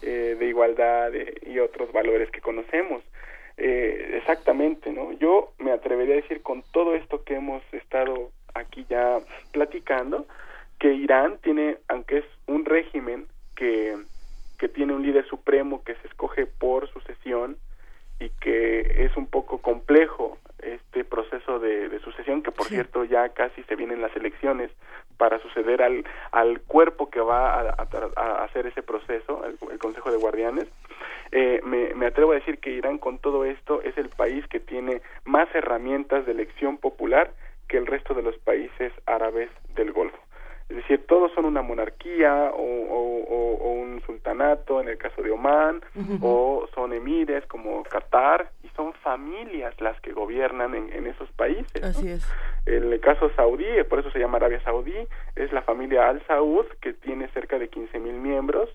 [0.00, 1.10] eh, de igualdad
[1.42, 3.02] y otros valores que conocemos.
[3.56, 5.12] eh, exactamente, ¿no?
[5.12, 9.18] Yo me atrevería a decir con todo esto que hemos estado aquí ya
[9.52, 10.26] platicando,
[10.78, 13.26] que Irán tiene, aunque es un régimen
[13.56, 13.96] que,
[14.58, 17.56] que tiene un líder supremo que se escoge por sucesión
[18.20, 23.62] y que es un poco complejo este proceso de, sucesión, que por cierto ya casi
[23.64, 24.70] se vienen las elecciones
[25.16, 30.66] para suceder al, al cuerpo que va a, hacer ese proceso, el, Consejo de Guardianes.
[31.32, 34.60] Eh, me, me atrevo a decir que Irán con todo esto es el país que
[34.60, 37.32] tiene más herramientas de elección popular
[37.68, 40.18] que el resto de los países árabes del Golfo.
[40.68, 42.64] Es decir, todos son una monarquía o,
[43.64, 45.82] un sultanato en el caso de Omán,
[46.20, 51.82] o son emires como Qatar, y son familias las que gobiernan en, esos países.
[51.82, 52.26] Así es.
[52.66, 56.94] El caso saudí, por eso se llama Arabia Saudí, es la familia Al Saud, que
[56.94, 58.70] tiene cerca de 15 mil miembros,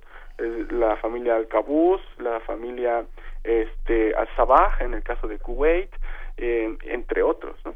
[0.69, 3.05] la familia Al Qabus, la familia
[3.43, 5.89] este, Al Sabah, en el caso de Kuwait,
[6.37, 7.55] eh, entre otros.
[7.65, 7.73] ¿no?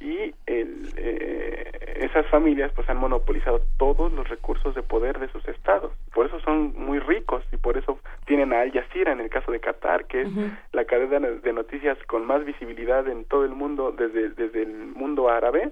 [0.00, 5.46] Y el, eh, esas familias pues han monopolizado todos los recursos de poder de sus
[5.46, 5.92] estados.
[6.14, 9.52] Por eso son muy ricos y por eso tienen a Al Jazeera en el caso
[9.52, 10.28] de Qatar que es
[10.72, 15.28] la cadena de noticias con más visibilidad en todo el mundo desde desde el mundo
[15.28, 15.70] árabe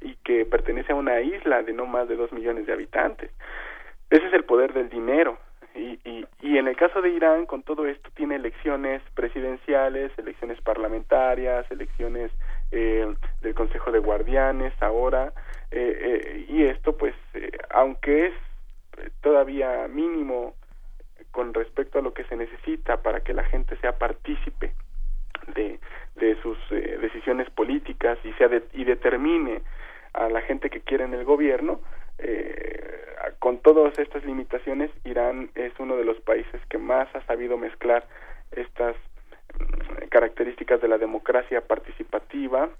[0.00, 3.30] y que pertenece a una isla de no más de dos millones de habitantes.
[4.08, 5.38] Ese es el poder del dinero
[5.76, 11.70] y, y, en el caso de Irán, con todo esto, tiene elecciones presidenciales, elecciones parlamentarias,
[11.70, 12.32] elecciones
[12.72, 15.32] eh, del Consejo de Guardianes ahora,
[15.70, 17.14] eh, eh, y esto pues,
[17.70, 18.34] aunque es
[19.20, 20.54] todavía mínimo
[21.30, 24.72] con respecto a lo que se necesita para que la gente sea partícipe
[25.54, 25.78] de,
[26.14, 29.60] de sus decisiones políticas y, sea y determine
[30.14, 31.80] a la gente que quiere en el gobierno,
[33.46, 38.04] con todas estas limitaciones, Irán es uno de los países que más ha sabido mezclar
[38.50, 38.96] estas
[40.08, 42.70] características de la democracia participativa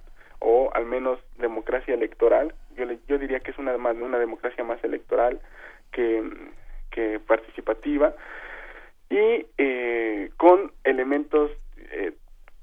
[0.41, 2.53] o al menos democracia electoral.
[2.77, 5.41] Yo, yo diría que es una, una democracia más electoral
[5.93, 6.25] que,
[6.91, 8.17] que participativa
[9.09, 11.53] y eh, con elementos
[11.93, 12.13] eh,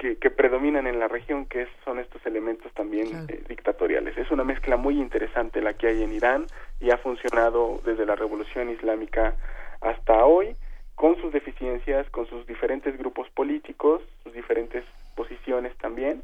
[0.04, 4.18] que, que, predominan en la región, que son estos elementos también eh, dictatoriales.
[4.18, 6.46] Es una mezcla muy interesante la que hay en Irán
[6.82, 9.38] y ha funcionado desde la revolución islámica
[9.80, 10.58] hasta hoy
[10.96, 14.84] con sus deficiencias, con sus diferentes grupos políticos, sus diferentes
[15.16, 16.22] posiciones también,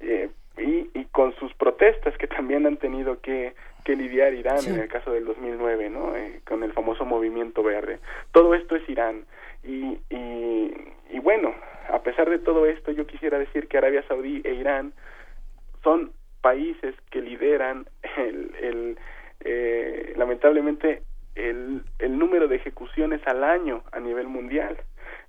[0.00, 3.52] eh, y, y, con sus protestas que también han tenido que,
[3.84, 6.16] que lidiar Irán en el caso del 2009, ¿no?
[6.16, 7.98] Eh, con el famoso movimiento verde.
[8.32, 9.26] Todo esto es Irán.
[9.62, 10.74] Y, y,
[11.10, 11.54] y bueno,
[11.88, 14.92] a pesar de todo esto, yo quisiera decir que Arabia Saudí e Irán
[15.82, 17.86] son países que lideran
[18.16, 18.98] el, el
[19.40, 21.02] eh, lamentablemente
[21.34, 24.76] el, el número de ejecuciones al año a nivel mundial.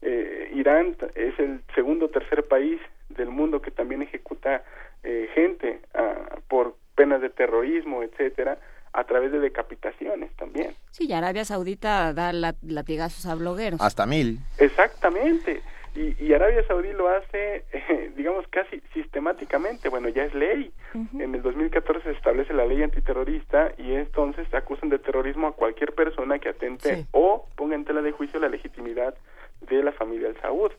[0.01, 2.79] Eh, Irán es el segundo o tercer país
[3.09, 4.63] del mundo que también ejecuta
[5.03, 8.57] eh, gente ah, por penas de terrorismo, etcétera,
[8.91, 10.73] a través de decapitaciones también.
[10.91, 13.79] Sí, y Arabia Saudita da latigazos a blogueros.
[13.81, 14.39] Hasta mil.
[14.57, 15.61] Exactamente.
[15.95, 17.63] Y, Arabia Saudí lo hace,
[18.15, 19.89] digamos, casi sistemáticamente.
[19.89, 20.71] Bueno, ya es ley.
[20.93, 25.93] En el 2014 se establece la ley antiterrorista y entonces acusan de terrorismo a cualquier
[25.93, 29.15] persona que atente o ponga en tela de juicio la legitimidad
[29.61, 30.71] de la familia al Saud,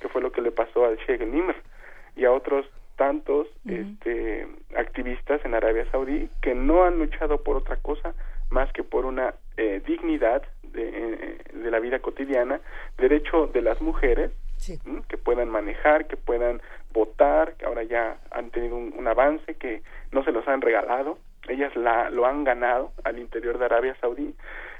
[0.00, 1.54] que fue lo que le pasó al Sheikh Nimr
[2.16, 2.66] y a otros
[2.96, 4.46] tantos este,
[4.76, 8.14] activistas en Arabia Saudí que no han luchado por otra cosa
[8.50, 12.60] más que por una eh, dignidad de, eh, de, la vida cotidiana,
[12.98, 14.30] derecho de las mujeres
[15.08, 16.60] que puedan manejar, que puedan
[16.92, 19.82] votar, que ahora ya han tenido un, avance, que
[20.12, 21.18] no se los han regalado,
[21.48, 24.34] ellas la, lo han ganado al interior de Arabia Saudí,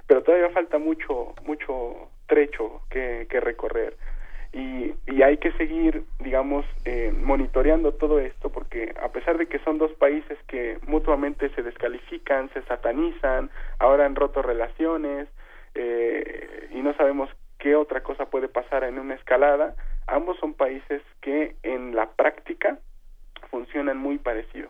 [0.07, 3.97] pero todavía falta mucho, mucho trecho que, que recorrer.
[4.53, 9.59] Y, y, hay que seguir, digamos, eh, monitoreando todo esto, porque a pesar de que
[9.59, 13.51] son dos países que mutuamente se descalifican, se satanizan,
[13.81, 15.29] ahora han roto relaciones,
[15.75, 17.29] eh, y no sabemos
[17.65, 19.75] qué otra cosa puede pasar en una escalada,
[20.07, 22.79] ambos son países que en la práctica
[23.51, 24.69] funcionan muy parecido,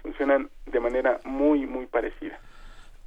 [0.00, 2.38] funcionan de manera muy, muy parecida.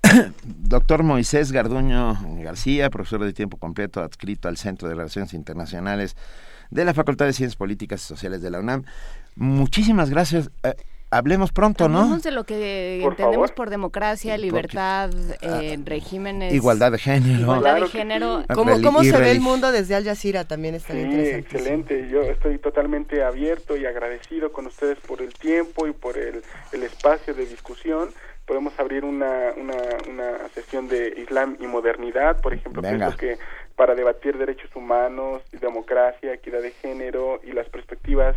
[0.43, 2.13] Doctor Moisés Garduño
[2.43, 6.17] García, profesor de tiempo completo adscrito al Centro de Relaciones Internacionales
[6.69, 8.83] de la Facultad de Ciencias Políticas y Sociales de la UNAM.
[9.37, 10.51] Muchísimas gracias.
[11.13, 11.99] Hablemos pronto, ¿no?
[11.99, 15.09] Hablemos de lo que entendemos por democracia, libertad,
[15.41, 16.53] eh, regímenes...
[16.53, 17.41] Igualdad de género.
[17.41, 18.43] Igualdad de género.
[18.53, 20.45] ¿Cómo, cómo se ve el mundo desde Al Jazeera?
[20.45, 22.07] También estaría sí, excelente.
[22.09, 26.83] Yo estoy totalmente abierto y agradecido con ustedes por el tiempo y por el, el
[26.83, 28.09] espacio de discusión
[28.45, 29.75] podemos abrir una, una,
[30.09, 32.81] una sesión de Islam y modernidad, por ejemplo,
[33.17, 33.37] que
[33.75, 38.35] para debatir derechos humanos, democracia, equidad de género y las perspectivas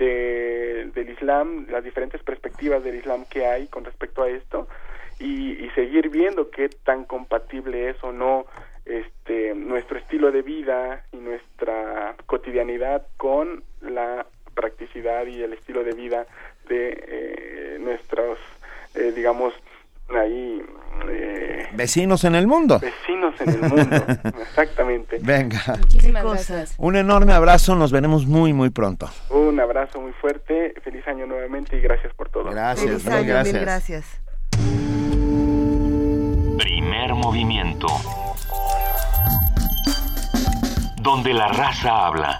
[0.00, 4.66] de, del Islam, las diferentes perspectivas del Islam que hay con respecto a esto
[5.20, 8.46] y, y seguir viendo qué tan compatible es o no
[8.84, 15.92] este nuestro estilo de vida y nuestra cotidianidad con la practicidad y el estilo de
[15.92, 16.26] vida
[16.68, 18.38] de eh, nuestros
[18.94, 19.54] eh, digamos,
[20.16, 20.62] ahí...
[21.08, 22.78] Eh, vecinos en el mundo.
[22.78, 23.96] Vecinos en el mundo,
[24.42, 25.18] exactamente.
[25.22, 25.60] Venga.
[25.78, 26.74] Muchísimas gracias.
[26.78, 29.08] Un enorme abrazo, nos veremos muy, muy pronto.
[29.30, 32.50] Un abrazo muy fuerte, feliz año nuevamente y gracias por todo.
[32.50, 33.60] Gracias, feliz gracias.
[33.62, 34.20] gracias.
[36.58, 37.86] Primer movimiento.
[41.02, 42.38] Donde la raza habla.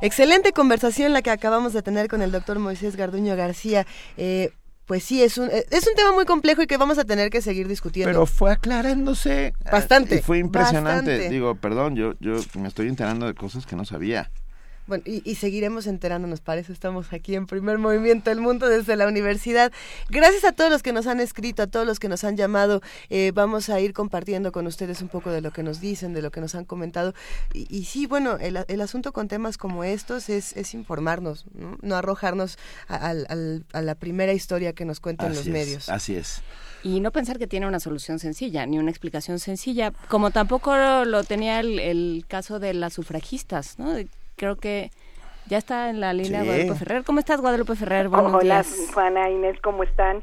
[0.00, 3.86] Excelente conversación la que acabamos de tener con el doctor Moisés Garduño García.
[4.16, 4.52] Eh,
[4.86, 7.28] pues sí, es un, eh, es un tema muy complejo y que vamos a tener
[7.28, 8.10] que seguir discutiendo.
[8.10, 9.52] Pero fue aclarándose.
[9.70, 10.16] Bastante.
[10.16, 11.28] Y fue impresionante.
[11.28, 14.30] Digo, perdón, yo, yo me estoy enterando de cosas que no sabía.
[14.88, 19.06] Bueno, y, seguiremos enterándonos, para eso estamos aquí en Primer Movimiento del Mundo desde la
[19.06, 19.70] universidad.
[20.08, 22.80] Gracias a todos los que nos han escrito, a todos los que nos han llamado.
[23.10, 26.22] Eh, vamos a ir compartiendo con ustedes un poco de lo que nos dicen, de
[26.22, 27.12] lo que nos han comentado.
[27.52, 31.44] Y, sí, bueno, el, el, asunto con temas como estos es, es informarnos,
[31.82, 32.56] no, arrojarnos
[32.88, 35.90] a, la primera historia que nos cuentan los medios.
[35.90, 36.40] Así es.
[36.82, 40.74] Y no pensar que tiene una solución sencilla, ni una explicación sencilla, como tampoco
[41.04, 43.94] lo tenía el, el caso de las sufragistas, ¿no?
[44.38, 44.90] Creo que
[45.46, 47.04] ya está en la línea Guadalupe Ferrer.
[47.04, 48.08] ¿Cómo estás, Guadalupe Ferrer?
[48.08, 50.22] Buenos Hola, Juana, Inés, ¿cómo están?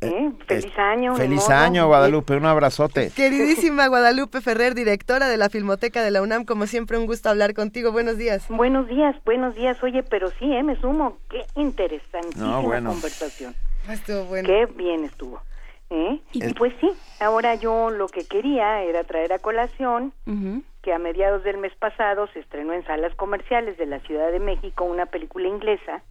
[0.00, 0.32] Eh, ¿Eh?
[0.46, 1.16] Feliz año.
[1.16, 3.10] Feliz año, Guadalupe, un abrazote.
[3.10, 7.54] Queridísima Guadalupe Ferrer, directora de la Filmoteca de la UNAM, como siempre un gusto hablar
[7.54, 7.90] contigo.
[7.90, 8.46] Buenos días.
[8.48, 9.82] Buenos días, buenos días.
[9.82, 10.62] Oye, pero sí, ¿eh?
[10.62, 11.18] me sumo.
[11.30, 13.54] Qué interesantísima conversación.
[13.88, 14.46] Estuvo bueno.
[14.46, 15.40] Qué bien estuvo.
[15.90, 16.20] ¿eh?
[16.32, 20.12] Y pues sí, ahora yo lo que quería era traer a colación
[20.84, 24.38] que a mediados del mes pasado se estrenó en salas comerciales de la Ciudad de
[24.38, 26.02] México una película inglesa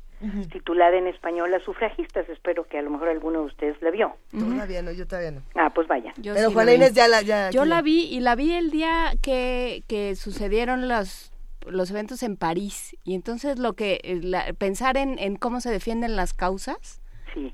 [0.52, 2.28] titulada en español Las sufragistas.
[2.30, 4.16] Espero que a lo mejor alguno de ustedes la vio.
[4.32, 5.42] Todavía no, yo todavía no.
[5.54, 6.14] Ah, pues vaya.
[6.24, 7.22] Pero Juana Inés ya la...
[7.22, 11.30] Ya, yo la vi y la vi el día que, que sucedieron los
[11.66, 16.18] los eventos en París y entonces lo que eh, pensar en, en cómo se defienden
[16.18, 17.02] las causas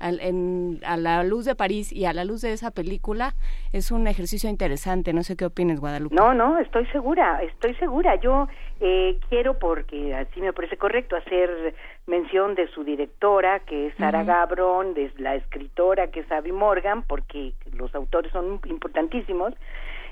[0.00, 3.34] a la luz de París y a la luz de esa película
[3.72, 5.12] es un ejercicio interesante.
[5.12, 6.14] No sé qué opines, Guadalupe.
[6.14, 8.16] No, no, estoy segura, estoy segura.
[8.16, 8.48] Yo
[8.80, 11.74] eh, quiero, porque así me parece correcto, hacer
[12.06, 17.02] mención de su directora, que es Sara Gabron, de la escritora, que es Abby Morgan,
[17.02, 19.54] porque los autores son importantísimos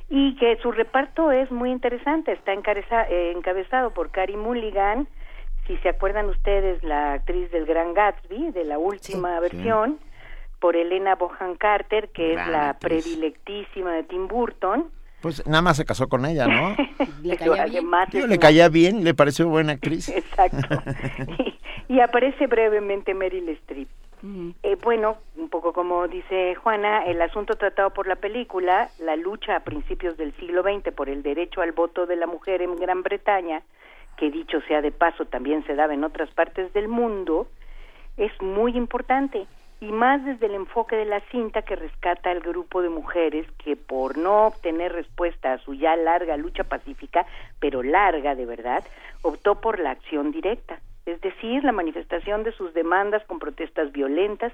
[0.08, 2.32] y que su reparto es muy interesante.
[2.32, 5.06] Está eh, encabezado por Carrie Mulligan,
[5.68, 9.98] si se acuerdan ustedes, la actriz del Gran Gatsby, de la última versión,
[10.58, 14.90] por Elena Bohan Carter, que es la predilectísima de Tim Burton.
[15.20, 16.74] Pues nada más se casó con ella, ¿no?
[17.22, 17.86] le caía bien.
[18.28, 20.08] le caía bien, le pareció buena actriz.
[20.16, 20.56] Exacto.
[21.88, 23.88] y, aparece brevemente Meryl Streep.
[24.64, 29.54] Eh, bueno, un poco como dice Juana, el asunto tratado por la película, la lucha
[29.54, 33.04] a principios del siglo XX por el derecho al voto de la mujer en Gran
[33.04, 33.62] Bretaña,
[34.18, 37.46] que dicho sea de paso también se daba en otras partes del mundo,
[38.16, 39.46] es muy importante.
[39.80, 43.76] Y más desde el enfoque de la cinta que rescata al grupo de mujeres que
[43.76, 47.24] por no obtener respuesta a su ya larga lucha pacífica,
[47.60, 48.84] pero larga de verdad,
[49.22, 54.52] optó por la acción directa, es decir, la manifestación de sus demandas con protestas violentas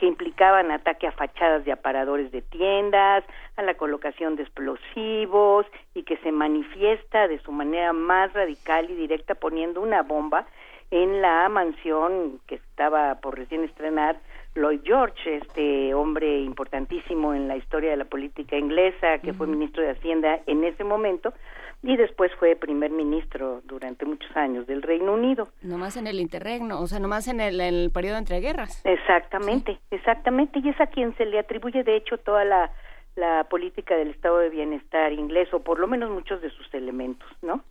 [0.00, 3.22] que implicaban ataque a fachadas de aparadores de tiendas,
[3.56, 8.94] a la colocación de explosivos y que se manifiesta de su manera más radical y
[8.94, 10.46] directa poniendo una bomba
[10.90, 14.18] en la mansión que estaba por recién estrenar
[14.54, 19.82] Lloyd George, este hombre importantísimo en la historia de la política inglesa, que fue ministro
[19.82, 21.34] de Hacienda en ese momento,
[21.82, 25.48] y después fue primer ministro durante muchos años del Reino Unido.
[25.62, 28.82] Nomás en el interregno, o sea, nomás en el, en el periodo entre guerras.
[28.84, 32.70] Exactamente, exactamente, y es a quien se le atribuye de hecho toda la,
[33.16, 37.28] la política del estado de bienestar inglés, o por lo menos muchos de sus elementos,
[37.42, 37.64] ¿no?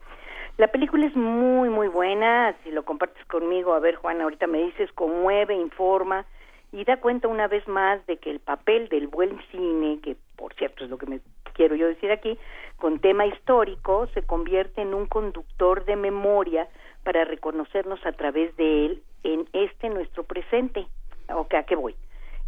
[0.58, 4.58] La película es muy, muy buena, si lo compartes conmigo, a ver Juan, ahorita me
[4.64, 6.26] dices, conmueve, informa,
[6.72, 10.54] y da cuenta una vez más de que el papel del buen cine, que por
[10.54, 11.20] cierto es lo que me
[11.54, 12.38] quiero yo decir aquí,
[12.78, 16.68] con tema histórico, se convierte en un conductor de memoria
[17.04, 20.88] para reconocernos a través de él en este nuestro presente.
[21.30, 21.96] ¿O ¿A qué voy?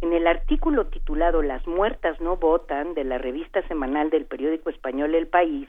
[0.00, 5.14] En el artículo titulado Las muertas no votan de la revista semanal del periódico español
[5.14, 5.68] El País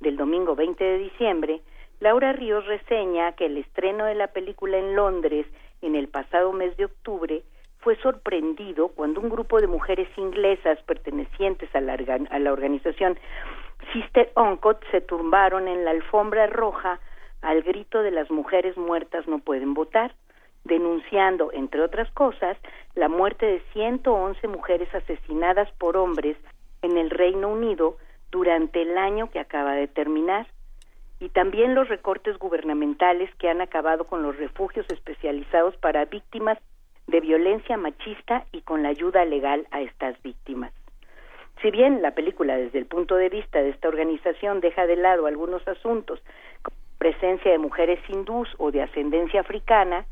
[0.00, 1.60] del domingo 20 de diciembre,
[2.00, 5.46] Laura Ríos reseña que el estreno de la película en Londres
[5.82, 7.42] en el pasado mes de octubre
[7.84, 11.92] fue sorprendido cuando un grupo de mujeres inglesas pertenecientes a la,
[12.30, 13.18] a la organización
[13.92, 16.98] Sister Oncot se turbaron en la alfombra roja
[17.42, 20.14] al grito de las mujeres muertas no pueden votar
[20.64, 22.56] denunciando, entre otras cosas,
[22.94, 26.38] la muerte de 111 mujeres asesinadas por hombres
[26.80, 27.98] en el Reino Unido
[28.30, 30.46] durante el año que acaba de terminar,
[31.20, 36.58] y también los recortes gubernamentales que han acabado con los refugios especializados para víctimas
[37.06, 40.72] de violencia machista y con la ayuda legal a estas víctimas.
[41.62, 45.26] Si bien la película desde el punto de vista de esta organización deja de lado
[45.26, 46.20] algunos asuntos
[46.62, 50.06] como presencia de mujeres hindús o de ascendencia africana,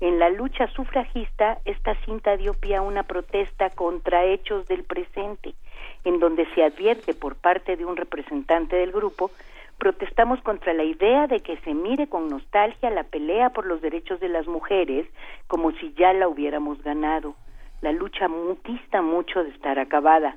[0.00, 5.54] en la lucha sufragista, esta cinta dio pie a una protesta contra hechos del presente,
[6.04, 9.30] en donde se advierte por parte de un representante del grupo,
[9.80, 14.20] protestamos contra la idea de que se mire con nostalgia la pelea por los derechos
[14.20, 15.08] de las mujeres
[15.48, 17.34] como si ya la hubiéramos ganado.
[17.80, 18.28] La lucha
[18.62, 20.36] dista mucho de estar acabada.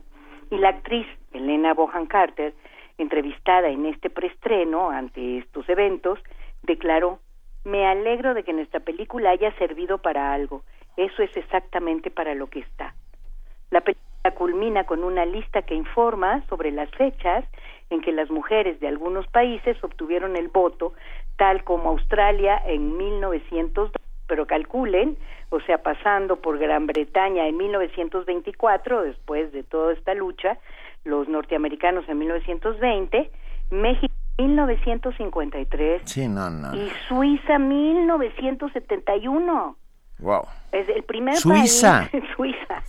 [0.50, 2.54] Y la actriz Elena Bohan Carter,
[2.98, 6.20] entrevistada en este preestreno ante estos eventos,
[6.64, 7.20] declaró
[7.66, 10.64] me alegro de que nuestra película haya servido para algo.
[10.98, 12.94] Eso es exactamente para lo que está.
[13.72, 17.46] La película culmina con una lista que informa sobre las fechas
[17.94, 20.94] en que las mujeres de algunos países obtuvieron el voto,
[21.38, 23.92] tal como Australia en 1902,
[24.28, 25.18] pero calculen,
[25.50, 30.58] o sea, pasando por Gran Bretaña en 1924, después de toda esta lucha,
[31.04, 33.30] los norteamericanos en 1920,
[33.72, 36.76] México 1953 sí, no, no.
[36.76, 39.78] y Suiza 1971.
[40.20, 40.44] Wow.
[40.72, 42.10] Es el primer Suiza.
[42.12, 42.84] país Suiza.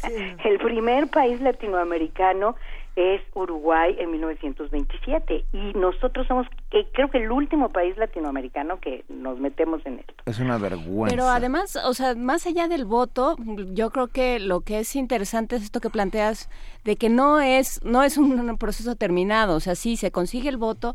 [0.45, 2.57] El primer país latinoamericano
[2.97, 9.05] es Uruguay en 1927 y nosotros somos eh, creo que el último país latinoamericano que
[9.09, 10.15] nos metemos en esto.
[10.27, 11.15] Es una vergüenza.
[11.15, 13.37] Pero además, o sea, más allá del voto,
[13.73, 16.49] yo creo que lo que es interesante es esto que planteas
[16.85, 20.57] de que no es no es un proceso terminado, o sea, sí se consigue el
[20.57, 20.95] voto,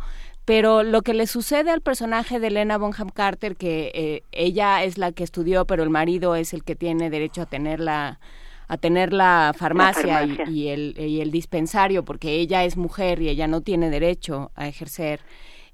[0.49, 4.97] pero lo que le sucede al personaje de Elena Bonham Carter, que eh, ella es
[4.97, 8.19] la que estudió, pero el marido es el que tiene derecho a tener la
[8.69, 13.47] a tener la farmacia, Y, el, y el dispensario, porque ella es mujer y ella
[13.47, 15.21] no tiene derecho a ejercer.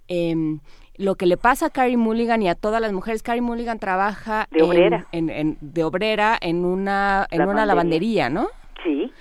[0.08, 0.62] Em,
[0.98, 4.48] lo que le pasa a Carrie Mulligan y a todas las mujeres, Carrie Mulligan trabaja
[4.50, 8.48] de obrera en, de obrera en una en una lavandería, ¿no?
[8.84, 9.12] Sí.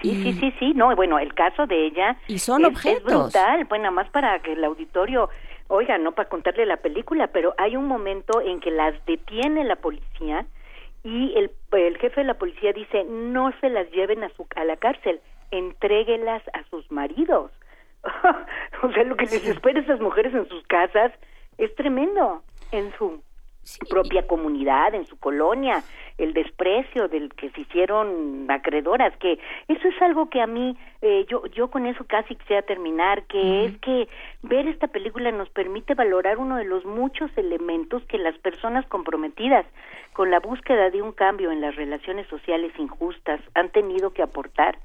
[0.00, 2.98] Sí, sí, sí, sí, no, bueno, el caso de ella y son es, objetos.
[2.98, 5.28] es brutal, bueno, nada más para que el auditorio,
[5.66, 9.74] oiga, no para contarle la película, pero hay un momento en que las detiene la
[9.74, 10.46] policía
[11.04, 14.64] y el, el jefe de la policía dice no se las lleven a, su, a
[14.64, 15.20] la cárcel,
[15.50, 17.50] entréguelas a sus maridos.
[18.82, 21.12] o sea, lo que les espera a esas mujeres en sus casas
[21.58, 22.42] es tremendo
[22.72, 23.22] en su
[23.88, 25.82] propia comunidad, en su colonia,
[26.18, 29.38] el desprecio del que se hicieron acreedoras, que
[29.68, 33.66] eso es algo que a mí, eh, yo, yo con eso casi quisiera terminar, que
[33.66, 34.08] es que
[34.42, 39.66] ver esta película nos permite valorar uno de los muchos elementos que las personas comprometidas
[40.12, 44.78] con la búsqueda de un cambio en las relaciones sociales injustas han tenido que aportar,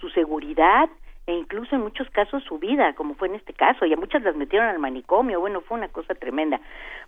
[0.00, 0.88] su seguridad,
[1.28, 4.22] e incluso en muchos casos su vida, como fue en este caso, y a muchas
[4.22, 6.58] las metieron al manicomio, bueno, fue una cosa tremenda,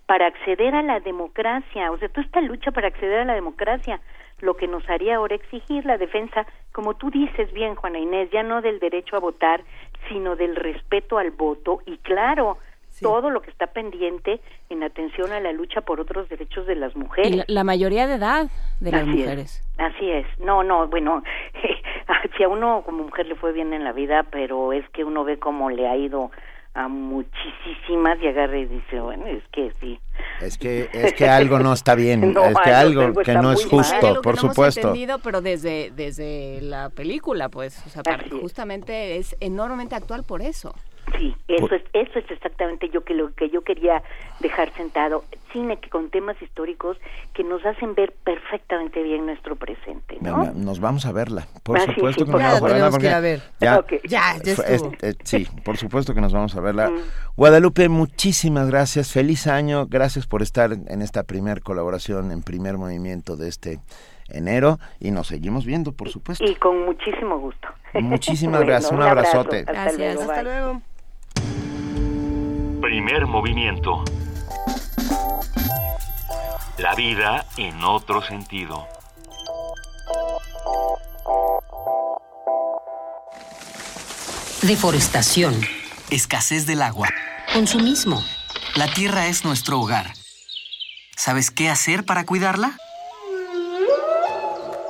[0.05, 3.99] para acceder a la democracia, o sea, toda esta lucha para acceder a la democracia,
[4.41, 8.43] lo que nos haría ahora exigir la defensa, como tú dices bien, Juana Inés, ya
[8.43, 9.63] no del derecho a votar,
[10.11, 12.59] sino del respeto al voto, y claro,
[13.01, 16.95] todo lo que está pendiente en atención a la lucha por otros derechos de las
[16.97, 17.45] mujeres.
[17.49, 18.51] Y la, mayoría de edad
[18.81, 19.61] de las Así mujeres.
[19.61, 20.27] Es, así es.
[20.39, 21.23] No, no, bueno,
[22.37, 25.25] si a uno como mujer le fue bien en la vida, pero es que uno
[25.25, 26.31] ve cómo le ha ido
[26.75, 30.01] a muchísimas y agarra y dice, bueno, es que sí.
[30.41, 34.23] Es que es que algo no está bien, es que algo que no es justo,
[34.23, 34.81] por no supuesto.
[34.81, 40.23] Hemos entendido, pero desde desde la película, pues, o sea, para, justamente es enormemente actual
[40.25, 40.75] por eso.
[41.19, 44.03] Sí, eso es, eso es exactamente yo que lo que yo quería
[44.41, 45.25] dejar sentado.
[45.53, 46.97] Cine que con temas históricos
[47.35, 50.53] que nos hacen ver perfectamente bien nuestro presente, ¿no?
[50.53, 52.69] Nos vamos a verla, por Ah, supuesto sí, que nos por vamos a verla.
[52.69, 53.43] tenemos porque que ir a ver.
[53.61, 53.85] Ya.
[54.09, 56.89] Ya, ya es- eh, sí, por supuesto que nos vamos a verla.
[56.91, 56.99] Mm.
[57.37, 63.37] Guadalupe, muchísimas gracias, feliz año, gracias por estar en esta primer colaboración, en primer movimiento
[63.37, 63.81] de este
[64.29, 66.45] enero y nos seguimos viendo, por supuesto.
[66.45, 67.67] Y con muchísimo gusto.
[67.95, 69.39] Muchísimas Bueno, gracias, un abrazo.
[69.41, 69.59] abrazote.
[69.61, 69.99] Hasta Gracias.
[70.15, 70.83] luego, Hasta luego.
[72.81, 74.03] Primer movimiento.
[76.79, 78.87] La vida en otro sentido.
[84.63, 85.55] Deforestación.
[86.11, 87.11] Escasez del agua.
[87.53, 88.25] Consumismo.
[88.77, 90.15] La tierra es nuestro hogar.
[91.17, 92.79] ¿Sabes qué hacer para cuidarla?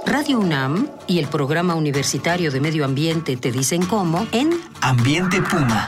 [0.06, 5.86] Radio UNAM y el Programa Universitario de Medio Ambiente te dicen cómo en Ambiente Puma.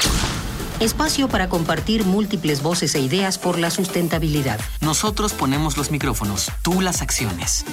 [0.83, 4.59] Espacio para compartir múltiples voces e ideas por la sustentabilidad.
[4.81, 7.65] Nosotros ponemos los micrófonos, tú las acciones.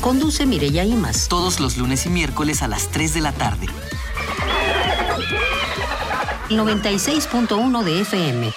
[0.00, 1.26] Conduce Mireya Imas.
[1.26, 3.66] Todos los lunes y miércoles a las 3 de la tarde.
[6.48, 8.52] 96.1 de FM.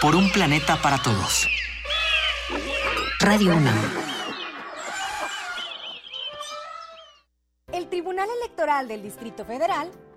[0.00, 1.48] Por un planeta para todos.
[3.18, 3.74] Radio UNAM.
[7.72, 9.90] El Tribunal Electoral del Distrito Federal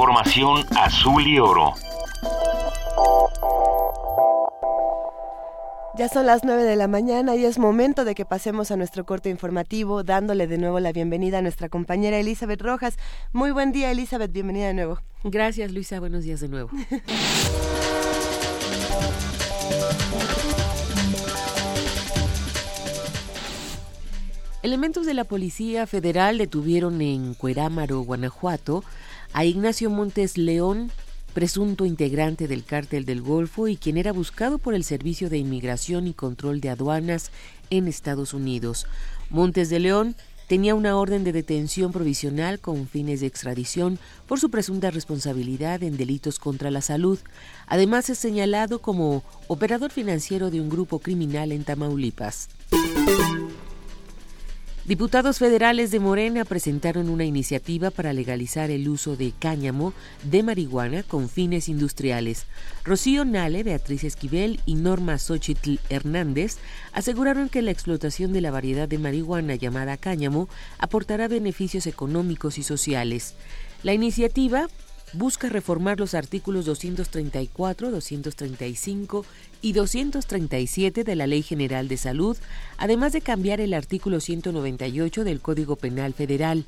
[0.00, 1.74] Información azul y oro.
[5.98, 9.04] Ya son las 9 de la mañana y es momento de que pasemos a nuestro
[9.04, 12.96] corte informativo, dándole de nuevo la bienvenida a nuestra compañera Elizabeth Rojas.
[13.34, 15.00] Muy buen día, Elizabeth, bienvenida de nuevo.
[15.22, 16.70] Gracias, Luisa, buenos días de nuevo.
[24.62, 28.82] Elementos de la Policía Federal detuvieron en Cuerámaro, Guanajuato,
[29.32, 30.90] a Ignacio Montes León,
[31.34, 36.06] presunto integrante del cártel del Golfo y quien era buscado por el Servicio de Inmigración
[36.06, 37.30] y Control de Aduanas
[37.70, 38.86] en Estados Unidos.
[39.30, 40.16] Montes de León
[40.48, 45.96] tenía una orden de detención provisional con fines de extradición por su presunta responsabilidad en
[45.96, 47.20] delitos contra la salud.
[47.68, 52.48] Además es señalado como operador financiero de un grupo criminal en Tamaulipas.
[54.90, 59.92] Diputados federales de Morena presentaron una iniciativa para legalizar el uso de cáñamo
[60.24, 62.44] de marihuana con fines industriales.
[62.82, 66.56] Rocío Nale, Beatriz Esquivel y Norma Xochitl Hernández
[66.92, 70.48] aseguraron que la explotación de la variedad de marihuana llamada cáñamo
[70.80, 73.36] aportará beneficios económicos y sociales.
[73.84, 74.66] La iniciativa
[75.12, 79.24] busca reformar los artículos 234, 235
[79.62, 82.36] y 237 de la Ley General de Salud,
[82.78, 86.64] además de cambiar el artículo 198 del Código Penal Federal.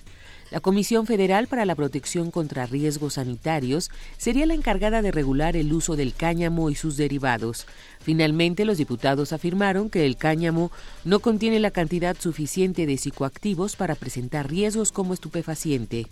[0.51, 5.73] La Comisión Federal para la Protección contra Riesgos Sanitarios sería la encargada de regular el
[5.73, 7.67] uso del cáñamo y sus derivados.
[8.01, 10.71] Finalmente, los diputados afirmaron que el cáñamo
[11.07, 16.07] no contiene la cantidad suficiente de psicoactivos para presentar riesgos como estupefaciente.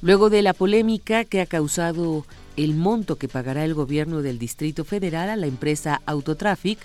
[0.00, 2.24] Luego de la polémica que ha causado
[2.56, 6.78] el monto que pagará el gobierno del Distrito Federal a la empresa Autotraffic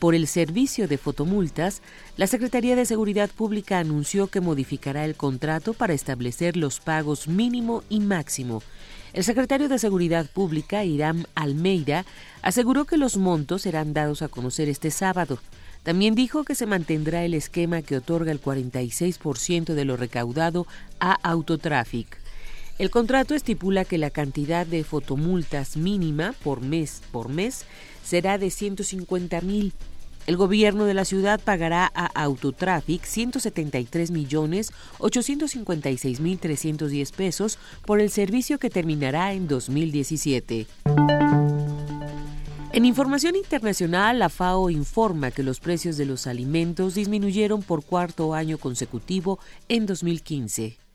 [0.00, 1.82] por el servicio de fotomultas,
[2.16, 7.84] la Secretaría de Seguridad Pública anunció que modificará el contrato para establecer los pagos mínimo
[7.88, 8.62] y máximo.
[9.12, 12.04] El secretario de Seguridad Pública, Irán Almeida,
[12.42, 15.38] aseguró que los montos serán dados a conocer este sábado.
[15.84, 20.66] También dijo que se mantendrá el esquema que otorga el 46% de lo recaudado
[20.98, 22.27] a Autotraffic.
[22.78, 27.64] El contrato estipula que la cantidad de fotomultas mínima por mes por mes
[28.04, 29.72] será de 150 mil.
[30.28, 38.00] El gobierno de la ciudad pagará a Autotraffic 173 millones 856 mil 310 pesos por
[38.00, 40.68] el servicio que terminará en 2017.
[42.72, 48.34] En información internacional, la FAO informa que los precios de los alimentos disminuyeron por cuarto
[48.34, 50.87] año consecutivo en 2015.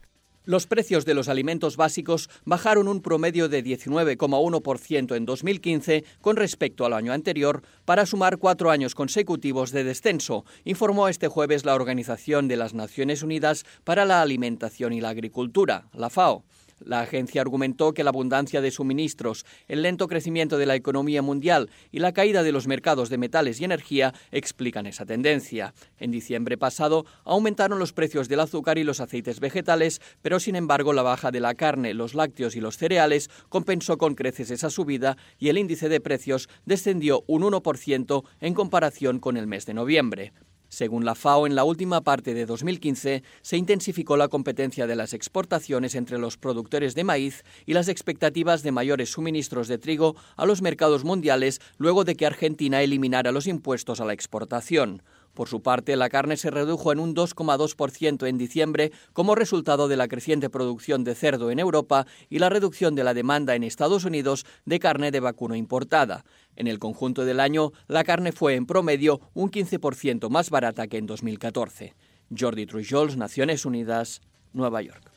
[0.46, 6.84] Los precios de los alimentos básicos bajaron un promedio de 19,1% en 2015 con respecto
[6.84, 12.46] al año anterior, para sumar cuatro años consecutivos de descenso, informó este jueves la Organización
[12.46, 16.44] de las Naciones Unidas para la Alimentación y la Agricultura, la FAO.
[16.84, 21.70] La agencia argumentó que la abundancia de suministros, el lento crecimiento de la economía mundial
[21.90, 25.72] y la caída de los mercados de metales y energía explican esa tendencia.
[25.98, 30.92] En diciembre pasado aumentaron los precios del azúcar y los aceites vegetales, pero sin embargo
[30.92, 35.16] la baja de la carne, los lácteos y los cereales compensó con creces esa subida
[35.38, 40.32] y el índice de precios descendió un 1% en comparación con el mes de noviembre.
[40.74, 45.14] Según la FAO, en la última parte de 2015 se intensificó la competencia de las
[45.14, 50.46] exportaciones entre los productores de maíz y las expectativas de mayores suministros de trigo a
[50.46, 55.04] los mercados mundiales luego de que Argentina eliminara los impuestos a la exportación.
[55.34, 59.96] Por su parte, la carne se redujo en un 2,2% en diciembre como resultado de
[59.96, 64.04] la creciente producción de cerdo en Europa y la reducción de la demanda en Estados
[64.04, 66.24] Unidos de carne de vacuno importada.
[66.56, 70.98] En el conjunto del año, la carne fue en promedio un 15% más barata que
[70.98, 71.94] en 2014.
[72.36, 74.20] Jordi Trujols, Naciones Unidas,
[74.52, 75.10] Nueva York.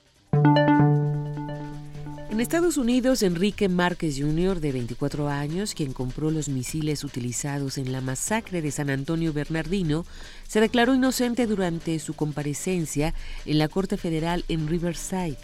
[2.37, 7.91] En Estados Unidos, Enrique Márquez Jr., de 24 años, quien compró los misiles utilizados en
[7.91, 10.05] la masacre de San Antonio Bernardino,
[10.47, 13.15] se declaró inocente durante su comparecencia
[13.47, 15.39] en la Corte Federal en Riverside.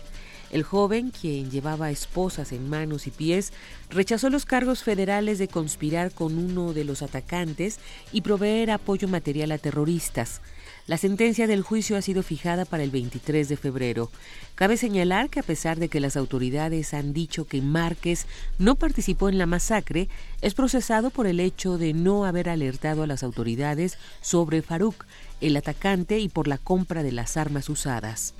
[0.51, 3.53] El joven, quien llevaba esposas en manos y pies,
[3.89, 7.79] rechazó los cargos federales de conspirar con uno de los atacantes
[8.11, 10.41] y proveer apoyo material a terroristas.
[10.85, 14.11] La sentencia del juicio ha sido fijada para el 23 de febrero.
[14.55, 18.25] Cabe señalar que a pesar de que las autoridades han dicho que Márquez
[18.59, 20.09] no participó en la masacre,
[20.41, 25.05] es procesado por el hecho de no haber alertado a las autoridades sobre Farouk,
[25.39, 28.33] el atacante, y por la compra de las armas usadas.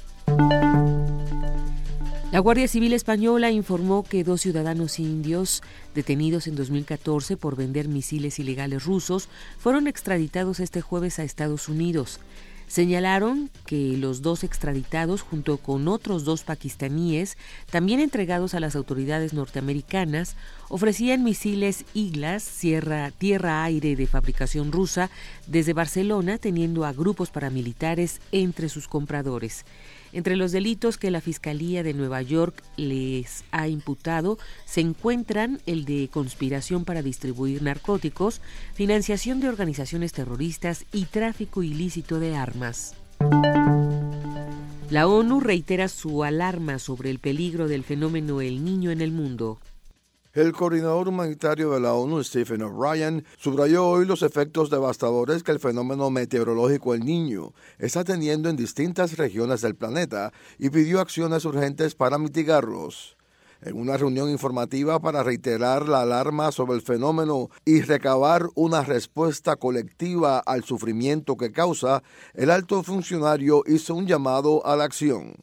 [2.34, 5.61] La Guardia Civil Española informó que dos ciudadanos indios
[5.93, 9.30] detenidos en 2014 por vender misiles ilegales rusos
[9.60, 12.19] fueron extraditados este jueves a Estados Unidos.
[12.68, 17.38] Señalaron que los dos extraditados, junto con otros dos pakistaníes,
[17.69, 20.35] también entregados a las autoridades norteamericanas,
[20.69, 22.49] ofrecían misiles Iglas
[23.19, 25.11] tierra-aire de fabricación rusa
[25.45, 29.65] desde Barcelona, teniendo a grupos paramilitares entre sus compradores.
[30.14, 35.85] Entre los delitos que la Fiscalía de Nueva York les ha imputado se encuentran el
[35.85, 38.40] de conspiración para distribuir narcóticos,
[38.76, 42.95] financiación de organizaciones terroristas y tráfico ilícito de armas.
[44.91, 49.57] La ONU reitera su alarma sobre el peligro del fenómeno El Niño en el mundo.
[50.34, 55.60] El coordinador humanitario de la ONU, Stephen O'Brien, subrayó hoy los efectos devastadores que el
[55.60, 61.93] fenómeno meteorológico El Niño está teniendo en distintas regiones del planeta y pidió acciones urgentes
[61.93, 63.15] para mitigarlos.
[63.61, 69.55] En una reunión informativa para reiterar la alarma sobre el fenómeno y recabar una respuesta
[69.55, 72.01] colectiva al sufrimiento que causa,
[72.34, 75.35] el alto funcionario hizo un llamado a la acción.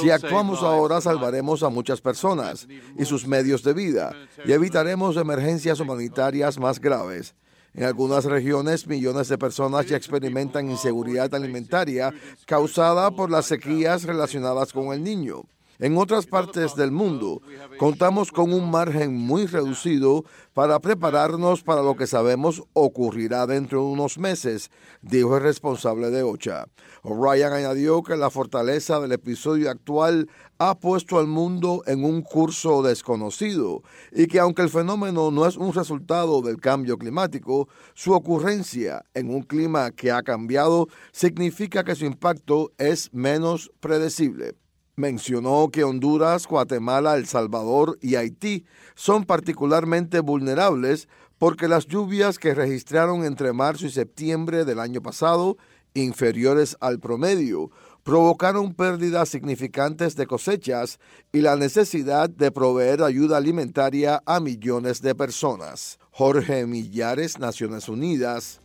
[0.00, 2.66] Si actuamos ahora, salvaremos a muchas personas
[2.98, 4.14] y sus medios de vida
[4.44, 7.34] y evitaremos emergencias humanitarias más graves.
[7.72, 12.12] En algunas regiones, millones de personas ya experimentan inseguridad alimentaria
[12.46, 15.44] causada por las sequías relacionadas con el niño.
[15.82, 17.40] En otras partes del mundo,
[17.78, 23.86] contamos con un margen muy reducido para prepararnos para lo que sabemos ocurrirá dentro de
[23.86, 24.70] unos meses,
[25.00, 26.66] dijo el responsable de OCHA.
[27.02, 30.28] O'Brien añadió que la fortaleza del episodio actual
[30.58, 33.82] ha puesto al mundo en un curso desconocido
[34.12, 39.30] y que aunque el fenómeno no es un resultado del cambio climático, su ocurrencia en
[39.30, 44.59] un clima que ha cambiado significa que su impacto es menos predecible.
[45.00, 51.08] Mencionó que Honduras, Guatemala, El Salvador y Haití son particularmente vulnerables
[51.38, 55.56] porque las lluvias que registraron entre marzo y septiembre del año pasado,
[55.94, 57.70] inferiores al promedio,
[58.02, 60.98] provocaron pérdidas significantes de cosechas
[61.32, 65.98] y la necesidad de proveer ayuda alimentaria a millones de personas.
[66.10, 68.60] Jorge Millares, Naciones Unidas,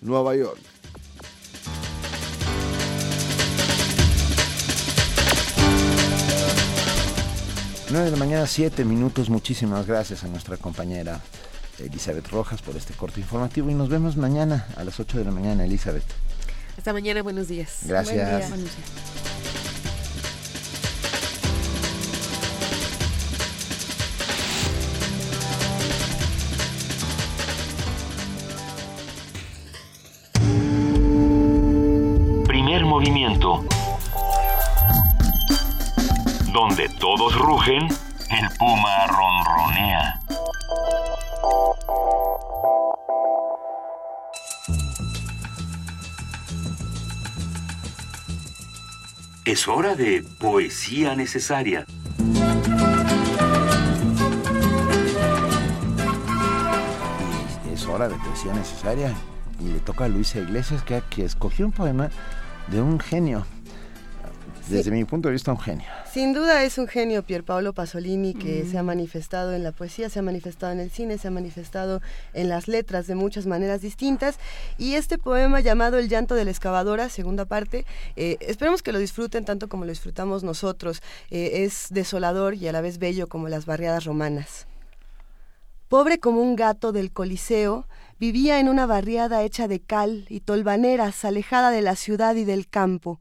[0.00, 0.58] Nueva York.
[7.88, 9.30] 9 de la mañana, 7 minutos.
[9.30, 11.20] Muchísimas gracias a nuestra compañera
[11.78, 15.30] Elizabeth Rojas por este corte informativo y nos vemos mañana a las 8 de la
[15.30, 16.04] mañana, Elizabeth.
[16.76, 17.80] Hasta mañana, buenos días.
[17.82, 18.50] Gracias.
[32.48, 33.64] Primer movimiento.
[36.56, 40.20] Donde todos rugen, el puma ronronea.
[49.44, 51.84] Es hora de poesía necesaria.
[57.68, 59.14] Y es hora de poesía necesaria.
[59.60, 62.08] Y le toca a Luisa Iglesias que, que escogió un poema
[62.68, 63.44] de un genio.
[64.68, 65.86] Desde mi punto de vista, un genio.
[66.12, 70.18] Sin duda es un genio Pierpaolo Pasolini que se ha manifestado en la poesía, se
[70.18, 72.00] ha manifestado en el cine, se ha manifestado
[72.34, 74.38] en las letras de muchas maneras distintas.
[74.76, 77.86] Y este poema llamado El llanto de la excavadora, segunda parte,
[78.16, 81.00] eh, esperemos que lo disfruten tanto como lo disfrutamos nosotros.
[81.30, 84.66] Eh, es desolador y a la vez bello como las barriadas romanas.
[85.88, 87.86] Pobre como un gato del Coliseo,
[88.18, 92.66] vivía en una barriada hecha de cal y tolvaneras, alejada de la ciudad y del
[92.66, 93.20] campo.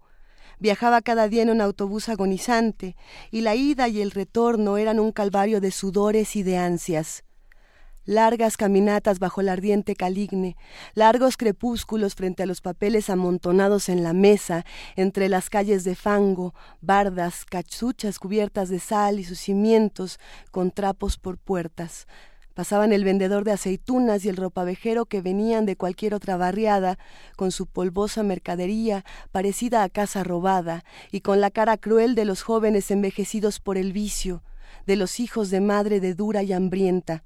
[0.65, 2.95] Viajaba cada día en un autobús agonizante,
[3.29, 7.23] y la ida y el retorno eran un calvario de sudores y de ansias.
[8.05, 10.57] Largas caminatas bajo el ardiente caligne,
[10.95, 14.65] largos crepúsculos frente a los papeles amontonados en la mesa,
[14.95, 20.19] entre las calles de fango, bardas, cachuchas cubiertas de sal y sus cimientos,
[20.49, 22.07] con trapos por puertas.
[22.55, 26.97] Pasaban el vendedor de aceitunas y el ropavejero que venían de cualquier otra barriada,
[27.35, 29.03] con su polvosa mercadería
[29.33, 33.91] parecida a casa robada, y con la cara cruel de los jóvenes envejecidos por el
[33.91, 34.41] vicio,
[34.87, 37.25] de los hijos de madre de dura y hambrienta.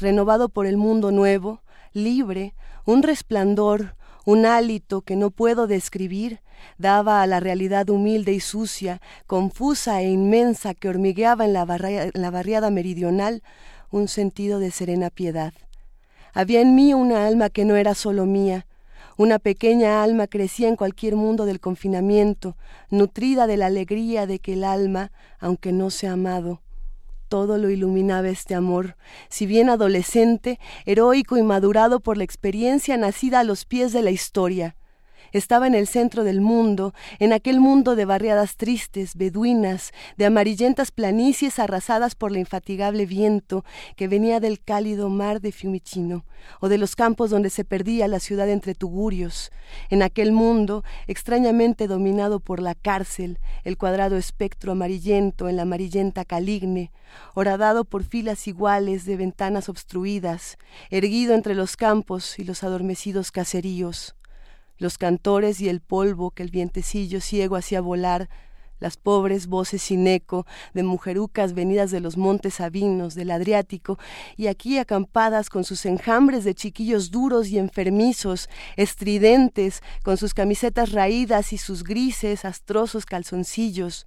[0.00, 1.60] Renovado por el mundo nuevo,
[1.92, 2.54] libre,
[2.86, 6.40] un resplandor, un hálito que no puedo describir,
[6.78, 12.12] daba a la realidad humilde y sucia, confusa e inmensa que hormigueaba en la, en
[12.14, 13.42] la barriada meridional,
[13.90, 15.52] un sentido de serena piedad.
[16.34, 18.66] Había en mí una alma que no era solo mía,
[19.16, 22.56] una pequeña alma crecía en cualquier mundo del confinamiento,
[22.88, 25.10] nutrida de la alegría de que el alma,
[25.40, 26.62] aunque no sea amado,
[27.28, 28.96] todo lo iluminaba este amor,
[29.28, 34.10] si bien adolescente, heroico y madurado por la experiencia nacida a los pies de la
[34.10, 34.76] historia.
[35.32, 40.90] Estaba en el centro del mundo, en aquel mundo de barriadas tristes, beduinas, de amarillentas
[40.90, 43.64] planicies arrasadas por el infatigable viento
[43.96, 46.24] que venía del cálido mar de Fiumicino,
[46.60, 49.50] o de los campos donde se perdía la ciudad entre tugurios,
[49.90, 56.24] en aquel mundo extrañamente dominado por la cárcel, el cuadrado espectro amarillento en la amarillenta
[56.24, 56.90] caligne,
[57.34, 60.56] horadado por filas iguales de ventanas obstruidas,
[60.90, 64.17] erguido entre los campos y los adormecidos caseríos
[64.78, 68.28] los cantores y el polvo que el vientecillo ciego hacía volar,
[68.80, 73.98] las pobres voces sin eco de mujerucas venidas de los montes sabinos del Adriático
[74.36, 80.92] y aquí acampadas con sus enjambres de chiquillos duros y enfermizos, estridentes, con sus camisetas
[80.92, 84.06] raídas y sus grises, astrosos calzoncillos,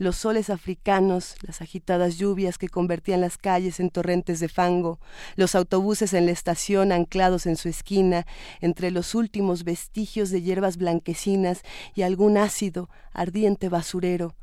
[0.00, 4.98] los soles africanos, las agitadas lluvias que convertían las calles en torrentes de fango,
[5.36, 8.26] los autobuses en la estación anclados en su esquina,
[8.62, 11.60] entre los últimos vestigios de hierbas blanquecinas
[11.94, 14.34] y algún ácido, ardiente basurero,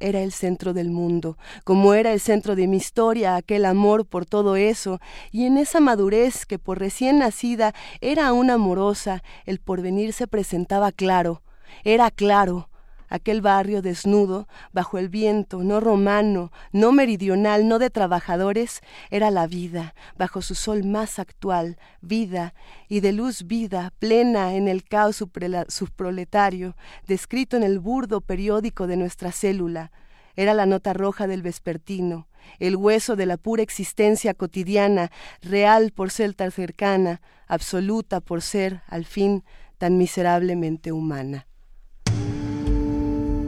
[0.00, 4.26] era el centro del mundo, como era el centro de mi historia, aquel amor por
[4.26, 5.00] todo eso,
[5.32, 10.92] y en esa madurez que por recién nacida era aún amorosa, el porvenir se presentaba
[10.92, 11.42] claro,
[11.84, 12.68] era claro,
[13.08, 18.80] aquel barrio desnudo, bajo el viento, no romano, no meridional, no de trabajadores,
[19.10, 22.54] era la vida, bajo su sol más actual, vida,
[22.88, 26.76] y de luz vida, plena en el caos subproletario,
[27.06, 29.92] descrito en el burdo periódico de nuestra célula.
[30.36, 32.28] Era la nota roja del vespertino,
[32.58, 35.10] el hueso de la pura existencia cotidiana,
[35.40, 39.44] real por ser tan cercana, absoluta por ser, al fin,
[39.78, 41.46] tan miserablemente humana.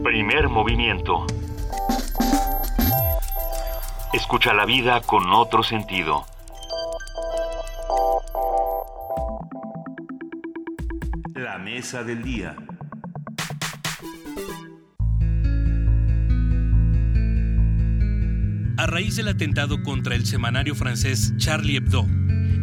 [0.03, 1.27] Primer movimiento.
[4.12, 6.25] Escucha la vida con otro sentido.
[11.35, 12.57] La mesa del día.
[18.77, 22.07] A raíz del atentado contra el semanario francés Charlie Hebdo,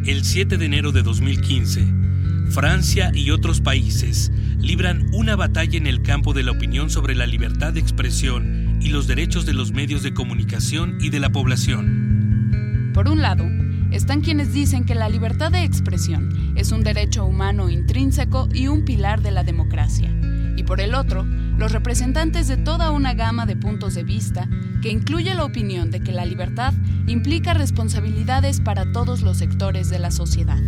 [0.05, 2.04] El 7 de enero de 2015,
[2.49, 7.25] Francia y otros países libran una batalla en el campo de la opinión sobre la
[7.25, 12.91] libertad de expresión y los derechos de los medios de comunicación y de la población.
[12.93, 13.45] Por un lado,
[13.91, 18.85] están quienes dicen que la libertad de expresión es un derecho humano intrínseco y un
[18.85, 20.09] pilar de la democracia.
[20.57, 21.25] Y por el otro,
[21.57, 24.47] los representantes de toda una gama de puntos de vista
[24.81, 26.73] que incluye la opinión de que la libertad
[27.07, 30.61] implica responsabilidades para todos los sectores de la sociedad.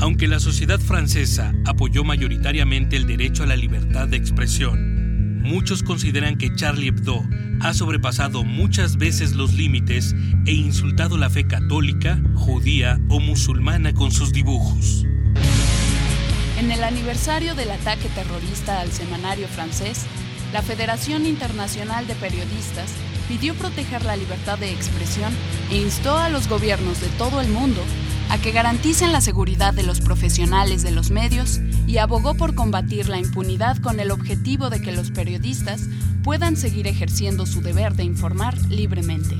[0.00, 6.38] Aunque la sociedad francesa apoyó mayoritariamente el derecho a la libertad de expresión, muchos consideran
[6.38, 7.24] que Charlie Hebdo
[7.60, 10.14] ha sobrepasado muchas veces los límites
[10.46, 15.04] e insultado la fe católica, judía o musulmana con sus dibujos.
[16.60, 20.06] En el aniversario del ataque terrorista al semanario francés,
[20.52, 22.92] la Federación Internacional de Periodistas
[23.26, 25.32] pidió proteger la libertad de expresión
[25.72, 27.82] e instó a los gobiernos de todo el mundo
[28.28, 33.08] a que garanticen la seguridad de los profesionales de los medios y abogó por combatir
[33.08, 35.88] la impunidad con el objetivo de que los periodistas
[36.22, 39.36] puedan seguir ejerciendo su deber de informar libremente.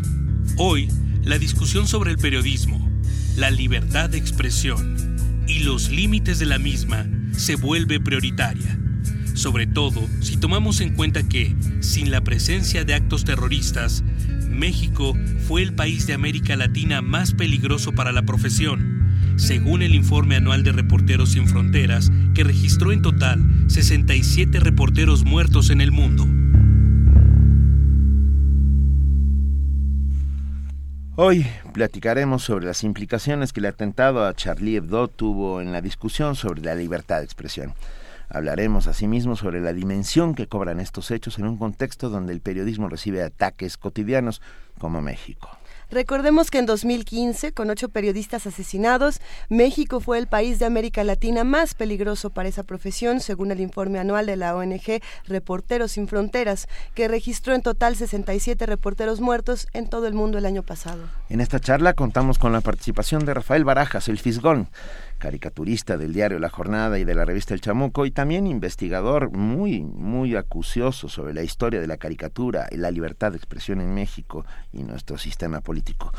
[0.56, 0.88] Hoy,
[1.22, 2.90] la discusión sobre el periodismo,
[3.36, 7.06] la libertad de expresión y los límites de la misma
[7.36, 8.78] se vuelve prioritaria,
[9.34, 14.02] sobre todo si tomamos en cuenta que, sin la presencia de actos terroristas,
[14.58, 15.14] México
[15.46, 20.64] fue el país de América Latina más peligroso para la profesión, según el informe anual
[20.64, 26.26] de Reporteros Sin Fronteras, que registró en total 67 reporteros muertos en el mundo.
[31.14, 36.34] Hoy platicaremos sobre las implicaciones que el atentado a Charlie Hebdo tuvo en la discusión
[36.34, 37.74] sobre la libertad de expresión.
[38.30, 42.88] Hablaremos asimismo sobre la dimensión que cobran estos hechos en un contexto donde el periodismo
[42.88, 44.42] recibe ataques cotidianos
[44.78, 45.48] como México.
[45.90, 51.44] Recordemos que en 2015, con ocho periodistas asesinados, México fue el país de América Latina
[51.44, 56.68] más peligroso para esa profesión, según el informe anual de la ONG Reporteros Sin Fronteras,
[56.94, 61.04] que registró en total 67 reporteros muertos en todo el mundo el año pasado.
[61.30, 64.68] En esta charla contamos con la participación de Rafael Barajas, el Fisgón,
[65.18, 69.82] caricaturista del diario La Jornada y de la revista El Chamuco, y también investigador muy,
[69.82, 74.46] muy acucioso sobre la historia de la caricatura y la libertad de expresión en México
[74.72, 76.12] y nuestro sistema político.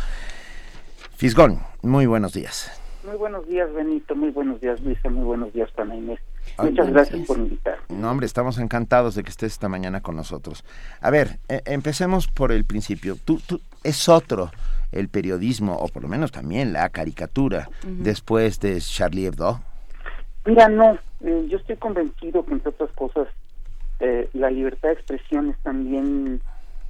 [1.15, 2.71] Fisgón, muy buenos días.
[3.03, 4.15] Muy buenos días, Benito.
[4.15, 5.09] Muy buenos días, Luisa.
[5.09, 6.19] Muy buenos días, Pana Inés.
[6.57, 7.80] Muchas gracias por invitar.
[7.89, 10.65] No, hombre, estamos encantados de que estés esta mañana con nosotros.
[11.01, 13.15] A ver, eh, empecemos por el principio.
[13.23, 14.51] Tú, tú, es otro
[14.91, 19.61] el periodismo, o por lo menos también la caricatura, después de Charlie Hebdo?
[20.45, 23.27] Mira, no, eh, yo estoy convencido que entre otras cosas
[23.99, 26.41] eh, la libertad de expresión es también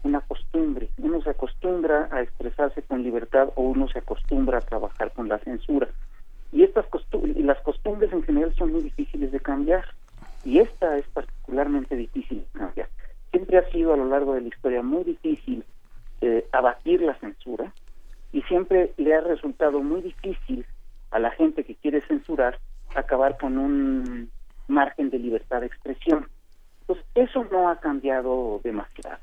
[0.04, 0.90] una costumbre.
[0.98, 5.40] Uno se acostumbra a expresarse con libertad o uno se acostumbra a trabajar con la
[5.40, 5.90] censura.
[6.52, 6.86] Y estas
[7.36, 9.86] y las costumbres en general son muy difíciles de cambiar.
[10.46, 12.88] Y esta es particularmente difícil de cambiar.
[13.32, 15.64] Siempre ha sido a lo largo de la historia muy difícil
[16.22, 17.74] eh, abatir la censura
[18.32, 20.66] y siempre le ha resultado muy difícil
[21.12, 22.60] a la gente que quiere censurar
[22.96, 24.30] acabar con un
[24.68, 26.28] margen de libertad de expresión.
[26.86, 29.18] Pues eso no ha cambiado demasiado.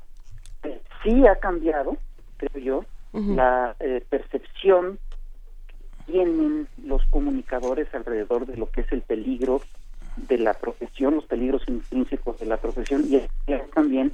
[0.63, 1.97] Eh, sí ha cambiado,
[2.37, 4.99] creo yo, la eh, percepción
[5.67, 9.61] que tienen los comunicadores alrededor de lo que es el peligro
[10.17, 13.21] de la profesión, los peligros intrínsecos de la profesión y
[13.73, 14.13] también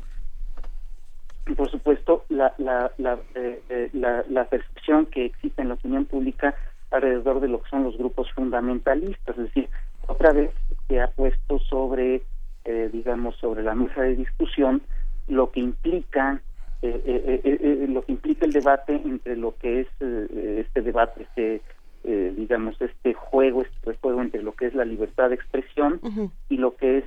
[1.55, 6.05] por supuesto, la, la, la, eh, eh, la, la, percepción que existe en la opinión
[6.05, 6.55] pública
[6.91, 9.69] alrededor de lo que son los grupos fundamentalistas, es decir,
[10.07, 10.51] otra vez
[10.87, 12.23] se ha puesto sobre,
[12.65, 14.81] eh, digamos, sobre la mesa de discusión
[15.27, 16.41] lo que implica
[16.81, 21.61] lo que implica el debate entre lo que es este debate, este
[22.03, 26.01] digamos este juego, este juego entre lo que es la libertad de expresión
[26.49, 27.05] y lo que es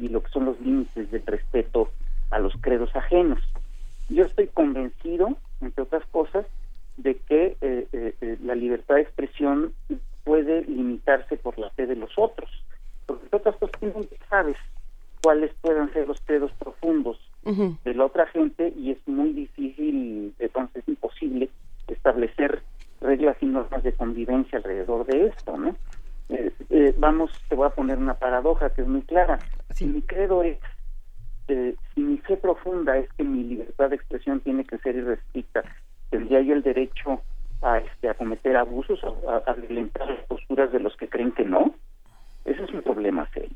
[0.00, 1.90] y lo que son los límites del respeto
[2.30, 3.40] a los credos ajenos.
[4.08, 6.46] Yo estoy convencido, entre otras cosas,
[6.96, 9.74] de que eh, eh, eh, la libertad de expresión
[10.24, 12.50] puede limitarse por la fe de los otros,
[13.06, 14.56] porque entre otras cosas tú nunca sabes
[15.22, 17.18] cuáles puedan ser los credos profundos
[17.84, 21.48] de la otra gente y es muy difícil, entonces es imposible
[21.86, 22.62] establecer
[23.00, 25.76] reglas y normas de convivencia alrededor de esto, ¿no?
[26.98, 29.40] vamos, te voy a poner una paradoja que es muy clara.
[29.70, 30.58] Si mi credo es
[31.48, 35.62] eh, si mi fe profunda es que mi libertad de expresión tiene que ser irrestricta,
[36.10, 37.20] ¿tendría yo el derecho
[37.62, 39.00] a, este, a cometer abusos,
[39.46, 41.74] a, violentar las posturas de los que creen que no?
[42.44, 43.50] Ese es un problema serio.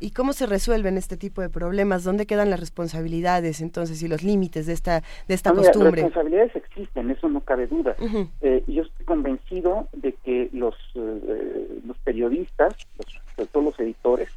[0.00, 2.04] ¿Y cómo se resuelven este tipo de problemas?
[2.04, 6.02] ¿Dónde quedan las responsabilidades entonces y los límites de esta de esta No, mira, costumbre?
[6.02, 7.96] responsabilidades existen, eso no cabe duda.
[8.40, 14.28] Eh, yo estoy convencido de que los, eh, los periodistas, los, sobre todo los editores,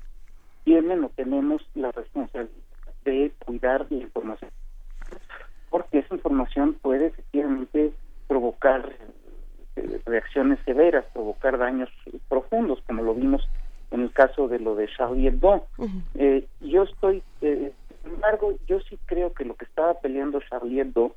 [0.64, 2.56] tienen o tenemos la responsabilidad
[3.06, 4.52] de cuidar la información.
[5.70, 7.94] Porque esa información puede efectivamente
[8.28, 8.92] provocar
[9.76, 11.90] eh, reacciones severas, provocar daños
[12.28, 13.48] profundos, como lo vimos
[13.92, 15.66] en el caso de lo de Charlie Hebdo.
[16.16, 17.74] Eh, yo estoy, eh,
[18.04, 21.16] sin embargo, yo sí creo que lo que estaba peleando Charlie Hebdo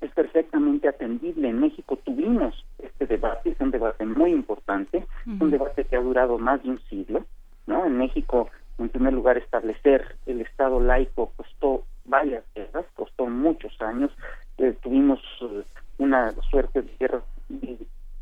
[0.00, 1.48] es perfectamente atendible.
[1.48, 6.38] En México tuvimos este debate, es un debate muy importante, un debate que ha durado
[6.38, 7.24] más de un siglo,
[7.66, 7.86] ¿no?
[7.86, 14.10] En México, en primer lugar, establecer el Estado laico costó varias guerras, costó muchos años,
[14.56, 15.64] Eh, tuvimos eh,
[15.98, 17.22] una suerte de guerra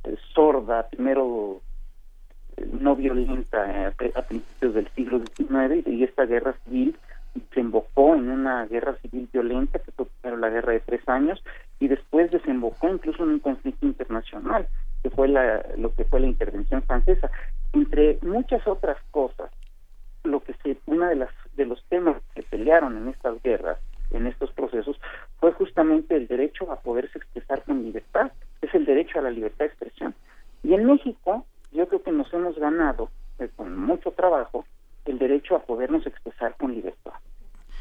[0.05, 1.60] eh, sorda, primero
[2.56, 6.97] eh, no violenta eh, a, principios del siglo XIX y esta guerra civil
[7.35, 11.43] desembocó en una guerra civil violenta que fue primero la guerra de tres años
[11.78, 14.66] y después desembocó incluso en un conflicto internacional
[15.02, 17.31] que fue la, lo que fue la intervención francesa
[17.73, 19.51] entre muchas otras cosas
[20.24, 22.16] lo que se una de las de los temas
[22.78, 23.78] en estas guerras
[24.12, 24.99] en estos procesos
[25.39, 28.32] fue justamente el derecho a poderse expresar con libertad
[28.62, 30.15] es el derecho a la libertad de expresión
[30.62, 34.65] y en México yo creo que nos hemos ganado eh, con mucho trabajo
[35.05, 37.12] el derecho a podernos expresar con libertad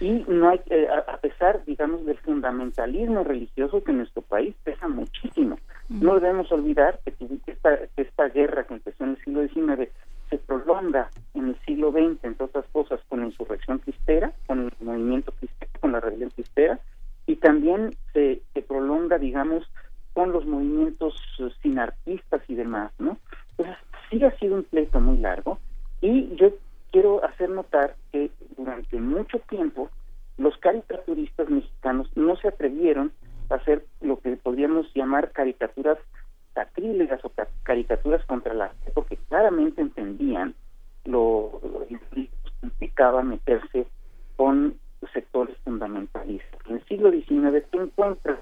[0.01, 4.53] y no hay eh, a, a pesar digamos del fundamentalismo religioso que en nuestro país
[4.63, 5.57] pesa muchísimo
[5.89, 9.47] no debemos olvidar que tu- que esta, que esta guerra que empezó en el siglo
[9.47, 9.89] XIX
[10.29, 14.71] se prolonga en el siglo XX entre otras cosas con la insurrección cristera con el
[14.79, 16.79] movimiento cristero con la rebelión cristera
[17.27, 19.69] y también se, se prolonga digamos
[20.13, 23.17] con los movimientos eh, sinarquistas y demás no
[23.57, 23.75] entonces
[24.09, 25.59] sí ha sido un pleito muy largo
[25.99, 26.51] y yo
[26.91, 29.89] quiero hacer notar que durante mucho tiempo
[30.37, 33.11] los caricaturistas mexicanos no se atrevieron
[33.49, 35.97] a hacer lo que podríamos llamar caricaturas
[36.53, 40.53] sacrílegas o ca- caricaturas contra la fe, porque claramente entendían
[41.05, 41.97] lo, lo que
[42.61, 43.87] implicaba meterse
[44.35, 44.75] con
[45.13, 46.59] sectores fundamentalistas.
[46.67, 48.39] En el siglo XIX tú encuentras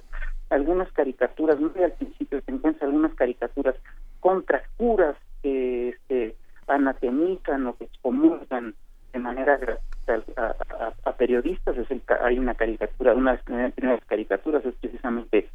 [0.50, 3.76] algunas caricaturas, muy al principio te encuentras algunas caricaturas
[4.20, 6.36] contra curas que este,
[6.68, 8.74] anatemizan o que excomulgan
[9.14, 10.56] de manera gratuita a,
[10.86, 11.78] a- a periodistas.
[11.78, 15.50] Es el ca- hay una caricatura, una de las primeras- primeras caricaturas es precisamente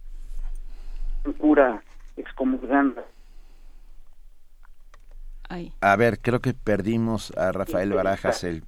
[1.24, 1.82] un cura
[2.16, 3.04] excomulgando
[5.80, 8.64] A ver, creo que perdimos a Rafael Barajas el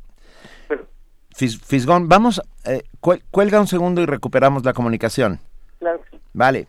[1.36, 5.40] Fis- Fisgón, vamos, eh, cuel- cuelga un segundo y recuperamos la comunicación.
[5.80, 6.00] Claro.
[6.32, 6.68] Vale.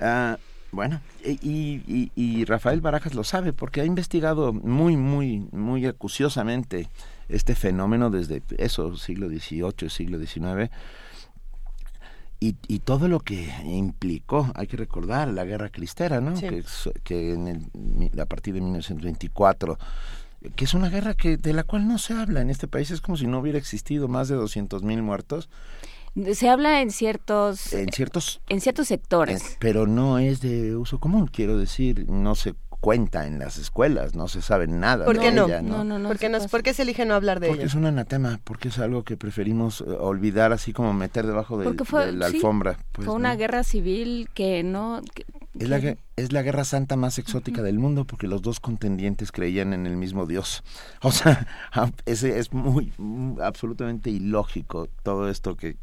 [0.00, 0.36] Ah,
[0.72, 6.88] bueno, y, y- y Rafael Barajas lo sabe porque ha investigado muy, muy, muy acuciosamente
[7.28, 10.70] este fenómeno desde eso, siglo XVIII, siglo XIX,
[12.40, 16.36] y, y todo lo que implicó, hay que recordar, la guerra cristera, ¿no?
[16.36, 16.46] Sí.
[16.48, 16.64] Que,
[17.02, 19.78] que en el- a partir de 1924
[20.54, 23.00] que es una guerra que de la cual no se habla en este país es
[23.00, 25.48] como si no hubiera existido más de 200 mil muertos
[26.34, 29.56] Se habla en ciertos en ciertos en ciertos sectores.
[29.58, 34.28] Pero no es de uso común, quiero decir, no se cuenta en las escuelas, no
[34.28, 35.46] se sabe nada ¿Por de qué no?
[35.46, 36.08] ella, ¿no?
[36.08, 37.68] ¿Por, qué no- ¿Por qué se elige no hablar de Porque ello?
[37.68, 41.84] es un anatema, porque es algo que preferimos eh, olvidar así como meter debajo Porque
[41.84, 42.78] fue de la sí, alfombra.
[42.92, 43.38] pues, fue una ¿no?
[43.38, 45.24] guerra civil que no que-
[45.58, 49.72] Es la, es la guerra santa más exótica del mundo porque los dos contendientes creían
[49.72, 50.62] en el mismo Dios.
[51.02, 51.46] O sea,
[52.04, 52.92] ese es muy,
[53.42, 55.76] absolutamente ilógico todo esto que...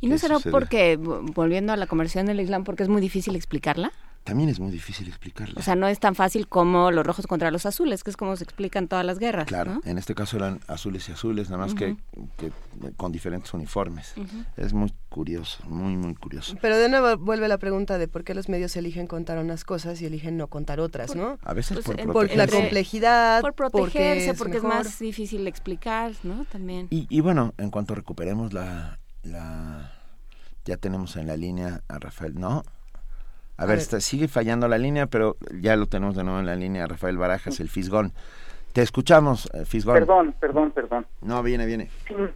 [0.00, 0.52] y no será sucede.
[0.52, 3.92] porque vo- volviendo a la conversión del Islam porque es muy difícil explicarla.
[4.28, 5.54] También es muy difícil explicarla.
[5.56, 8.36] O sea, no es tan fácil como los rojos contra los azules, que es como
[8.36, 9.80] se explican todas las guerras, Claro, ¿no?
[9.86, 11.96] en este caso eran azules y azules, nada más que,
[12.36, 12.52] que
[12.98, 14.12] con diferentes uniformes.
[14.58, 16.58] Es muy curioso, muy, muy curioso.
[16.60, 20.02] Pero de nuevo vuelve la pregunta de por qué los medios eligen contar unas cosas
[20.02, 21.38] y eligen no contar otras, ¿no?
[21.42, 22.36] A veces por por protegerse.
[22.36, 24.84] la complejidad, por protegerse, porque porque es, es, mejor.
[24.84, 26.44] más difícil explicar, ¿no?
[26.52, 26.88] También.
[26.90, 29.90] Y, y bueno, en cuanto recuperemos la, la...
[30.66, 32.62] Ya tenemos en la línea a Rafael, ¿no?
[33.58, 33.82] A, A ver, ver.
[33.82, 37.18] está- sigue fallando la línea, pero ya lo tenemos de nuevo en la línea, Rafael
[37.18, 38.12] Barajas, el Fisgón.
[38.72, 39.94] Te escuchamos, eh, Fisgón.
[39.94, 41.06] Perdón, perdón, perdón.
[41.22, 41.90] No, viene, viene.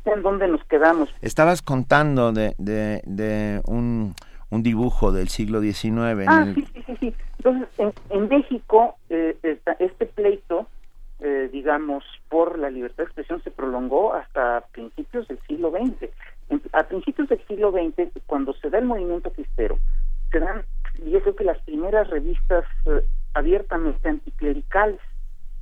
[0.04, 1.14] En dónde nos quedamos.
[1.20, 4.14] Estabas contando de, de, de un,
[4.50, 6.22] un dibujo del siglo XIX.
[6.24, 7.14] en Ah, el- sí, sí, sí, sí.
[7.38, 10.66] Entonces, en, en México, eh, esta- este pleito,
[11.20, 16.10] eh, digamos, por la libertad de expresión se prolongó hasta principios del siglo XX.
[16.48, 19.78] En- a principios del siglo XX, cuando se da el movimiento cristero,
[20.32, 20.64] se dan,
[21.10, 25.00] yo creo que las primeras revistas eh, abiertamente anticlericales,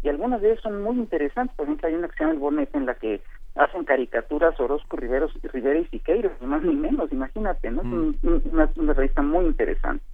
[0.03, 1.55] y algunas de ellas son muy interesantes.
[1.57, 3.21] Por ejemplo, hay una acción del Bonete en la que
[3.55, 7.83] hacen caricaturas Orozco, Riveros, Rivera y Siqueiros, ni más ni menos, imagínate, ¿no?
[7.83, 7.87] Es
[8.23, 10.05] un- una, una revista muy interesante.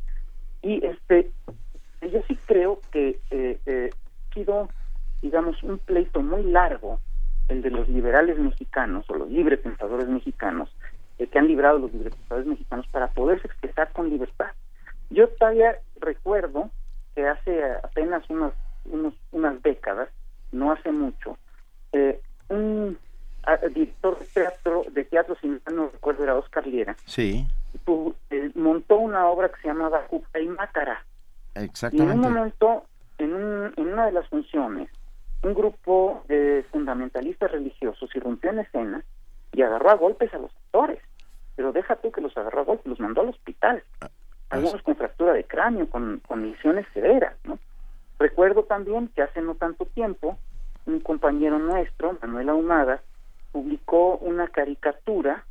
[0.63, 1.31] Y este,
[2.01, 3.91] yo sí creo que eh, eh,
[4.31, 4.69] ha sido,
[5.23, 6.99] digamos, un pleito muy largo
[7.49, 10.69] el de los liberales mexicanos o los librepensadores mexicanos,
[11.19, 14.49] eh, que han librado los librepensadores mexicanos para poderse expresar con libertad.
[15.10, 16.70] Yo todavía recuerdo
[17.15, 18.52] que hace apenas unos,
[18.85, 20.09] unos, unas décadas,
[20.52, 21.39] no hace mucho,
[21.93, 22.99] eh, un
[23.44, 27.47] ah, director de teatro, de teatro, si no recuerdo, era Oscar Liera, Sí,
[27.85, 31.05] tu- eh, montó una obra que se llamaba Juca y Mácara.
[31.55, 32.28] Y en un exactamente.
[32.28, 32.85] momento,
[33.18, 34.91] en, un- en una de las funciones,
[35.43, 39.05] un grupo de fundamentalistas religiosos irrumpió en escena
[39.52, 41.01] y agarró a golpes a los actores.
[41.55, 43.83] Pero deja tú que los agarró a golpes, los mandó al hospital.
[44.50, 47.58] Algunos con fractura de cráneo, con, con lesiones severas, ¿no?
[48.18, 50.39] Recuerdo también que hace no tanto tiempo,
[50.86, 53.02] un compañero nuestro, Manuel Ahumada,
[53.52, 55.44] publicó una caricatura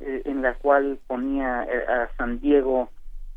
[0.00, 2.90] eh, en la cual ponía eh, a San Diego,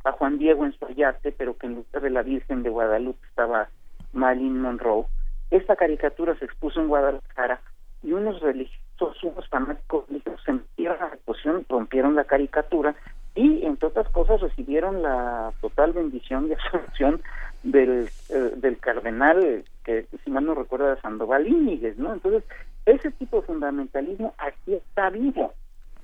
[0.04, 3.26] a Juan Diego en su ayate, pero que en lugar de la Virgen de Guadalupe
[3.28, 3.70] estaba
[4.14, 5.06] Marilyn Monroe.
[5.52, 7.62] Esta caricatura se expuso en Guadalajara
[8.04, 12.96] y unos religiosos, unos fanáticos religiosos se metieron a la exposición, rompieron la caricatura
[13.36, 17.22] y, entre otras cosas, recibieron la total bendición y absolución
[17.64, 22.14] del, eh, del cardenal, que si mal no recuerda, Sandoval Íñiguez, ¿no?
[22.14, 22.44] Entonces,
[22.86, 25.54] ese tipo de fundamentalismo aquí está vivo.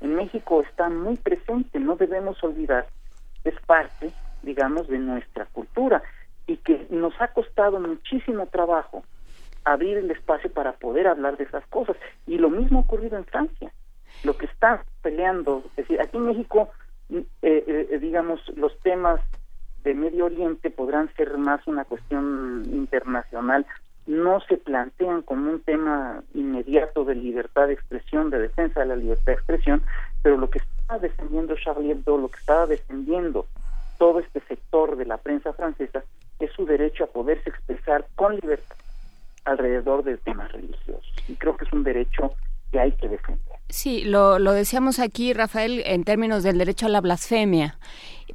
[0.01, 2.85] En México está muy presente, no debemos olvidar,
[3.43, 4.11] es parte,
[4.43, 6.03] digamos, de nuestra cultura
[6.47, 9.03] y que nos ha costado muchísimo trabajo
[9.63, 11.97] abrir el espacio para poder hablar de esas cosas.
[12.27, 13.71] Y lo mismo ha ocurrido en Francia.
[14.23, 16.69] Lo que está peleando, es decir, aquí en México,
[17.09, 19.21] eh, eh, digamos, los temas
[19.83, 23.65] de Medio Oriente podrán ser más una cuestión internacional,
[24.07, 28.95] no se plantean como un tema inmediato de libertad de expresión, de defensa de la
[28.95, 29.83] libertad de expresión,
[30.21, 33.47] pero lo que está defendiendo Charlie Hebdo, lo que estaba defendiendo
[33.97, 36.03] todo este sector de la prensa francesa,
[36.39, 38.75] es su derecho a poderse expresar con libertad
[39.45, 41.13] alrededor de temas religiosos.
[41.27, 42.33] Y creo que es un derecho
[42.71, 43.54] que hay que defender.
[43.69, 47.77] Sí, lo, lo decíamos aquí, Rafael, en términos del derecho a la blasfemia.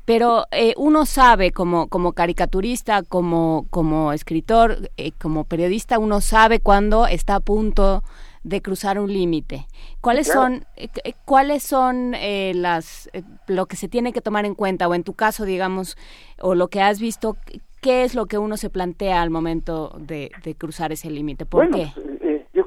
[0.05, 6.60] Pero eh, uno sabe, como, como caricaturista, como, como escritor, eh, como periodista, uno sabe
[6.60, 8.02] cuándo está a punto
[8.42, 9.67] de cruzar un límite.
[10.00, 10.41] ¿Cuáles Claro.
[10.42, 13.09] son, eh, eh, cuáles son eh, las,
[13.47, 14.89] lo que se tiene que tomar en cuenta?
[14.89, 15.97] O en tu caso, digamos,
[16.41, 17.36] o lo que has visto,
[17.81, 21.47] ¿qué es lo que uno se plantea al momento de, de cruzar ese límite?
[21.47, 22.19] ¿Por bueno, qué?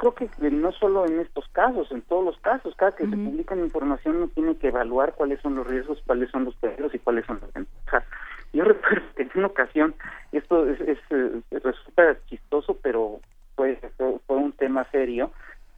[0.03, 3.15] Creo que eh, no solo en estos casos, en todos los casos, cada que se
[3.15, 6.99] publica información uno tiene que evaluar cuáles son los riesgos, cuáles son los peligros y
[6.99, 8.03] cuáles son las ventajas.
[8.51, 9.95] Yo recuerdo que en una ocasión,
[10.33, 13.21] esto es, es, eh, resulta chistoso, pero
[13.55, 13.79] fue,
[14.27, 15.31] un tema serio.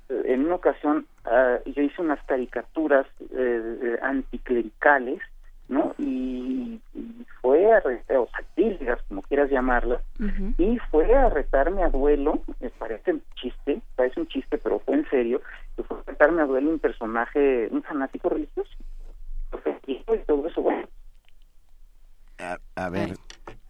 [0.10, 5.22] Eh, En una ocasión ah, yo hice unas caricaturas eh, anticlericales,
[5.68, 5.94] ¿no?
[5.98, 8.28] Y, y fue a re- o
[9.08, 10.02] como quieras llamarlas,
[10.58, 14.96] y fue a retarme a duelo, me parece un chiste, parece un chiste, pero fue
[14.96, 15.42] en serio,
[15.78, 18.72] y fue a retarme a duelo un personaje, un fanático religioso.
[19.88, 20.88] Y todo eso, bueno,
[22.40, 23.16] A, a ver,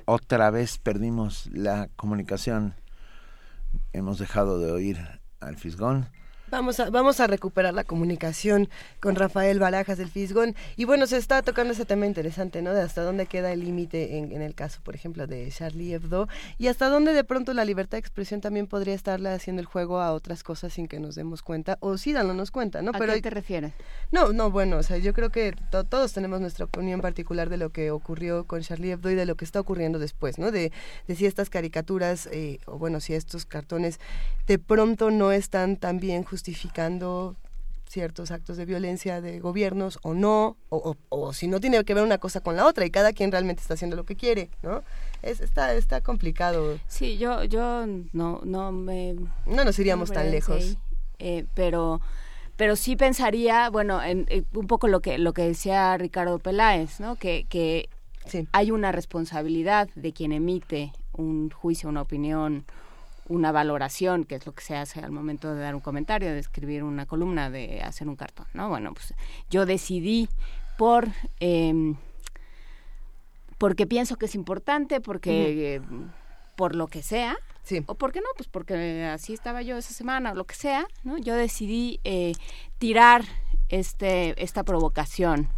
[0.05, 2.73] otra vez perdimos la comunicación.
[3.93, 4.97] Hemos dejado de oír
[5.41, 6.07] al Fisgón.
[6.51, 10.55] Vamos a, vamos a recuperar la comunicación con Rafael Barajas del Fisgón.
[10.77, 12.71] Y bueno, se está tocando ese tema interesante, ¿no?
[12.73, 16.27] De hasta dónde queda el límite en, en el caso, por ejemplo, de Charlie Hebdo.
[16.59, 19.99] Y hasta dónde de pronto la libertad de expresión también podría estarle haciendo el juego
[19.99, 21.77] a otras cosas sin que nos demos cuenta.
[21.81, 22.91] O sí dándonos cuenta, ¿no?
[22.91, 23.73] ¿A Pero qué te refieres?
[24.11, 27.57] No, no, bueno, o sea, yo creo que to- todos tenemos nuestra opinión particular de
[27.57, 30.51] lo que ocurrió con Charlie Hebdo y de lo que está ocurriendo después, ¿no?
[30.51, 30.71] De,
[31.07, 33.99] de si estas caricaturas, eh, o bueno, si estos cartones
[34.45, 37.35] de pronto no están también justificando
[37.87, 41.93] ciertos actos de violencia de gobiernos o no, o, o- o si no tiene que
[41.93, 44.49] ver una cosa con la otra y cada quien realmente está haciendo lo que quiere,
[44.63, 44.83] ¿no?
[45.21, 46.77] Es, está, está complicado.
[46.87, 49.15] Sí, yo, yo no, no me...
[49.45, 50.77] No nos iríamos tan lejos.
[51.19, 52.01] Eh, pero,
[52.57, 56.99] pero sí pensaría, bueno, en, en un poco lo que, lo que decía Ricardo Peláez,
[56.99, 57.15] ¿no?
[57.15, 57.87] Que, que
[58.51, 62.65] hay una responsabilidad de quien emite un juicio, una opinión,
[63.27, 66.39] una valoración, que es lo que se hace al momento de dar un comentario, de
[66.39, 68.69] escribir una columna, de hacer un cartón, ¿no?
[68.69, 69.13] Bueno, pues
[69.49, 70.29] yo decidí
[70.77, 71.07] por...
[71.39, 71.95] em,
[73.57, 75.81] porque pienso que es importante, porque eh,
[76.55, 77.37] por lo que sea,
[77.87, 81.17] o porque no, pues porque así estaba yo esa semana, o lo que sea, ¿no?
[81.17, 82.33] Yo decidí eh,
[82.77, 83.23] tirar
[83.69, 85.49] este esta provocación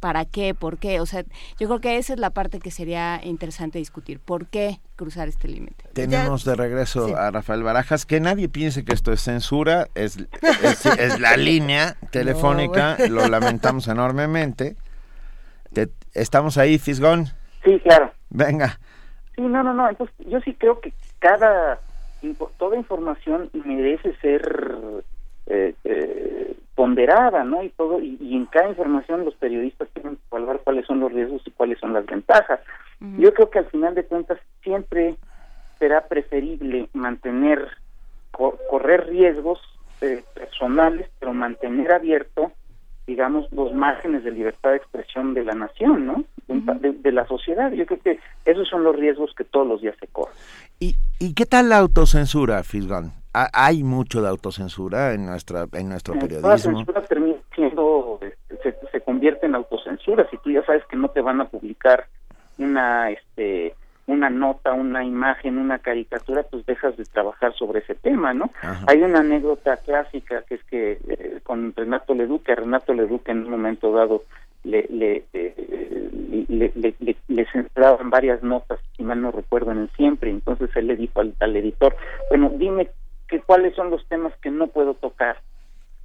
[0.00, 0.54] ¿Para qué?
[0.54, 1.00] ¿Por qué?
[1.00, 1.24] O sea,
[1.58, 4.20] yo creo que esa es la parte que sería interesante discutir.
[4.20, 5.84] ¿Por qué cruzar este límite?
[5.92, 8.06] Tenemos de regreso a Rafael Barajas.
[8.06, 10.18] Que nadie piense que esto es censura, es,
[10.62, 14.76] es, la línea telefónica, lo lamentamos enormemente.
[16.14, 17.26] ¿Estamos ahí, Fisgón?
[17.64, 18.12] Sí, claro.
[18.30, 18.78] Venga.
[19.34, 19.88] Sí, no, no, no.
[19.88, 21.78] Entonces, yo sí creo que cada,
[22.58, 25.04] toda información merece ser
[25.46, 27.64] eh, eh, ponderada, ¿no?
[27.64, 31.42] Y todo, y, en cada información los periodistas tienen que evaluar cuáles son los riesgos
[31.46, 32.60] y cuáles son las ventajas.
[33.18, 35.16] Yo creo que al final de cuentas siempre
[35.78, 37.66] será preferible mantener,
[38.30, 39.58] correr riesgos
[40.00, 42.52] eh, personales, pero mantener abierto,
[43.06, 46.24] digamos, los márgenes de libertad de expresión de la nación, ¿no?
[46.46, 47.72] de, la sociedad.
[47.72, 50.34] Yo creo que esos son los riesgos que todos los días se corren.
[50.78, 53.12] ¿Y, y qué tal la autocensura, Fisgón?
[53.52, 56.48] Hay mucho de autocensura en nuestra en nuestro periodismo.
[56.48, 58.18] La censura termina siendo
[58.62, 62.06] se, se, convierte en autocensura si tú ya sabes que no te van a publicar
[62.58, 63.74] una este
[64.06, 68.52] una nota, una imagen, una caricatura, pues dejas de trabajar sobre ese tema, ¿no?
[68.86, 73.44] Hay una anécdota clásica que es que eh, con Renato Leduque, a Renato Leduque en
[73.44, 74.22] un momento dado
[74.62, 79.90] le le, eh, le, le, le, censuraban varias notas, si mal no recuerdo, en el
[79.90, 81.96] siempre, entonces él le dijo al, al editor,
[82.30, 82.88] bueno, dime
[83.28, 85.40] que cuáles son los temas que no puedo tocar.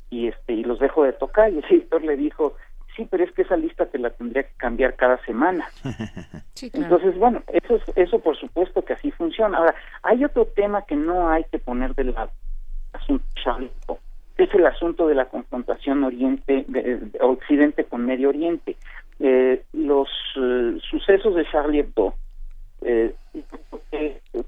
[0.09, 1.51] Y este y los dejo de tocar.
[1.51, 2.56] Y el editor le dijo
[2.95, 5.67] sí pero es que esa lista te la tendría que cambiar cada semana.
[6.74, 9.58] Entonces bueno eso eso por supuesto que así funciona.
[9.58, 12.32] Ahora hay otro tema que no hay que poner de lado.
[12.93, 13.25] Asunto
[14.38, 18.75] es el asunto de la confrontación oriente de, occidente con medio oriente.
[19.19, 22.16] Eh, los eh, sucesos de Charlie Hebdo
[22.82, 23.14] eh,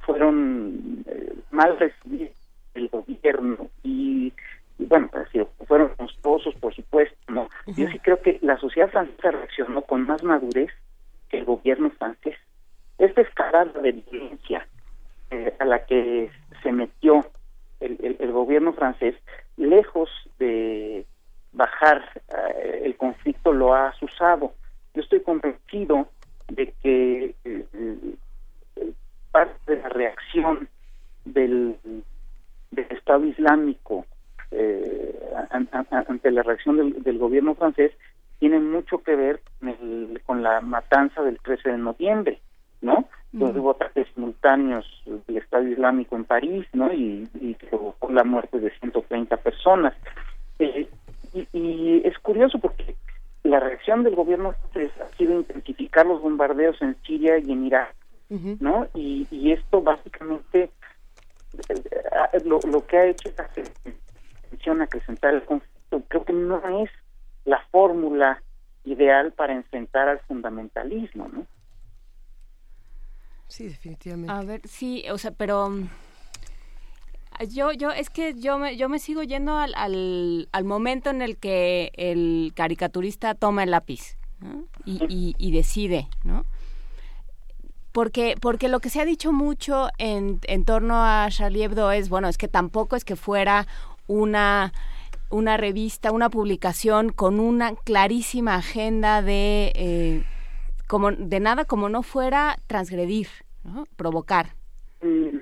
[0.02, 2.32] fueron eh, mal recibidos
[2.74, 4.34] el gobierno y,
[4.80, 5.10] bueno,
[5.68, 7.50] fueron monstruosos, por supuesto, ¿no?
[7.68, 10.72] Yo sí creo que la sociedad francesa reaccionó con más madurez
[11.30, 12.36] que el gobierno francés.
[12.98, 14.68] Esta escalada de violencia
[15.32, 16.30] eh, a la que
[16.62, 17.26] se metió
[17.80, 19.16] el, el, gobierno francés,
[19.58, 21.06] lejos de
[21.52, 24.54] bajar eh, el conflicto, lo ha asusado.
[24.94, 26.08] Yo estoy convencido
[26.50, 28.16] de que eh,
[29.32, 30.70] parte de la reacción
[31.26, 31.78] del
[32.72, 32.88] del
[33.24, 34.06] Estado Islámico
[34.52, 35.20] eh,
[36.08, 37.92] ante la reacción del, gobierno francés
[38.40, 39.42] tiene mucho que ver
[40.26, 42.40] con, la matanza del 13 de noviembre,
[42.82, 43.08] ¿no?
[43.32, 46.92] Donde hubo ataques simultáneos del Estado Islámico en París, ¿no?
[46.94, 49.94] Y, y provocó la muerte de 130 personas.
[50.60, 50.88] Eh,
[51.34, 52.96] y, es curioso porque
[53.44, 57.96] la reacción del gobierno francés ha sido intensificar los bombardeos en Siria y en Irak,
[58.60, 58.88] ¿no?
[58.94, 60.70] Y, y esto básicamente
[62.54, 63.72] lo, lo que ha hecho es hacer
[64.82, 66.02] acrecentar el conflicto.
[66.08, 66.90] Creo que no es
[67.46, 68.42] la fórmula
[68.86, 71.46] ideal para enfrentar al fundamentalismo, ¿no?
[73.48, 74.32] Sí, definitivamente.
[74.32, 75.90] A ver, sí, o sea, pero mm,
[77.50, 81.22] yo, yo, es que yo me, yo me sigo yendo al, al, al momento en
[81.22, 84.18] el que el caricaturista toma el lápiz
[84.86, 86.46] y, y, y, decide, ¿no?
[87.94, 92.10] Porque, porque lo que se ha dicho mucho en, en torno a Charlie Hebdo es,
[92.10, 93.66] bueno, es que tampoco es que fuera
[94.08, 94.74] una
[95.34, 100.24] una revista, una publicación con una clarísima agenda de eh,
[100.88, 103.28] como de nada como no fuera transgredir,
[103.64, 103.86] ¿no?
[103.98, 104.48] provocar.
[105.02, 105.38] Mm,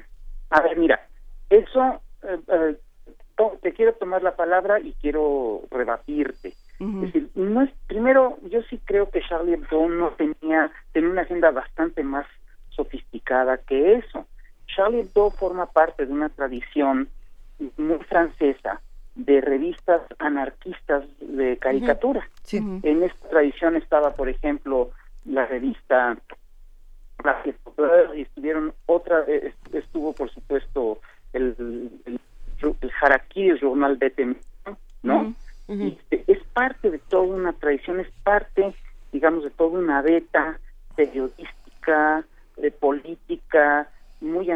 [0.50, 1.08] a ver, mira,
[1.50, 2.78] eso eh, eh,
[3.62, 6.54] te quiero tomar la palabra y quiero rebatirte.
[6.80, 11.22] Es decir, no es, primero, yo sí creo que Charlie Hebdo no tenía, tenía una
[11.22, 12.26] agenda bastante más
[12.84, 14.26] sofisticada que eso.
[14.68, 17.10] Charlie Hebdo forma parte de una tradición
[17.78, 18.82] muy francesa
[19.16, 22.28] de revistas anarquistas de caricatura.
[22.52, 24.92] En esta tradición estaba, por ejemplo,
[25.26, 26.18] la revista
[28.16, 31.00] y estuvieron otra eh, estuvo por supuesto
[31.34, 31.56] el
[32.06, 32.20] el,
[32.82, 34.36] el Harakiri, el Journal de
[35.04, 35.36] ¿no?
[35.68, 38.74] Este, es parte de toda una tradición, es parte,
[39.12, 40.60] digamos, de toda una beta
[40.96, 42.26] periodística,
[42.58, 43.90] de política
[44.22, 44.50] muy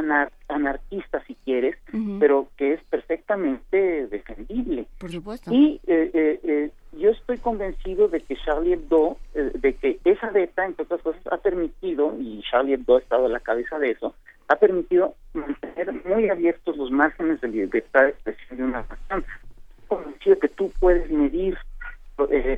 [0.47, 1.75] anarquista si quieres,
[2.19, 4.85] pero que es perfectamente defendible.
[4.99, 5.51] Por supuesto.
[5.51, 10.65] Y eh, eh, eh, yo estoy convencido de que Charlie Hebdo, de que esa beta,
[10.65, 14.13] entre otras cosas, ha permitido, y Charlie Hebdo ha estado a la cabeza de eso,
[14.47, 19.25] ha permitido mantener muy abiertos los márgenes de libertad de expresión de una nación.
[19.81, 21.57] Estoy convencido que tú puedes medir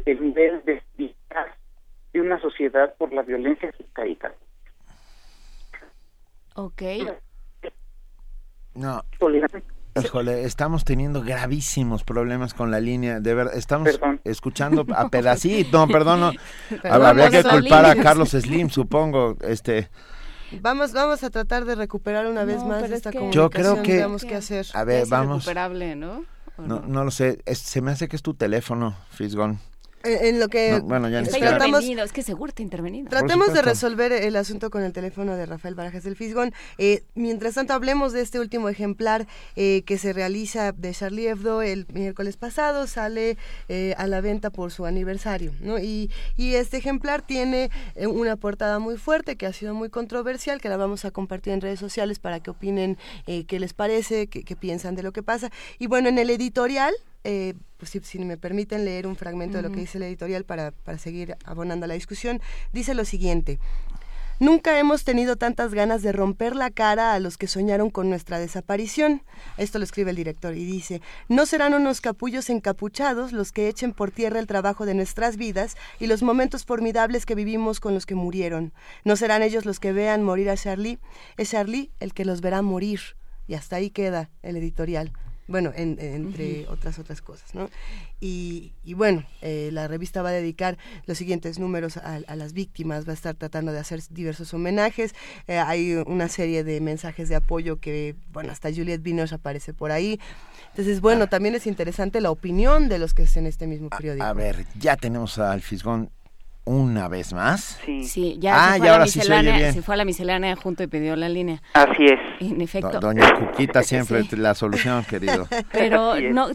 [0.06, 0.82] el nivel de
[2.14, 4.33] de una sociedad por la violencia arcaica
[6.57, 6.81] Ok.
[8.73, 9.03] No.
[10.03, 13.19] Híjole, estamos teniendo gravísimos problemas con la línea.
[13.19, 15.85] De verdad, estamos escuchando a pedacito.
[15.85, 16.31] No, perdón, no.
[16.83, 19.37] Habría que culpar a Carlos Slim, supongo.
[19.41, 19.89] Este.
[20.61, 23.31] Vamos, vamos a tratar de recuperar una vez más esta comunicación.
[23.31, 24.27] Yo creo que.
[24.27, 24.65] que hacer.
[24.73, 25.47] A ver, vamos.
[25.95, 26.25] ¿no?
[26.57, 27.43] No, no lo sé.
[27.53, 29.59] se me hace que es tu teléfono, Fisgón.
[30.03, 33.09] En, lo que bueno, ya intervenido, es que seguro está intervenido.
[33.09, 36.53] Tratemos de resolver el asunto con el teléfono de Rafael Barajas del Fisgón.
[36.77, 41.61] Eh, mientras tanto, hablemos de este último ejemplar eh, que se realiza de Charlie Hebdo
[41.61, 43.38] el miércoles pasado, sale
[43.69, 45.51] eh, a la venta por su aniversario.
[45.61, 45.80] ¿no?
[45.80, 50.69] Y, y este ejemplar tiene una portada muy fuerte que ha sido muy controversial, que
[50.69, 54.56] la vamos a compartir en redes sociales para que opinen qué les parece, qué, qué
[54.56, 55.50] piensan de lo que pasa.
[55.80, 59.71] Y bueno, en el editorial eh, pues si, me permiten leer un fragmento de lo
[59.71, 62.41] que dice el editorial para, para seguir abonando la discusión,
[62.73, 63.59] dice lo siguiente.
[64.39, 68.37] Nunca hemos tenido tantas ganas de romper la cara a los que soñaron con nuestra
[68.37, 69.23] desaparición.
[69.57, 73.93] Esto lo escribe el director y dice, no serán unos capullos encapuchados los que echen
[73.93, 78.05] por tierra el trabajo de nuestras vidas y los momentos formidables que vivimos con los
[78.05, 78.73] que murieron.
[79.03, 80.99] No serán ellos los que vean morir a Charlie,
[81.37, 82.99] es Charlie el que los verá morir.
[83.47, 85.13] Y hasta ahí queda el editorial
[85.48, 87.69] bueno, entre otras otras cosas, ¿no?
[88.19, 93.11] Y, bueno, eh, la revista va a dedicar los siguientes números a, las víctimas, va
[93.11, 95.16] a estar tratando de hacer diversos homenajes,
[95.48, 99.92] eh, hay una serie de mensajes de apoyo que, bueno, hasta Juliette Binoche aparece por
[99.92, 100.19] ahí.
[100.69, 101.27] Entonces, bueno, ah.
[101.27, 104.26] también es interesante la opinión de los que estén en este mismo periódico.
[104.26, 106.11] A, ver, ya tenemos al Fisgón
[106.67, 107.79] una vez más.
[107.85, 110.83] Sí, sí ya, ah, se, fue a la miscelánea, se, fue a la miscelánea junto
[110.83, 111.61] y pidió la línea.
[111.73, 112.19] Así es.
[112.41, 112.99] En efecto.
[112.99, 115.47] doña Cuquita siempre la solución, querido.
[115.71, 116.49] Pero no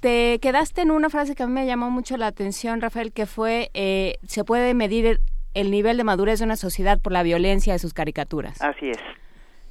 [0.00, 3.24] te, quedaste en una frase que a mí me llamó mucho la atención, Rafael, que
[3.24, 5.20] fue, eh, se puede medir
[5.54, 8.60] el, nivel de madurez de una sociedad por la violencia de sus caricaturas.
[8.60, 9.00] Así es.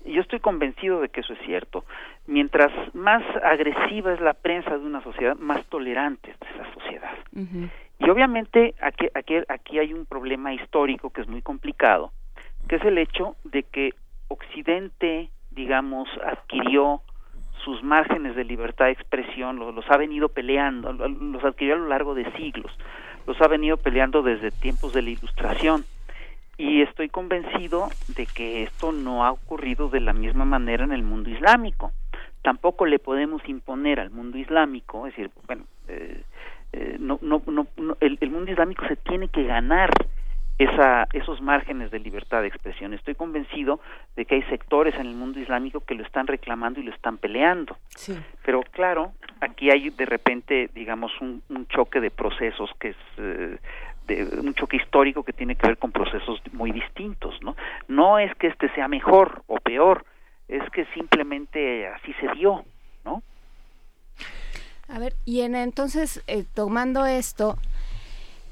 [0.03, 1.85] Yo estoy convencido de que eso es cierto.
[2.25, 7.13] Mientras más agresiva es la prensa de una sociedad, más tolerante es esa sociedad.
[7.99, 12.11] Y obviamente aquí, aquí, aquí hay un problema histórico que es muy complicado,
[12.67, 13.93] que es el hecho de que
[14.27, 17.01] Occidente, digamos, adquirió
[17.63, 21.87] sus márgenes de libertad de expresión, los, los, ha venido peleando, los adquirió a lo
[21.87, 22.71] largo de siglos,
[23.25, 25.85] los ha venido peleando desde tiempos de la Ilustración.
[26.57, 31.03] Y estoy convencido de que esto no ha ocurrido de la misma manera en el
[31.03, 31.91] mundo islámico.
[32.43, 36.23] Tampoco le podemos imponer al mundo islámico, es decir, bueno, eh,
[36.73, 37.67] eh, no, no, no,
[37.99, 39.91] el, mundo islámico se tiene que ganar
[40.57, 42.93] esa, esos márgenes de libertad de expresión.
[42.93, 43.79] Estoy convencido
[44.15, 47.17] de que hay sectores en el mundo islámico que lo están reclamando y lo están
[47.17, 47.77] peleando.
[48.43, 53.57] Pero claro, aquí hay de repente, digamos, un, choque de procesos que es eh,
[54.07, 57.55] de, un choque histórico que tiene que ver con procesos muy distintos, ¿no?
[57.87, 60.05] No es que este sea mejor o peor,
[60.47, 62.63] es que simplemente así se dio.
[64.95, 67.57] A ver, y en, entonces, eh, tomando esto,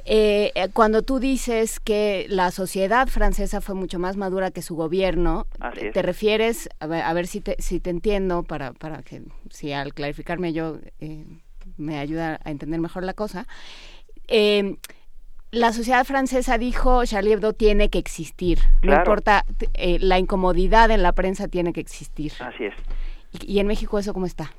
[0.03, 4.75] eh, eh, cuando tú dices que la sociedad francesa fue mucho más madura que su
[4.75, 5.47] gobierno,
[5.93, 9.71] te, refieres, a ver, a ver, si, te, si te entiendo, para, para que si
[9.71, 10.79] al clarificarme yo
[11.77, 13.47] me ayuda a entender mejor la cosa.
[14.27, 19.45] la sociedad francesa dijo Charlie Hebdo tiene que existir, no importa,
[19.77, 22.33] la incomodidad en la prensa tiene que existir.
[22.41, 22.73] Así es.
[23.31, 24.51] ¿Y, y en México eso cómo está?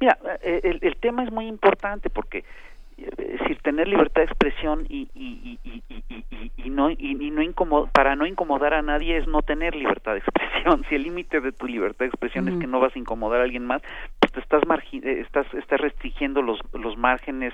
[0.00, 2.44] Mira, eh, el, el tema es muy importante porque
[2.98, 7.88] eh, si tener libertad de expresión y, y, y, y, y no y, no incomod
[7.90, 10.84] para no incomodar a nadie es no tener libertad de expresión.
[10.88, 13.44] Si el límite de tu libertad de expresión es que no vas a incomodar a
[13.44, 13.82] alguien más
[14.18, 14.62] pues te estás
[14.92, 17.52] eh, estás estás restringiendo los los márgenes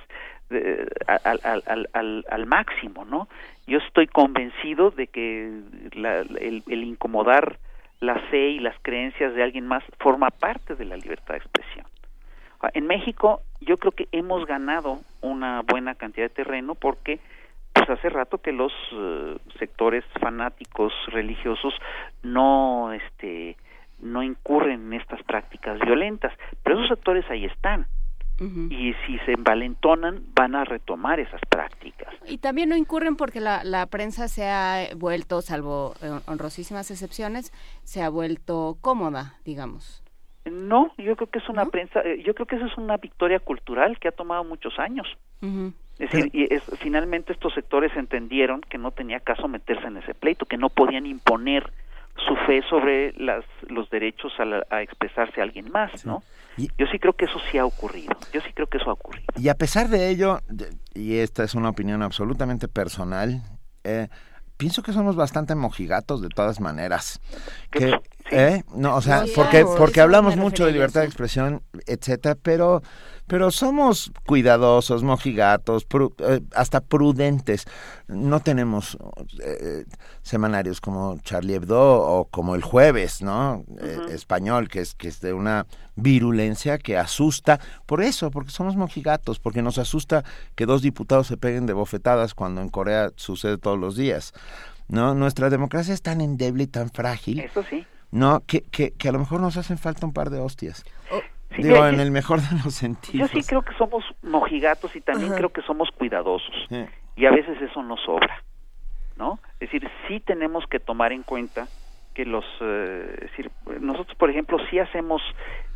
[1.24, 3.28] al, al, al, al, máximo no
[3.66, 5.50] yo estoy convencido de que
[5.94, 7.58] la, el, el incomodar
[8.00, 11.86] la fe y las creencias de alguien más forma parte de la libertad de expresión
[12.73, 17.20] en México yo creo que hemos ganado una buena cantidad de terreno porque
[17.73, 21.74] pues hace rato que los eh, sectores fanáticos religiosos
[22.23, 23.57] no este
[24.00, 27.86] no incurren en estas prácticas violentas, pero esos sectores ahí están.
[28.36, 32.12] Y si se envalentonan, van a retomar esas prácticas.
[32.26, 37.52] Y también no incurren porque la, la prensa se ha vuelto, salvo eh, honrosísimas excepciones,
[37.84, 40.03] se ha vuelto cómoda, digamos.
[40.50, 43.40] No, yo creo que es una prensa, eh, yo creo que eso es una victoria
[43.40, 45.06] cultural que ha tomado muchos años.
[45.98, 50.14] Es decir, y es, finalmente estos sectores entendieron que no tenía caso meterse en ese
[50.14, 51.70] pleito, que no podían imponer
[52.16, 54.32] su fe sobre las, los derechos
[54.70, 56.23] a, expresarse a alguien más, ¿no?
[56.56, 59.26] yo sí creo que eso sí ha ocurrido, yo sí creo que eso ha ocurrido.
[59.36, 60.40] Y a pesar de ello,
[60.94, 63.42] y esta es una opinión absolutamente personal,
[63.82, 64.08] eh,
[64.57, 67.20] pienso que somos bastante mojigatos de todas maneras.
[67.70, 68.00] Que,
[68.31, 68.62] ¿Eh?
[68.74, 72.83] No, o sea, porque, porque hablamos mucho de libertad de expresión, etcétera, pero
[73.26, 75.86] pero somos cuidadosos, mojigatos,
[76.18, 77.66] eh, hasta prudentes.
[78.06, 78.98] No tenemos
[79.42, 79.84] eh,
[80.22, 83.64] semanarios como Charlie Hebdo o como El Jueves, ¿no?
[83.80, 87.60] Eh, español, que es, que es de una virulencia que asusta.
[87.86, 92.34] Por eso, porque somos mojigatos, porque nos asusta que dos diputados se peguen de bofetadas
[92.34, 94.34] cuando en Corea sucede todos los días.
[94.86, 95.14] ¿No?
[95.14, 97.40] Nuestra democracia es tan endeble y tan frágil.
[97.40, 97.86] Eso sí.
[98.10, 100.84] No, que, que, que a lo mejor nos hacen falta un par de hostias.
[101.56, 103.31] Digo, en el mejor de los sentidos.
[103.31, 106.55] Yo sí creo que somos mojigatos y también creo que somos cuidadosos.
[107.16, 108.42] Y a veces eso nos sobra,
[109.16, 109.39] ¿no?
[109.60, 111.68] Es decir, sí tenemos que tomar en cuenta
[112.14, 112.44] que los...
[112.60, 113.50] Eh, es decir,
[113.81, 115.20] nosotros, por ejemplo, sí hacemos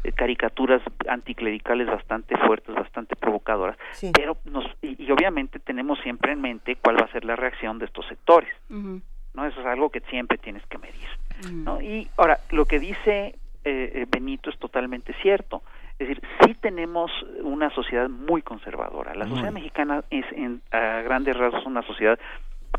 [0.04, 3.76] eh, caricaturas anticlericales bastante fuertes, bastante provocadoras,
[4.14, 4.64] pero nos...
[4.82, 8.50] Y, obviamente tenemos siempre en mente cuál va a ser la reacción de estos sectores,
[8.68, 9.46] ¿no?
[9.46, 11.08] Eso es algo que siempre tienes que medir,
[11.52, 11.80] ¿no?
[11.80, 15.62] Y ahora, lo que dice eh, eh, Benito es totalmente cierto.
[15.98, 17.10] Es decir, sí tenemos
[17.42, 19.14] una sociedad muy conservadora.
[19.14, 22.18] La sociedad mexicana es, en, a grandes rasgos, una sociedad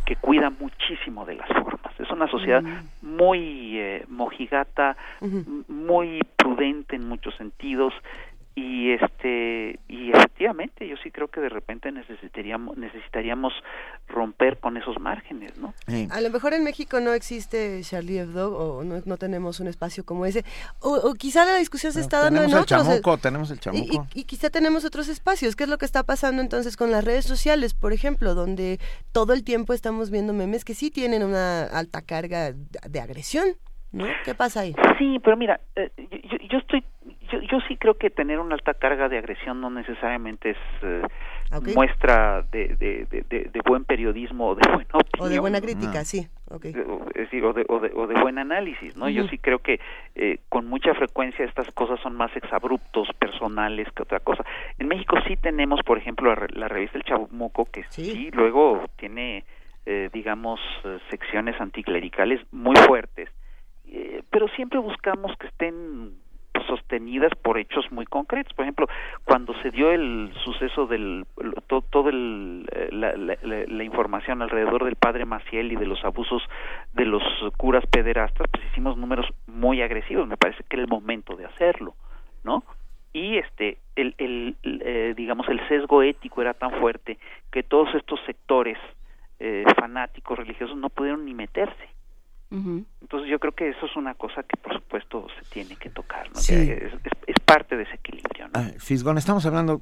[0.06, 1.99] que cuida muchísimo de las formas.
[1.99, 2.64] Es una sociedad
[3.01, 4.95] muy eh, mojigata,
[5.67, 7.93] muy prudente en muchos sentidos
[8.56, 13.53] y este y efectivamente yo sí creo que de repente necesitaríamos necesitaríamos
[14.08, 15.74] romper con esos márgenes no
[16.11, 20.06] a lo mejor en México no existe Charlie Hebdo o no, no tenemos un espacio
[20.06, 20.44] como ese.
[20.80, 24.08] O, quizá la discusión se está dando en el otros chamuco, tenemos el chamuco.
[24.14, 25.56] y, quizá tenemos otros espacios.
[25.56, 28.80] Qué es lo que está pasando entonces con las redes sociales por ejemplo donde
[29.11, 33.50] todo el tiempo estamos viendo memes que sí tienen una alta carga de agresión
[33.92, 34.06] ¿no?
[34.24, 34.76] ¿Qué pasa ahí?
[34.98, 36.86] Sí, pero mira, eh, yo, yo, estoy
[37.32, 41.01] yo, yo sí creo que tener una alta carga de agresión no necesariamente es eh,
[41.75, 45.19] muestra de, de, de, buen periodismo o de buena opinión.
[45.19, 46.27] O de buena crítica, sí.
[46.49, 46.72] Okay.
[46.72, 49.08] Es decir, o de, o de, o de buen análisis, ¿no?
[49.08, 49.80] Yo sí creo que
[50.16, 54.43] eh, con mucha frecuencia estas cosas son más exabruptos, personales que otra cosa.
[54.80, 59.43] En México sí tenemos, por ejemplo, la, revista El Chabumoco, que sí, luego tiene,
[59.85, 60.59] eh, digamos,
[61.11, 63.30] secciones anticlericales muy fuertes,
[64.32, 66.14] pero siempre buscamos que estén
[66.67, 68.53] sostenidas por hechos muy concretos.
[68.53, 68.88] Por ejemplo,
[69.25, 71.25] cuando se dio el suceso del
[71.67, 76.43] todo, todo el, eh, la, la, información alrededor del padre Maciel y de los abusos
[76.93, 77.23] de los
[77.57, 80.27] curas pederastas, pues hicimos números muy agresivos.
[80.27, 81.95] Me parece que era el momento de hacerlo,
[82.43, 82.63] ¿no?
[83.13, 87.17] Y este, el, el eh, digamos, el sesgo ético era tan fuerte
[87.51, 88.77] que todos estos sectores
[89.39, 91.99] eh, fanáticos religiosos no pudieron ni meterse
[92.52, 96.28] entonces yo creo que eso es una cosa que por supuesto se tiene que tocar,
[96.36, 98.48] es, parte de ese equilibrio.
[98.48, 98.53] ¿no?
[98.56, 99.82] Ah, Fisgón, estamos hablando,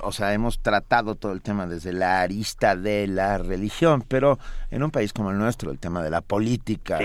[0.00, 4.38] o sea, hemos tratado todo el tema desde la arista de la religión, pero
[4.70, 6.98] en un país como el nuestro, el tema de la política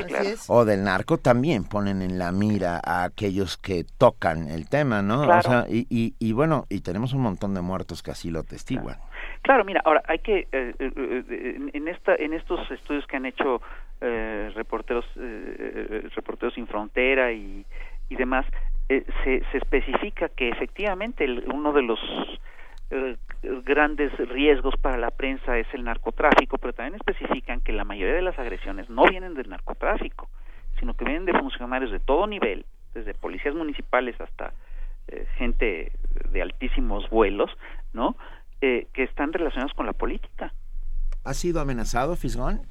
[0.48, 5.22] o del narco también ponen en la mira a aquellos que tocan el tema, ¿no?
[5.22, 8.98] O sea, y, y, bueno, y tenemos un montón de muertos que así lo testiguan.
[9.42, 13.26] Claro, mira, ahora hay que eh, eh, eh, en esta en estos estudios que han
[13.26, 13.62] hecho
[14.00, 15.06] reporteros
[16.16, 17.66] reporteros sin frontera y,
[18.10, 18.46] y demás
[18.88, 22.00] se, se especifica que efectivamente uno de los
[23.66, 28.22] grandes riesgos para la prensa es el narcotráfico, pero también especifican que la mayoría de
[28.22, 30.30] las agresiones no vienen del narcotráfico,
[30.80, 34.54] sino que vienen de funcionarios de todo nivel, desde policías municipales hasta
[35.38, 35.92] gente
[36.32, 37.50] de altísimos vuelos,
[37.94, 38.16] ¿no?
[38.62, 40.52] Eh, que están relacionados con la política.
[41.24, 42.62] ¿Ha sido amenazado, Fisgón?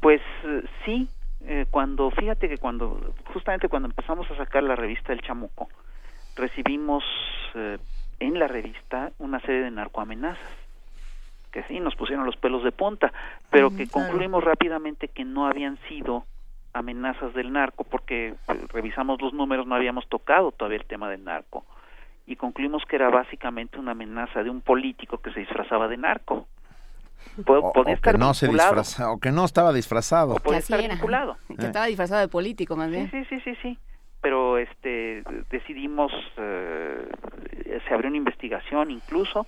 [0.00, 1.08] Pues eh, sí,
[1.44, 5.68] eh, cuando, fíjate que cuando, justamente cuando empezamos a sacar la revista El Chamuco,
[6.34, 7.04] recibimos
[8.20, 10.52] en la revista una serie de narcoamenazas,
[11.50, 13.10] que sí, nos pusieron los pelos de punta,
[13.48, 16.26] pero que concluimos rápidamente que no habían sido
[16.74, 18.34] amenazas del narco, porque
[18.68, 21.64] revisamos los números, no habíamos tocado todavía el tema del narco
[22.26, 26.48] y concluimos que era básicamente una amenaza de un político que se disfrazaba de narco.
[27.46, 27.72] O,
[28.02, 30.34] que no se disfraza, o que no estaba disfrazado.
[30.34, 31.36] O puede estar vinculado.
[31.48, 31.66] Que eh.
[31.66, 33.10] estaba disfrazado de político, más bien.
[33.10, 33.78] Sí, sí, sí, sí,
[34.20, 37.08] Pero este, decidimos, eh,
[37.86, 39.46] se abrió una investigación incluso,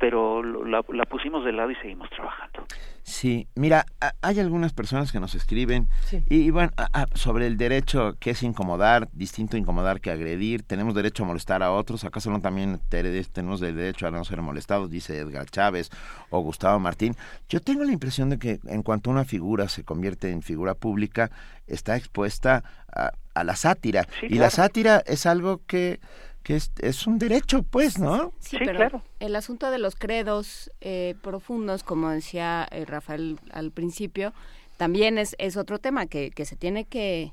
[0.00, 2.64] pero la, pusimos de lado y seguimos trabajando.
[3.02, 3.84] Sí, mira,
[4.22, 5.88] hay algunas personas que nos escriben
[6.26, 6.70] y, bueno,
[7.14, 11.72] sobre el derecho que es incomodar, distinto incomodar que agredir, tenemos derecho a molestar a
[11.72, 15.90] otros, acaso no también tenemos el derecho a no ser molestados, dice Edgar Chávez
[16.30, 17.14] o Gustavo Martín.
[17.50, 21.30] Yo tengo la impresión de que en cuanto una figura se convierte en figura pública,
[21.66, 23.12] está expuesta a,
[23.44, 26.00] la sátira y la sátira es algo que
[26.42, 28.32] que es, un derecho, pues, ¿no?
[28.38, 29.02] Sí, pero claro.
[29.20, 34.32] el asunto de los credos eh, profundos, como decía eh, Rafael al principio,
[34.76, 37.32] también es, es otro tema que, que se tiene que,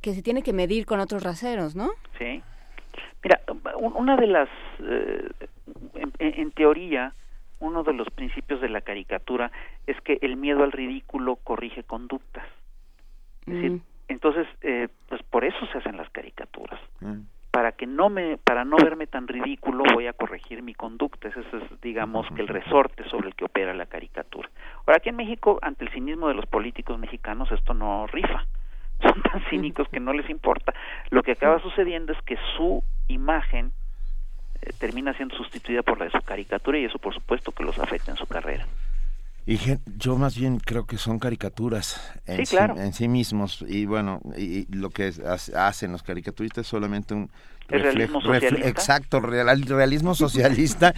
[0.00, 1.90] que se tiene que medir con otros raseros, ¿no?
[2.18, 2.42] Sí.
[3.24, 3.40] Mira,
[3.94, 5.30] una de las, eh,
[6.18, 7.14] en, teoría,
[7.58, 9.50] uno de los principios de la caricatura
[9.86, 12.46] es que el miedo al ridículo corrige conductas.
[13.46, 13.82] Es decir, mm.
[14.08, 16.78] entonces, eh, pues por eso se hacen las caricaturas.
[17.00, 17.20] Mm.
[17.54, 21.28] Para que no me, para no verme tan ridículo, voy a corregir mi conducta.
[21.28, 24.50] Ese es, digamos, que el resorte sobre el que opera la caricatura.
[24.78, 28.44] Ahora, aquí en México, ante el cinismo de los políticos mexicanos, esto no rifa.
[29.04, 30.74] Son tan cínicos que no les importa.
[31.10, 33.70] Lo que acaba sucediendo es que su imagen
[34.60, 37.78] eh, termina siendo sustituida por la de su caricatura y eso por supuesto que los
[37.78, 38.66] afecta en su carrera.
[39.46, 39.58] Y
[39.98, 44.66] yo más bien creo que son caricaturas en sí, en sí mismos y bueno, y,
[44.74, 45.12] lo que
[45.54, 47.30] hacen los caricaturistas es solamente un
[47.68, 50.94] reflejo, exacto, realismo socialista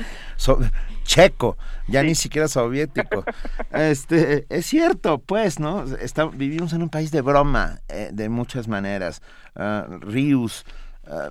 [1.02, 1.56] checo,
[1.88, 3.24] ya ni siquiera soviético.
[3.72, 5.84] Este, es cierto, pues, ¿no?
[5.96, 9.22] Está, vivimos en un país de broma eh, de muchas maneras.
[9.54, 10.64] Uh, Rius,
[11.06, 11.30] uh,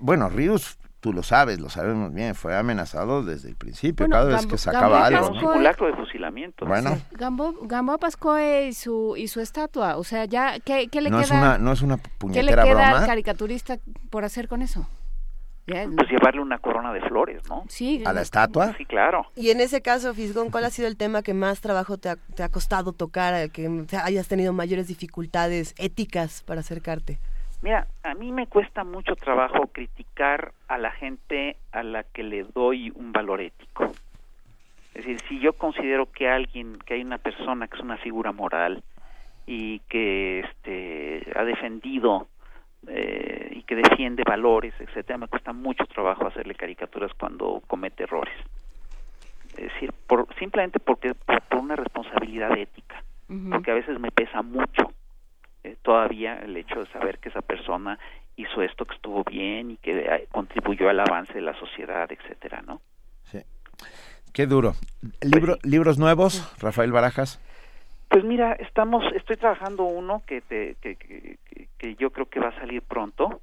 [0.00, 4.46] bueno, Rius tú lo sabes, lo sabemos bien, fue amenazado desde el principio, cada vez
[4.46, 5.28] que sacaba algo.
[5.28, 6.64] Un simulacro de fusilamiento.
[6.64, 6.96] Bueno.
[7.10, 11.18] Gambo, Gambo Pascoe y su, y su estatua, o sea, ya, ¿qué, qué le no
[11.18, 11.26] queda?
[11.26, 13.00] Es una, no es una puñetera ¿Qué le queda broma?
[13.00, 13.76] al caricaturista
[14.08, 14.88] por hacer con eso?
[15.66, 17.64] Pues llevarle una corona de flores, ¿no?
[17.68, 18.02] Sí.
[18.06, 18.74] ¿A la estatua?
[18.78, 19.26] Sí, claro.
[19.36, 22.16] Y en ese caso, Fisgón, ¿cuál ha sido el tema que más trabajo te ha,
[22.16, 27.18] te ha costado tocar, que hayas tenido mayores dificultades éticas para acercarte?
[27.64, 32.44] Mira, a mí me cuesta mucho trabajo criticar a la gente a la que le
[32.44, 33.90] doy un valor ético.
[34.92, 38.32] Es decir, si yo considero que alguien, que hay una persona que es una figura
[38.32, 38.82] moral
[39.46, 42.26] y que este, ha defendido
[42.86, 48.34] eh, y que defiende valores, etcétera, me cuesta mucho trabajo hacerle caricaturas cuando comete errores.
[49.56, 53.02] Es decir, por, simplemente porque por, una responsabilidad ética,
[53.50, 54.92] porque a veces me pesa mucho
[55.64, 57.98] eh, todavía el hecho de saber que esa persona
[58.36, 62.60] hizo esto que estuvo bien y que eh, contribuyó al avance de la sociedad, etcétera,
[62.62, 62.80] ¿no?
[63.24, 63.40] Sí.
[64.32, 64.74] Qué duro.
[65.22, 67.40] Libro, pues libros nuevos, Rafael Barajas.
[68.08, 71.38] Pues mira, estamos, estoy trabajando uno que, te, que, que,
[71.78, 73.40] que, yo creo que va a salir pronto,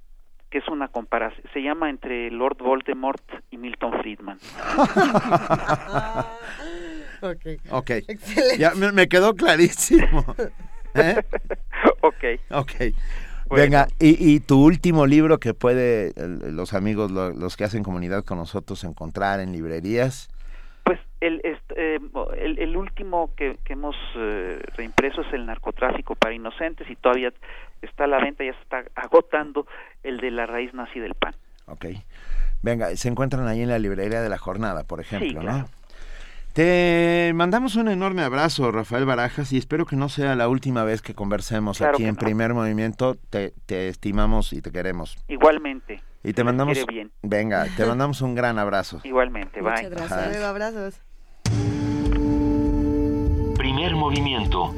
[0.50, 4.38] que es una comparación, se llama entre Lord Voldemort y Milton Friedman.
[7.22, 7.46] ok.
[7.72, 7.92] Ok.
[8.60, 10.36] Ya me, me quedó clarísimo.
[10.94, 11.24] ¿Eh?
[12.02, 12.24] Ok.
[12.52, 12.72] Ok.
[13.54, 18.84] Venga, y, tu último libro que puede los amigos, los que hacen comunidad con nosotros,
[18.84, 20.30] encontrar en librerías.
[20.84, 21.42] Pues el,
[21.76, 22.00] eh,
[22.40, 27.34] el, último que, hemos eh, reimpreso es El narcotráfico para inocentes y todavía
[27.82, 29.68] está a la venta, ya se está agotando
[30.04, 31.36] el de la raíz nazi del pan.
[31.68, 31.88] Ok.
[32.62, 35.66] Venga, se encuentran ahí en la librería de la jornada, por ejemplo, ¿no?
[36.54, 41.02] Te mandamos un enorme abrazo, Rafael Barajas, y espero que no sea la última vez
[41.02, 43.16] que conversemos aquí en Primer Movimiento.
[43.30, 45.18] Te, estimamos y te queremos.
[45.30, 46.02] Igualmente.
[46.24, 46.78] Y te mandamos.
[47.22, 49.00] Venga, te mandamos un gran abrazo.
[49.04, 49.72] Igualmente, bye.
[49.72, 50.44] Muchas gracias.
[50.44, 51.02] Abrazos.
[53.58, 54.76] Primer Movimiento.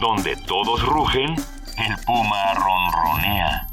[0.00, 3.66] Donde todos rugen, el puma ronronea.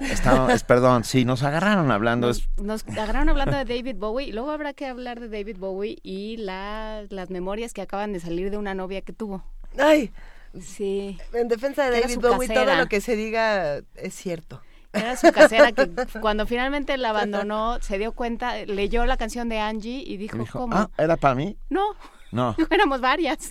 [0.00, 2.30] Estamos, perdón, sí, nos agarraron hablando.
[2.56, 4.32] Nos, agarraron hablando de David Bowie.
[4.32, 8.56] Luego habrá que hablar de David Bowie y las memorias que acaban de salir de
[8.56, 9.44] una novia que tuvo.
[9.78, 10.12] ¡Ay!
[10.60, 11.18] Sí.
[11.32, 14.60] En defensa de David Bowie, todo lo que se diga es cierto.
[14.92, 15.88] Era su casera que
[16.20, 20.74] cuando finalmente la abandonó, se dio cuenta, leyó la canción de Angie y dijo, ¿cómo?
[20.74, 21.56] Ah, ¿era para mí?
[21.68, 21.94] No.
[22.30, 22.54] No.
[22.70, 23.50] Éramos varias.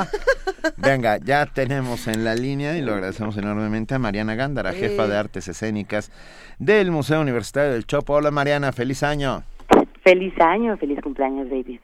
[0.76, 5.16] Venga, ya tenemos en la línea y lo agradecemos enormemente a Mariana Gándara, jefa de
[5.16, 6.10] artes escénicas
[6.58, 8.14] del Museo Universitario del Chopo.
[8.14, 9.42] Hola Mariana, feliz año.
[10.02, 11.80] Feliz año, feliz cumpleaños David.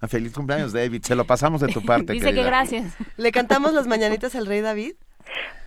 [0.00, 2.12] Ah, feliz cumpleaños David, se lo pasamos de tu parte.
[2.14, 2.96] Dice que gracias.
[3.16, 4.94] ¿Le cantamos las mañanitas al rey David?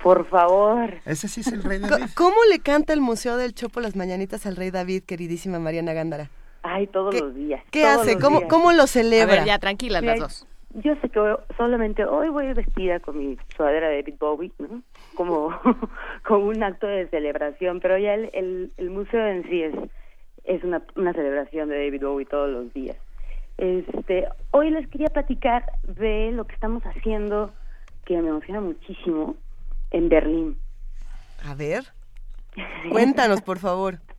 [0.01, 0.95] Por favor.
[1.05, 2.07] Ese sí es el rey David.
[2.15, 6.29] ¿Cómo le canta el Museo del Chopo las mañanitas al rey David, queridísima Mariana Gándara?
[6.63, 7.61] Ay, todos los días.
[7.71, 8.17] ¿Qué hace?
[8.17, 9.33] ¿Cómo, ¿Cómo lo celebra?
[9.33, 10.47] A ver, ya, tranquilas las dos.
[10.75, 14.81] Yo sé que solamente hoy voy vestida con mi sudadera de David Bowie, ¿no?
[15.13, 15.49] Como,
[16.25, 19.75] como un acto de celebración, pero ya el, el, museo en sí es,
[20.45, 22.97] es una, una celebración de David Bowie todos los días.
[23.57, 27.53] Este, hoy les quería platicar de lo que estamos haciendo,
[28.05, 29.35] que me emociona muchísimo,
[29.91, 30.57] en Berlín.
[31.45, 31.83] A ver,
[32.89, 33.99] cuéntanos, por favor.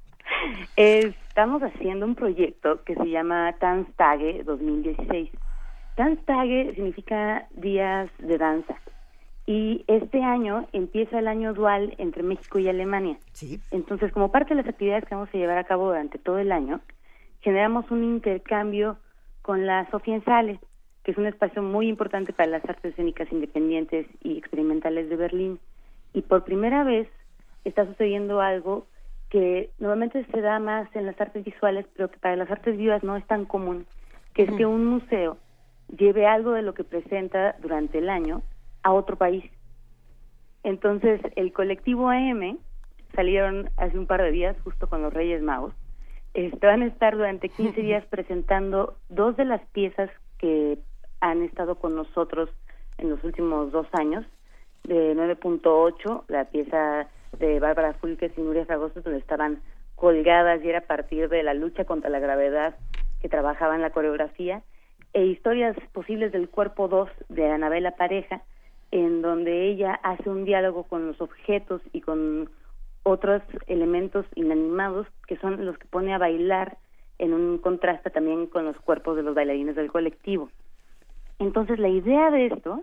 [0.77, 5.31] Estamos haciendo un proyecto que se llama Tanztage 2016.
[5.97, 8.75] Tanztage significa días de danza.
[9.47, 13.19] Y este año empieza el año dual entre México y Alemania.
[13.33, 13.61] Sí.
[13.71, 16.51] Entonces, como parte de las actividades que vamos a llevar a cabo durante todo el
[16.51, 16.81] año,
[17.41, 18.97] generamos un intercambio
[19.43, 20.59] con la Sofía en Sales,
[21.05, 25.61] que es un espacio muy importante para las artes escénicas independientes y experimentales de Berlín.
[26.15, 27.07] Y por primera vez
[27.65, 28.87] está sucediendo algo
[29.35, 33.03] que normalmente se da más en las artes visuales, pero que para las artes vivas
[33.03, 33.85] no es tan común,
[34.33, 35.39] que es que un museo
[35.89, 38.43] lleve algo de lo que presenta durante el año
[38.85, 39.45] a otro país.
[40.63, 42.59] Entonces, el colectivo AM
[43.17, 45.75] salieron hace un par de días, justo con los Reyes Magos,
[46.35, 50.79] este, van a estar durante 15 días presentando dos de las piezas que
[51.19, 52.51] han estado con nosotros
[52.99, 54.25] en los últimos dos años,
[54.85, 59.61] de 9.8, la pieza de Bárbara Fulques y Nuria Fragoso, donde estaban
[59.95, 62.77] colgadas y era a partir de la lucha contra la gravedad
[63.21, 64.63] que trabajaban la coreografía,
[65.13, 68.43] e Historias Posibles del Cuerpo 2 de Anabela Pareja,
[68.91, 72.51] en donde ella hace un diálogo con los objetos y con
[73.05, 76.79] otros elementos inanimados que son los que pone a bailar
[77.19, 80.51] en un contraste también con los cuerpos de los bailarines del colectivo.
[81.39, 82.83] Entonces la idea de esto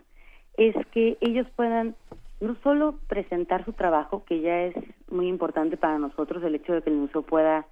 [0.58, 1.96] es que ellos puedan
[2.42, 4.76] no solo presentar su trabajo, que ya es
[5.10, 7.68] muy importante para nosotros, el hecho de que el museo pueda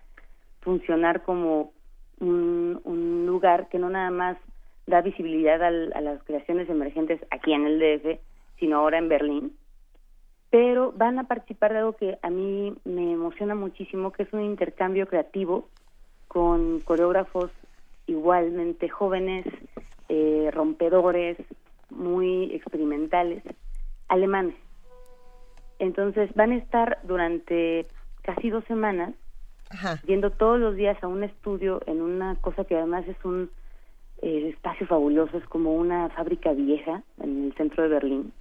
[0.61, 1.73] funcionar como
[2.19, 4.37] un, lugar que no nada más
[4.85, 8.19] da visibilidad a las creaciones emergentes aquí en el DF,
[8.59, 9.55] sino ahora en Berlín,
[10.49, 14.41] pero van a participar de algo que a mí me emociona muchísimo, que es un
[14.41, 15.69] intercambio creativo
[16.27, 17.51] con coreógrafos
[18.07, 19.45] igualmente jóvenes,
[20.09, 21.37] eh, rompedores,
[21.89, 23.43] muy experimentales,
[24.09, 24.55] alemanes.
[25.79, 27.87] Entonces van a estar durante
[28.21, 29.13] casi dos semanas
[30.05, 33.49] yendo todos los días a un estudio en una cosa que además es un
[34.21, 38.33] eh, espacio fabuloso, es como una fábrica vieja en el centro de Berlín,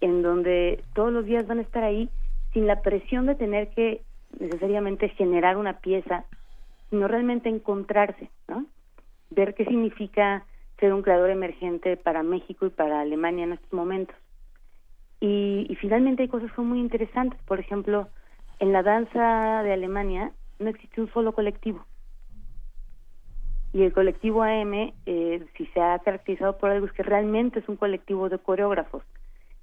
[0.00, 2.08] en donde todos los días van a estar ahí
[2.52, 4.02] sin la presión de tener que
[4.38, 6.24] necesariamente generar una pieza,
[6.90, 8.64] sino realmente encontrarse, ¿no?
[9.30, 10.44] Ver qué significa
[10.78, 14.16] ser un creador emergente para México y para Alemania en estos momentos.
[15.20, 17.40] Y, y finalmente hay cosas que son muy interesantes.
[17.42, 18.08] Por ejemplo,
[18.58, 21.84] en la danza de Alemania no existe un solo colectivo.
[23.72, 27.68] Y el colectivo AM, eh, si se ha caracterizado por algo, es que realmente es
[27.68, 29.02] un colectivo de coreógrafos.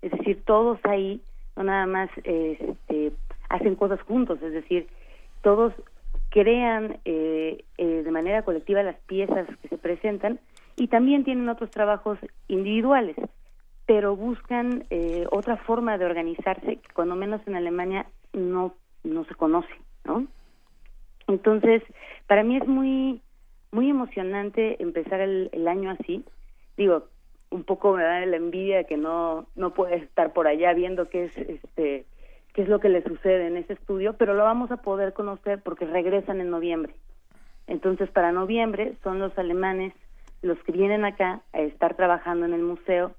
[0.01, 1.21] Es decir, todos ahí
[1.55, 3.13] no nada más este,
[3.49, 4.87] hacen cosas juntos, es decir,
[5.41, 5.73] todos
[6.29, 10.39] crean eh, eh, de manera colectiva las piezas que se presentan
[10.75, 13.15] y también tienen otros trabajos individuales,
[13.91, 19.35] pero buscan eh, otra forma de organizarse que cuando menos en Alemania no, no se
[19.35, 19.73] conoce,
[20.05, 20.27] ¿no?
[21.27, 21.83] Entonces,
[22.25, 23.21] para mí es muy,
[23.73, 26.23] muy emocionante empezar el, el año así.
[26.77, 27.09] Digo,
[27.49, 31.25] un poco me da la envidia que no, no puede estar por allá viendo qué
[31.25, 32.05] es, este,
[32.53, 35.61] qué es lo que le sucede en ese estudio, pero lo vamos a poder conocer
[35.61, 36.95] porque regresan en noviembre.
[37.67, 39.93] Entonces, para noviembre son los alemanes
[40.41, 43.11] los que vienen acá a estar trabajando en el museo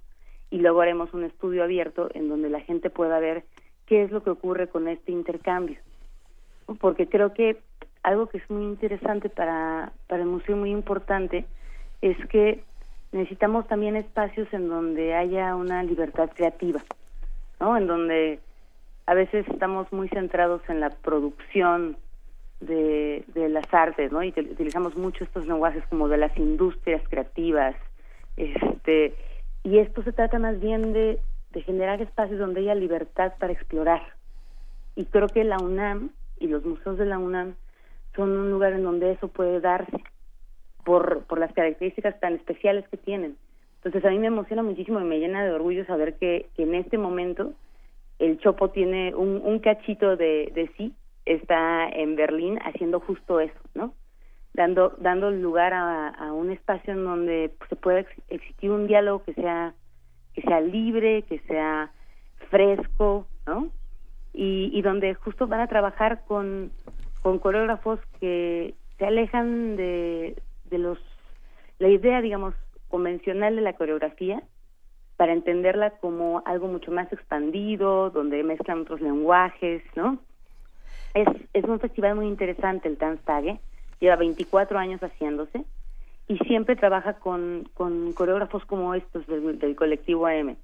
[0.52, 3.42] y luego haremos un estudio abierto en donde la gente pueda ver
[3.86, 5.78] qué es lo que ocurre con este intercambio.
[6.78, 7.56] Porque creo que
[8.02, 11.46] algo que es muy interesante para, para el museo, muy importante,
[12.02, 12.62] es que
[13.12, 16.82] necesitamos también espacios en donde haya una libertad creativa,
[17.58, 17.78] ¿no?
[17.78, 18.38] En donde
[19.06, 21.96] a veces estamos muy centrados en la producción
[22.60, 24.22] de, de las artes, ¿no?
[24.22, 27.74] Y utilizamos mucho estos lenguajes como de las industrias creativas,
[28.36, 29.14] este,
[29.64, 31.20] y esto se trata más bien de,
[31.64, 34.02] generar espacios donde haya libertad para explorar.
[34.96, 37.54] Y creo que la UNAM y los museos de la UNAM
[38.16, 40.02] son un lugar en donde eso puede darse
[40.84, 43.36] por, por las características tan especiales que tienen.
[43.76, 46.74] Entonces a mí me emociona muchísimo y me llena de orgullo saber que, que en
[46.74, 47.52] este momento
[48.18, 50.94] el Chopo tiene un, un cachito de, de sí
[51.26, 53.94] está en Berlín haciendo justo eso, ¿no?
[54.54, 59.32] Dando, dando lugar a, a un espacio en donde se pueda existir un diálogo que
[59.34, 59.74] sea,
[60.34, 61.90] que sea libre, que sea
[62.50, 63.68] fresco, ¿no?
[64.34, 66.70] Y, y donde justo van a trabajar con,
[67.22, 70.98] con coreógrafos que se alejan de, de los,
[71.78, 72.54] la idea, digamos,
[72.88, 74.42] convencional de la coreografía,
[75.16, 80.18] para entenderla como algo mucho más expandido, donde mezclan otros lenguajes, ¿no?
[81.14, 83.60] Es, es un festival muy interesante el Tanztage,
[84.02, 85.64] lleva 24 años haciéndose
[86.28, 90.56] y siempre trabaja con, con coreógrafos como estos del, del colectivo AM,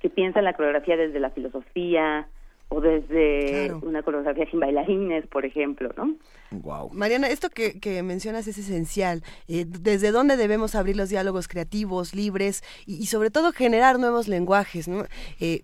[0.00, 2.28] que piensan la coreografía desde la filosofía
[2.68, 6.14] o desde una coreografía sin bailarines, por ejemplo, ¿no?
[6.50, 6.90] Wow.
[6.92, 9.22] Mariana, esto que, que mencionas es esencial.
[9.48, 14.26] Eh, ¿Desde dónde debemos abrir los diálogos creativos, libres y, y sobre todo generar nuevos
[14.26, 14.88] lenguajes?
[14.88, 15.04] ¿no?
[15.40, 15.62] Eh,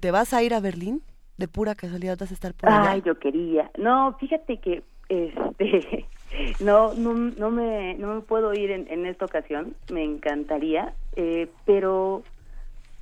[0.00, 1.02] ¿Te vas a ir a Berlín?
[1.36, 2.90] de pura casualidad vas a estar por allá.
[2.90, 3.70] Ay, yo quería.
[3.78, 6.04] No, fíjate que este
[6.60, 11.48] no, no, no, me, no me puedo ir en, en esta ocasión, me encantaría, eh,
[11.64, 12.22] pero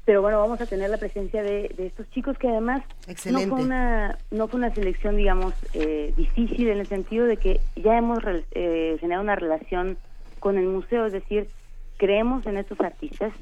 [0.07, 2.81] pero bueno, vamos a tener la presencia de, de estos chicos que además
[3.29, 7.61] no fue una no fue una selección, digamos, eh, difícil en el sentido de que
[7.75, 8.21] ya hemos
[8.53, 9.99] eh, generado una relación
[10.39, 11.49] con el museo, es decir,
[11.97, 13.33] creemos en estos artistas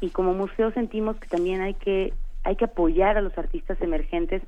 [0.00, 2.12] y como museo sentimos que también hay que
[2.44, 4.42] hay que apoyar a los artistas emergentes,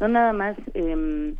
[0.00, 1.34] no nada más eh,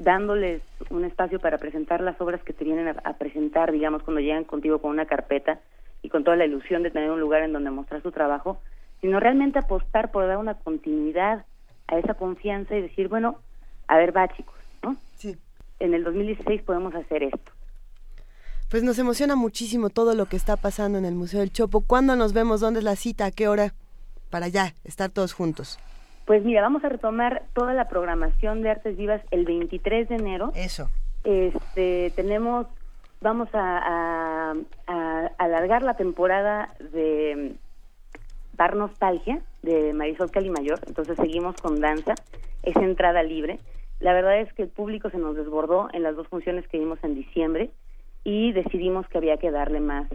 [0.00, 4.44] dándoles un espacio para presentar las obras que te vienen a, presentar, digamos, cuando llegan
[4.44, 5.60] contigo con una carpeta
[6.02, 8.58] y con toda la ilusión de tener un lugar en donde mostrar su trabajo,
[9.02, 11.44] sino realmente apostar por dar una continuidad
[11.86, 13.36] a esa confianza y decir, bueno,
[13.88, 14.96] a ver, va chicos, ¿no?
[15.16, 15.36] Sí.
[15.78, 17.52] En el 2016 podemos hacer esto.
[18.70, 21.82] Pues nos emociona muchísimo todo lo que está pasando en el Museo del Chopo.
[21.82, 22.60] ¿Cuándo nos vemos?
[22.60, 23.26] ¿Dónde es la cita?
[23.26, 23.74] ¿A qué hora?
[24.30, 25.78] Para ya estar todos juntos.
[26.30, 30.52] Pues mira, vamos a retomar toda la programación de Artes Vivas el 23 de enero.
[30.54, 30.88] Eso.
[31.24, 32.68] Este, tenemos,
[33.20, 34.54] vamos a,
[35.38, 37.56] alargar la temporada de
[38.56, 42.14] Bar Nostalgia de Marisol Calimayor, entonces seguimos con danza,
[42.62, 43.58] es entrada libre.
[43.98, 47.00] La verdad es que el público se nos desbordó en las dos funciones que vimos
[47.02, 47.72] en diciembre
[48.22, 50.06] y decidimos que había que darle más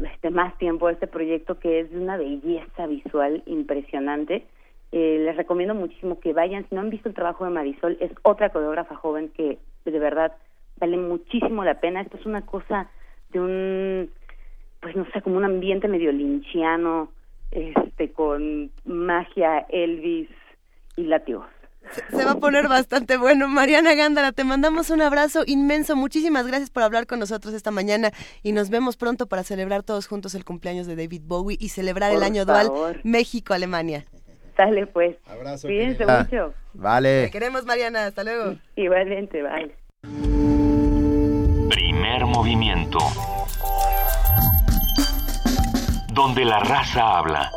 [0.00, 4.44] este más tiempo a este proyecto que es de una belleza visual impresionante
[4.92, 6.66] eh, les recomiendo muchísimo que vayan.
[6.68, 10.32] Si no han visto el trabajo de Marisol, es otra coreógrafa joven que de verdad
[10.78, 12.00] vale muchísimo la pena.
[12.00, 12.88] Esto es una cosa
[13.30, 14.10] de un,
[14.80, 17.10] pues no sé, como un ambiente medio linchiano,
[17.50, 20.28] este, con magia, Elvis
[20.96, 21.44] y latios.
[22.10, 23.48] Se va a poner bastante bueno.
[23.48, 25.94] Mariana Gándara, te mandamos un abrazo inmenso.
[25.94, 28.10] Muchísimas gracias por hablar con nosotros esta mañana
[28.42, 32.12] y nos vemos pronto para celebrar todos juntos el cumpleaños de David Bowie y celebrar
[32.12, 34.04] el año dual México-Alemania.
[34.56, 35.16] Sale pues.
[35.26, 35.68] Abrazo.
[35.68, 36.54] Cuídense Ah, mucho.
[36.74, 37.24] Vale.
[37.26, 38.06] Te queremos, Mariana.
[38.06, 38.54] Hasta luego.
[38.76, 39.74] Igualmente, bye.
[41.68, 42.98] Primer movimiento.
[46.12, 47.50] Donde la raza habla.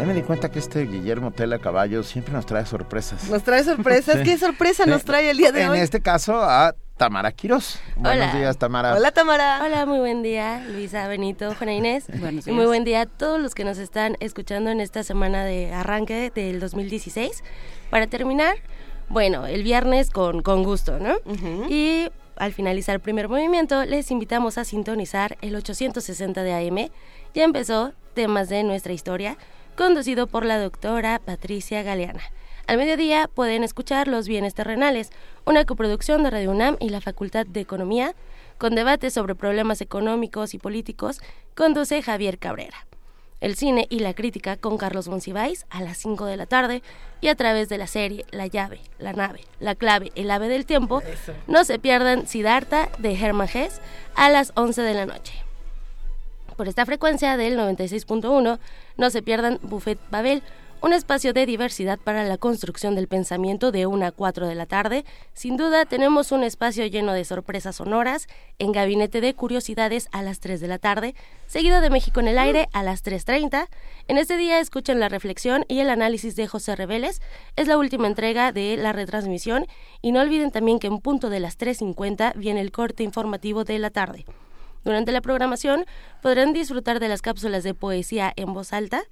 [0.00, 3.28] Ya me di cuenta que este Guillermo Tela Caballo siempre nos trae sorpresas.
[3.28, 4.16] Nos trae sorpresas.
[4.20, 4.22] Sí.
[4.24, 5.78] ¿Qué sorpresa nos trae el día de en hoy?
[5.80, 7.78] este caso a Tamara Quiroz.
[7.96, 8.94] Buenos días, Tamara.
[8.94, 9.60] Hola, Tamara.
[9.62, 12.06] Hola, muy buen día, Luisa, Benito, Juana Inés.
[12.18, 12.56] Buenos Y días.
[12.56, 16.32] muy buen día a todos los que nos están escuchando en esta semana de arranque
[16.34, 17.44] del 2016.
[17.90, 18.56] Para terminar,
[19.10, 21.16] bueno, el viernes con, con gusto, ¿no?
[21.68, 26.88] Y al finalizar el primer movimiento, les invitamos a sintonizar el 860 de AM.
[27.34, 29.36] Ya empezó temas de nuestra historia,
[29.76, 32.22] conducido por la doctora Patricia Galeana.
[32.66, 35.10] Al mediodía pueden escuchar Los Bienes Terrenales,
[35.44, 38.14] una coproducción de Radio UNAM y la Facultad de Economía,
[38.58, 41.20] con debates sobre problemas económicos y políticos,
[41.54, 42.86] conduce Javier Cabrera.
[43.40, 46.82] El cine y la crítica con Carlos Monsiváis a las 5 de la tarde
[47.22, 50.66] y a través de la serie La llave, la nave, la clave, el ave del
[50.66, 51.02] tiempo,
[51.46, 53.80] no se pierdan Siddhartha de Hermann Hesse
[54.14, 55.32] a las 11 de la noche.
[56.56, 58.58] Por esta frecuencia del 96.1
[59.00, 60.42] no se pierdan Buffet Babel,
[60.82, 64.66] un espacio de diversidad para la construcción del pensamiento de 1 a 4 de la
[64.66, 65.06] tarde.
[65.32, 70.40] Sin duda tenemos un espacio lleno de sorpresas sonoras en Gabinete de Curiosidades a las
[70.40, 71.14] 3 de la tarde,
[71.46, 73.68] seguido de México en el aire a las 3.30.
[74.06, 77.22] En este día escuchen la reflexión y el análisis de José Reveles.
[77.56, 79.66] Es la última entrega de la retransmisión
[80.02, 83.78] y no olviden también que en punto de las 3.50 viene el corte informativo de
[83.78, 84.26] la tarde.
[84.84, 85.84] Durante la programación
[86.22, 89.02] podrán disfrutar de las cápsulas de poesía en voz alta,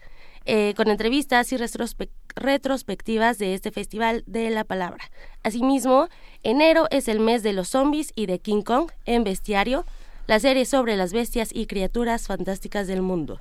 [0.44, 5.10] eh, con entrevistas y retrospe- retrospectivas de este Festival de la Palabra.
[5.42, 6.08] Asimismo,
[6.42, 9.84] enero es el mes de los zombies y de King Kong en Bestiario,
[10.26, 13.40] la serie sobre las bestias y criaturas fantásticas del mundo.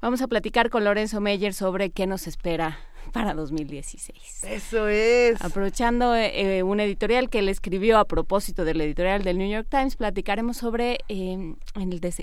[0.00, 2.78] vamos a platicar con Lorenzo Meyer sobre qué nos espera
[3.12, 4.44] para 2016.
[4.44, 5.40] Eso es.
[5.42, 9.96] Aprovechando eh, un editorial que él escribió a propósito del editorial del New York Times,
[9.96, 11.54] platicaremos sobre eh,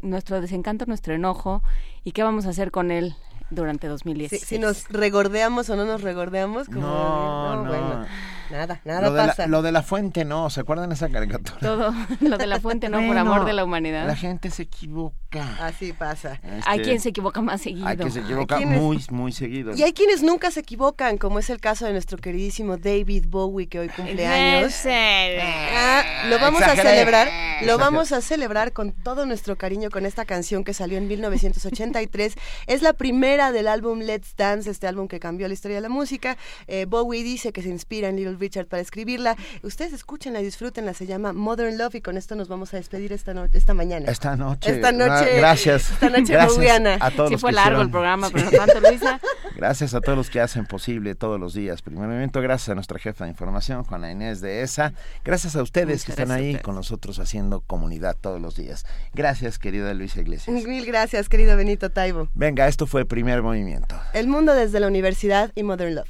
[0.02, 1.64] nuestro desencanto, nuestro enojo
[2.04, 3.16] y qué vamos a hacer con él
[3.54, 4.42] durante 2016.
[4.42, 8.06] Si, si nos regordeamos o no nos regordeamos, como no, no, bueno,
[8.54, 9.44] nada, nada lo pasa.
[9.44, 11.60] De la, lo de la fuente no, ¿se acuerdan esa caricatura?
[11.60, 14.08] Todo, lo de la fuente no, por amor de la humanidad.
[14.08, 15.58] La gente se equivoca.
[15.60, 16.34] Así pasa.
[16.44, 17.88] Este, hay quien se equivoca más seguido.
[17.88, 19.76] Hay quien se equivoca muy, muy seguido.
[19.76, 23.68] Y hay quienes nunca se equivocan, como es el caso de nuestro queridísimo David Bowie,
[23.68, 24.74] que hoy cumple años.
[24.86, 27.30] Ah, lo vamos a celebrar,
[27.64, 32.36] lo vamos a celebrar con todo nuestro cariño con esta canción que salió en 1983.
[32.68, 35.90] es la primera del álbum Let's Dance, este álbum que cambió la historia de la
[35.90, 36.38] música.
[36.68, 39.38] Eh, Bowie dice que se inspira en Little Richard para escribirla.
[39.62, 43.14] Ustedes escúchenla y disfrútenla, se llama Modern Love y con esto nos vamos a despedir
[43.14, 44.12] esta, no esta mañana.
[44.12, 44.70] Esta noche.
[44.70, 45.38] Esta noche.
[45.38, 45.92] gracias.
[45.92, 47.82] Esta noche gracias a todos sí los fue que largo hicieron.
[47.88, 49.20] el programa, pero no tanto, Luisa.
[49.56, 51.82] Gracias a todos los que hacen posible todos los días.
[51.84, 54.94] Primer momento, gracias a nuestra jefa de información, Juana Inés de ESA.
[55.24, 58.86] Gracias a ustedes Muchas que están ahí con nosotros haciendo comunidad todos los días.
[59.14, 60.66] Gracias, querida Luisa Iglesias.
[60.66, 62.28] Mil gracias, querido Benito Taibo.
[62.34, 63.96] Venga, esto fue Primer Movimiento.
[64.14, 66.10] El mundo desde la universidad y Modern Love.